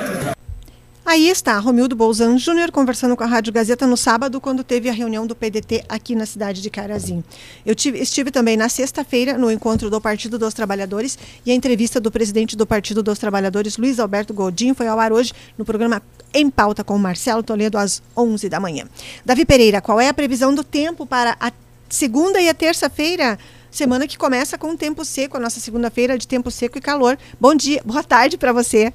Aí 1.13 1.29
está, 1.29 1.59
Romildo 1.59 1.95
Bolzan 1.95 2.39
Júnior 2.39 2.73
conversando 2.73 3.15
com 3.15 3.23
a 3.23 3.27
Rádio 3.27 3.53
Gazeta 3.53 3.87
no 3.87 3.99
sábado, 3.99 4.41
quando 4.41 4.65
teve 4.65 4.89
a 4.89 4.93
reunião 4.95 5.27
do 5.27 5.37
PDT 5.37 5.85
aqui 5.87 6.15
na 6.15 6.25
cidade 6.25 6.63
de 6.63 6.71
Carazinho. 6.71 7.23
Eu 7.67 7.75
tive, 7.75 7.99
estive 7.99 8.31
também 8.31 8.57
na 8.57 8.67
sexta-feira 8.71 9.37
no 9.37 9.51
encontro 9.51 9.91
do 9.91 10.01
Partido 10.01 10.39
dos 10.39 10.55
Trabalhadores 10.55 11.19
e 11.45 11.51
a 11.51 11.55
entrevista 11.55 12.01
do 12.01 12.11
presidente 12.11 12.57
do 12.57 12.67
Partido 12.67 13.03
dos 13.03 13.19
Trabalhadores, 13.19 13.77
Luiz 13.77 14.01
Alberto 14.01 14.33
Godinho, 14.33 14.75
foi 14.75 14.89
ao 14.89 14.99
ar 14.99 15.13
hoje 15.13 15.35
no 15.59 15.67
programa 15.67 16.01
Em 16.33 16.49
Pauta 16.49 16.83
com 16.83 16.97
Marcelo 16.97 17.43
Toledo, 17.43 17.77
às 17.77 18.03
11 18.17 18.49
da 18.49 18.59
manhã. 18.59 18.87
Davi 19.23 19.45
Pereira, 19.45 19.83
qual 19.83 20.01
é 20.01 20.09
a 20.09 20.15
previsão 20.15 20.55
do 20.55 20.65
tempo 20.65 21.05
para 21.05 21.37
a 21.39 21.53
segunda 21.91 22.41
e 22.41 22.49
a 22.49 22.55
terça-feira? 22.55 23.39
Semana 23.71 24.09
que 24.09 24.17
começa 24.17 24.57
com 24.57 24.75
tempo 24.75 25.05
seco, 25.05 25.37
a 25.37 25.41
nossa 25.41 25.61
segunda-feira 25.61 26.17
de 26.17 26.27
tempo 26.27 26.51
seco 26.51 26.79
e 26.79 26.81
calor. 26.81 27.19
Bom 27.39 27.55
dia, 27.55 27.83
boa 27.85 28.03
tarde 28.03 28.39
para 28.39 28.51
você. 28.51 28.95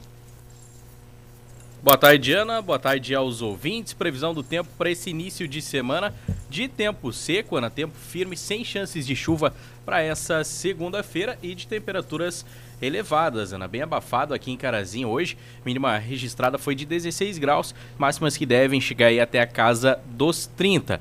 Boa 1.88 1.98
tarde, 1.98 2.34
Ana. 2.34 2.62
Boa 2.62 2.78
tarde 2.78 3.16
aos 3.16 3.42
ouvintes. 3.42 3.94
Previsão 3.94 4.34
do 4.34 4.44
tempo 4.44 4.70
para 4.78 4.92
esse 4.92 5.10
início 5.10 5.48
de 5.48 5.62
semana 5.62 6.14
de 6.50 6.68
tempo 6.68 7.14
seco, 7.14 7.56
Ana. 7.56 7.70
Tempo 7.70 7.94
firme, 7.98 8.36
sem 8.36 8.62
chances 8.62 9.08
de 9.08 9.16
chuva 9.16 9.54
para 9.86 10.02
essa 10.02 10.44
segunda-feira 10.44 11.40
e 11.42 11.56
de 11.56 11.66
temperaturas 11.66 12.46
elevadas, 12.82 13.54
Ana. 13.54 13.70
Bem 13.70 13.84
abafado 13.84 14.34
aqui 14.34 14.52
em 14.52 14.58
Carazinho 14.58 15.08
hoje. 15.08 15.38
Mínima 15.66 15.98
registrada 15.98 16.58
foi 16.58 16.76
de 16.76 16.86
16 16.86 17.38
graus, 17.38 17.74
máximas 17.98 18.36
que 18.36 18.46
devem 18.46 18.82
chegar 18.82 19.06
aí 19.06 19.22
até 19.22 19.40
a 19.40 19.48
casa 19.48 19.98
dos 20.08 20.46
30 20.46 21.00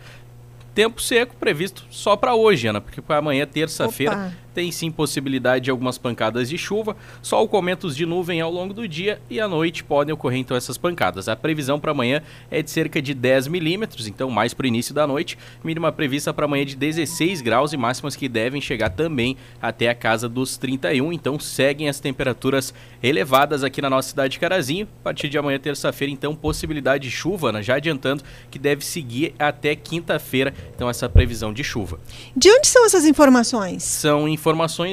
tempo 0.72 1.00
seco 1.00 1.34
previsto 1.36 1.86
só 1.90 2.16
para 2.16 2.34
hoje, 2.34 2.66
Ana, 2.68 2.82
porque 2.82 3.00
para 3.00 3.16
amanhã, 3.16 3.46
terça-feira, 3.46 4.30
tem 4.56 4.72
sim 4.72 4.90
possibilidade 4.90 5.66
de 5.66 5.70
algumas 5.70 5.98
pancadas 5.98 6.48
de 6.48 6.56
chuva, 6.56 6.96
sol 7.20 7.46
com 7.46 7.58
aumentos 7.58 7.94
de 7.94 8.06
nuvem 8.06 8.40
ao 8.40 8.50
longo 8.50 8.72
do 8.72 8.88
dia 8.88 9.20
e 9.28 9.38
à 9.38 9.46
noite 9.46 9.84
podem 9.84 10.14
ocorrer 10.14 10.38
então 10.38 10.56
essas 10.56 10.78
pancadas. 10.78 11.28
A 11.28 11.36
previsão 11.36 11.78
para 11.78 11.90
amanhã 11.90 12.22
é 12.50 12.62
de 12.62 12.70
cerca 12.70 13.02
de 13.02 13.12
10 13.12 13.48
milímetros, 13.48 14.08
então 14.08 14.30
mais 14.30 14.54
para 14.54 14.64
o 14.64 14.66
início 14.66 14.94
da 14.94 15.06
noite. 15.06 15.36
Mínima 15.62 15.92
prevista 15.92 16.32
para 16.32 16.46
amanhã 16.46 16.64
de 16.64 16.74
16 16.74 17.42
graus 17.42 17.74
e 17.74 17.76
máximas 17.76 18.16
que 18.16 18.30
devem 18.30 18.58
chegar 18.58 18.88
também 18.88 19.36
até 19.60 19.90
a 19.90 19.94
casa 19.94 20.26
dos 20.26 20.56
31. 20.56 21.12
Então 21.12 21.38
seguem 21.38 21.86
as 21.90 22.00
temperaturas 22.00 22.72
elevadas 23.02 23.62
aqui 23.62 23.82
na 23.82 23.90
nossa 23.90 24.08
cidade 24.08 24.32
de 24.32 24.40
Carazinho. 24.40 24.88
A 25.00 25.04
partir 25.04 25.28
de 25.28 25.36
amanhã, 25.36 25.58
terça-feira, 25.58 26.10
então 26.10 26.34
possibilidade 26.34 27.04
de 27.04 27.10
chuva, 27.10 27.52
né? 27.52 27.62
já 27.62 27.74
adiantando 27.74 28.24
que 28.50 28.58
deve 28.58 28.82
seguir 28.82 29.34
até 29.38 29.76
quinta-feira. 29.76 30.54
Então 30.74 30.88
essa 30.88 31.10
previsão 31.10 31.52
de 31.52 31.62
chuva. 31.62 32.00
De 32.34 32.50
onde 32.50 32.66
são 32.68 32.86
essas 32.86 33.04
informações? 33.04 33.82
São 33.82 34.26
informações 34.26 34.45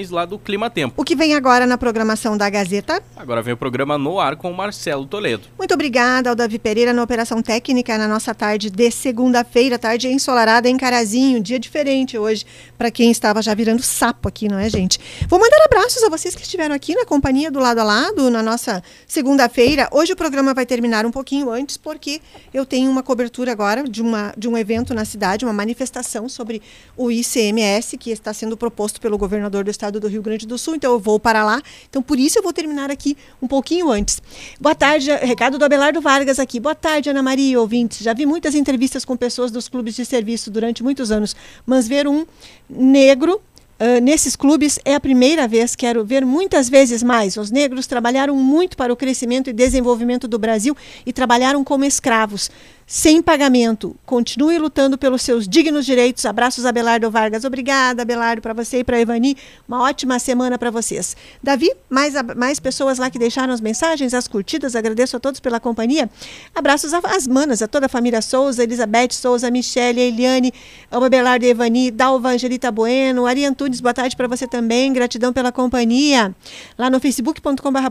lá 0.09 0.25
do 0.25 0.39
Clima 0.39 0.69
Tempo. 0.69 0.95
O 0.97 1.03
que 1.03 1.15
vem 1.15 1.35
agora 1.35 1.67
na 1.67 1.77
programação 1.77 2.35
da 2.37 2.49
Gazeta? 2.49 3.03
Agora 3.15 3.41
vem 3.41 3.53
o 3.53 3.57
programa 3.57 3.97
No 3.97 4.19
Ar 4.19 4.35
com 4.35 4.49
o 4.49 4.55
Marcelo 4.55 5.05
Toledo. 5.05 5.43
Muito 5.57 5.73
obrigada 5.73 6.29
ao 6.29 6.35
Davi 6.35 6.57
Pereira 6.57 6.93
na 6.93 7.03
operação 7.03 7.41
técnica 7.41 7.97
na 7.97 8.07
nossa 8.07 8.33
tarde 8.33 8.69
de 8.69 8.89
segunda-feira, 8.91 9.77
tarde 9.77 10.07
ensolarada 10.07 10.67
em 10.67 10.77
Carazinho, 10.77 11.41
dia 11.41 11.59
diferente 11.59 12.17
hoje 12.17 12.45
para 12.77 12.89
quem 12.89 13.11
estava 13.11 13.41
já 13.41 13.53
virando 13.53 13.81
sapo 13.81 14.27
aqui, 14.27 14.47
não 14.47 14.57
é, 14.57 14.69
gente? 14.69 14.99
Vou 15.27 15.39
mandar 15.39 15.63
abraços 15.65 16.03
a 16.03 16.09
vocês 16.09 16.35
que 16.35 16.41
estiveram 16.41 16.73
aqui 16.75 16.95
na 16.95 17.05
companhia 17.05 17.51
do 17.51 17.59
lado 17.59 17.79
a 17.79 17.83
lado 17.83 18.29
na 18.29 18.41
nossa 18.41 18.83
segunda-feira. 19.07 19.87
Hoje 19.91 20.13
o 20.13 20.15
programa 20.15 20.53
vai 20.53 20.65
terminar 20.65 21.05
um 21.05 21.11
pouquinho 21.11 21.49
antes 21.49 21.77
porque 21.77 22.21
eu 22.53 22.65
tenho 22.65 22.89
uma 22.89 23.03
cobertura 23.03 23.51
agora 23.51 23.83
de, 23.83 24.01
uma, 24.01 24.33
de 24.37 24.47
um 24.47 24.57
evento 24.57 24.93
na 24.93 25.05
cidade, 25.05 25.45
uma 25.45 25.53
manifestação 25.53 26.27
sobre 26.27 26.61
o 26.97 27.11
ICMS 27.11 27.97
que 27.97 28.11
está 28.11 28.33
sendo 28.33 28.57
proposto 28.57 28.99
pelo 28.99 29.17
governador 29.43 29.63
do 29.63 29.71
estado 29.71 29.99
do 29.99 30.07
Rio 30.07 30.21
Grande 30.21 30.47
do 30.47 30.57
Sul. 30.57 30.75
Então 30.75 30.93
eu 30.93 30.99
vou 30.99 31.19
para 31.19 31.43
lá. 31.43 31.61
Então 31.89 32.01
por 32.01 32.17
isso 32.19 32.39
eu 32.39 32.43
vou 32.43 32.53
terminar 32.53 32.89
aqui 32.89 33.17
um 33.41 33.47
pouquinho 33.47 33.91
antes. 33.91 34.21
Boa 34.59 34.75
tarde, 34.75 35.11
recado 35.11 35.57
do 35.57 35.65
Abelardo 35.65 35.99
Vargas 35.99 36.39
aqui. 36.39 36.59
Boa 36.59 36.75
tarde, 36.75 37.09
Ana 37.09 37.21
Maria, 37.21 37.59
ouvintes. 37.59 37.99
Já 37.99 38.13
vi 38.13 38.25
muitas 38.25 38.55
entrevistas 38.55 39.03
com 39.03 39.17
pessoas 39.17 39.51
dos 39.51 39.67
clubes 39.67 39.95
de 39.95 40.05
serviço 40.05 40.49
durante 40.49 40.81
muitos 40.81 41.11
anos, 41.11 41.35
mas 41.65 41.87
ver 41.87 42.07
um 42.07 42.25
negro 42.69 43.41
Uh, 43.79 43.99
nesses 43.99 44.35
clubes 44.35 44.79
é 44.85 44.93
a 44.93 44.99
primeira 44.99 45.45
vez, 45.45 45.75
quero 45.75 46.05
ver 46.05 46.23
muitas 46.23 46.69
vezes 46.69 47.01
mais. 47.01 47.35
Os 47.35 47.51
negros 47.51 47.87
trabalharam 47.87 48.35
muito 48.35 48.77
para 48.77 48.93
o 48.93 48.95
crescimento 48.95 49.49
e 49.49 49.53
desenvolvimento 49.53 50.25
do 50.25 50.37
Brasil 50.37 50.77
e 51.05 51.11
trabalharam 51.11 51.63
como 51.65 51.83
escravos 51.83 52.49
sem 52.85 53.21
pagamento. 53.21 53.95
Continue 54.05 54.57
lutando 54.57 54.97
pelos 54.97 55.21
seus 55.21 55.47
dignos 55.47 55.85
direitos. 55.85 56.25
Abraços, 56.25 56.65
Abelardo 56.65 57.09
Vargas. 57.09 57.43
Obrigada, 57.43 58.01
Abelardo, 58.01 58.41
para 58.41 58.53
você 58.53 58.79
e 58.79 58.83
para 58.83 58.99
Evani. 58.99 59.37
Uma 59.67 59.81
ótima 59.83 60.19
semana 60.19 60.57
para 60.57 60.69
vocês. 60.69 61.15
Davi, 61.41 61.71
mais, 61.89 62.13
mais 62.35 62.59
pessoas 62.59 62.97
lá 62.97 63.09
que 63.09 63.17
deixaram 63.17 63.53
as 63.53 63.61
mensagens, 63.61 64.13
as 64.13 64.27
curtidas. 64.27 64.75
Agradeço 64.75 65.17
a 65.17 65.19
todos 65.19 65.39
pela 65.39 65.59
companhia. 65.59 66.09
Abraços 66.53 66.93
às 66.93 67.27
manas, 67.27 67.61
a 67.61 67.67
toda 67.67 67.85
a 67.85 67.89
família 67.89 68.21
Souza, 68.21 68.63
Elizabeth 68.63 69.11
Souza, 69.11 69.49
Michele, 69.49 70.01
Eliane, 70.01 70.53
Abelardo 70.91 71.45
e 71.45 71.49
Evani, 71.49 71.91
Dalva 71.91 72.29
Angelita 72.29 72.71
Bueno, 72.71 73.25
Ari 73.25 73.45
Antunes, 73.45 73.79
boa 73.79 73.93
tarde 73.93 74.15
para 74.15 74.27
você 74.27 74.47
também. 74.47 74.91
Gratidão 74.91 75.31
pela 75.31 75.51
companhia. 75.51 76.35
Lá 76.77 76.89
no 76.89 76.99
facebook.com.br 76.99 77.83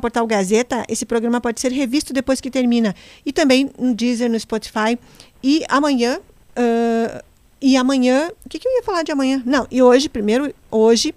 esse 0.88 1.07
programa 1.07 1.40
pode 1.40 1.61
ser 1.61 1.72
revisto 1.72 2.12
depois 2.12 2.40
que 2.40 2.51
termina. 2.51 2.95
E 3.24 3.32
também 3.32 3.70
no 3.78 3.95
Deezer, 3.95 4.30
no 4.30 4.38
Spotify. 4.38 4.82
E 5.43 5.64
amanhã. 5.68 6.18
Uh, 6.57 7.22
e 7.61 7.76
amanhã. 7.76 8.30
O 8.45 8.49
que, 8.49 8.59
que, 8.59 8.66
eu 8.66 8.72
ia 8.72 8.83
falar 8.83 9.03
de 9.03 9.12
amanhã? 9.12 9.43
Não, 9.47 9.66
e 9.70 9.83
hoje, 9.83 10.09
primeiro, 10.09 10.53
hoje. 10.70 11.14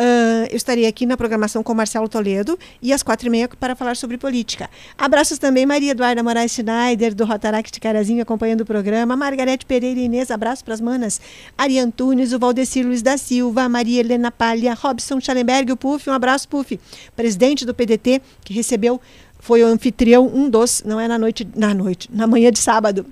Uh, 0.00 0.46
eu 0.48 0.56
estarei 0.56 0.86
aqui 0.86 1.04
na 1.04 1.16
programação 1.16 1.60
com 1.60 1.74
Marcelo 1.74 2.08
Toledo 2.08 2.56
e 2.80 2.92
às 2.92 3.02
quatro 3.02 3.26
e 3.26 3.30
meia 3.30 3.48
para 3.48 3.74
falar 3.74 3.96
sobre 3.96 4.16
política. 4.16 4.70
Abraços 4.96 5.38
também 5.38 5.66
Maria 5.66 5.90
Eduarda 5.90 6.22
Moraes 6.22 6.52
Schneider, 6.52 7.12
do 7.12 7.24
Rotaract 7.24 7.72
de 7.72 7.80
Carazinho, 7.80 8.22
acompanhando 8.22 8.60
o 8.60 8.64
programa. 8.64 9.16
Margarete 9.16 9.66
Pereira 9.66 9.98
Inês, 9.98 10.30
abraço 10.30 10.64
para 10.64 10.74
as 10.74 10.80
manas. 10.80 11.20
Ari 11.56 11.80
Antunes, 11.80 12.32
o 12.32 12.38
Valdecir 12.38 12.86
Luiz 12.86 13.02
da 13.02 13.18
Silva, 13.18 13.68
Maria 13.68 13.98
Helena 13.98 14.30
Palha, 14.30 14.72
Robson 14.72 15.20
Schallenberg, 15.20 15.72
o 15.72 15.76
Puf, 15.76 16.08
um 16.08 16.12
abraço, 16.12 16.48
Puf, 16.48 16.78
presidente 17.16 17.66
do 17.66 17.74
PDT, 17.74 18.22
que 18.44 18.54
recebeu 18.54 19.00
foi 19.48 19.64
o 19.64 19.66
anfitrião, 19.66 20.26
um 20.26 20.50
dos, 20.50 20.82
não 20.84 21.00
é 21.00 21.08
na 21.08 21.18
noite, 21.18 21.48
na 21.56 21.72
noite, 21.72 22.06
na 22.12 22.26
manhã 22.26 22.52
de 22.52 22.58
sábado. 22.58 23.06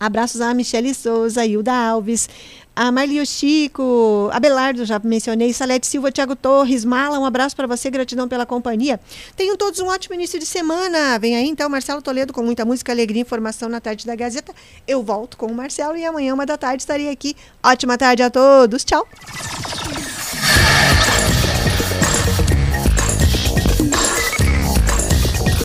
Abraços 0.00 0.40
a 0.40 0.52
Michele 0.52 0.92
Souza, 0.92 1.46
Hilda 1.46 1.72
Alves, 1.72 2.28
a 2.74 2.90
Marlio 2.90 3.24
Chico, 3.24 4.28
Abelardo, 4.32 4.84
já 4.84 5.00
mencionei, 5.04 5.52
Salete 5.52 5.86
Silva, 5.86 6.10
Tiago 6.10 6.34
Torres, 6.34 6.84
Mala, 6.84 7.16
um 7.16 7.24
abraço 7.24 7.54
para 7.54 7.68
você, 7.68 7.88
gratidão 7.92 8.26
pela 8.26 8.44
companhia. 8.44 8.98
Tenham 9.36 9.56
todos 9.56 9.78
um 9.78 9.86
ótimo 9.86 10.16
início 10.16 10.36
de 10.36 10.46
semana. 10.46 11.16
Vem 11.20 11.36
aí 11.36 11.46
então 11.46 11.70
Marcelo 11.70 12.02
Toledo 12.02 12.32
com 12.32 12.42
muita 12.42 12.64
música, 12.64 12.90
alegria 12.90 13.20
e 13.20 13.22
informação 13.22 13.68
na 13.68 13.80
tarde 13.80 14.04
da 14.04 14.16
Gazeta. 14.16 14.52
Eu 14.84 15.00
volto 15.04 15.36
com 15.36 15.46
o 15.46 15.54
Marcelo 15.54 15.96
e 15.96 16.04
amanhã, 16.04 16.34
uma 16.34 16.44
da 16.44 16.58
tarde, 16.58 16.82
estarei 16.82 17.08
aqui. 17.08 17.36
Ótima 17.62 17.96
tarde 17.96 18.24
a 18.24 18.30
todos. 18.30 18.84
Tchau. 18.84 19.06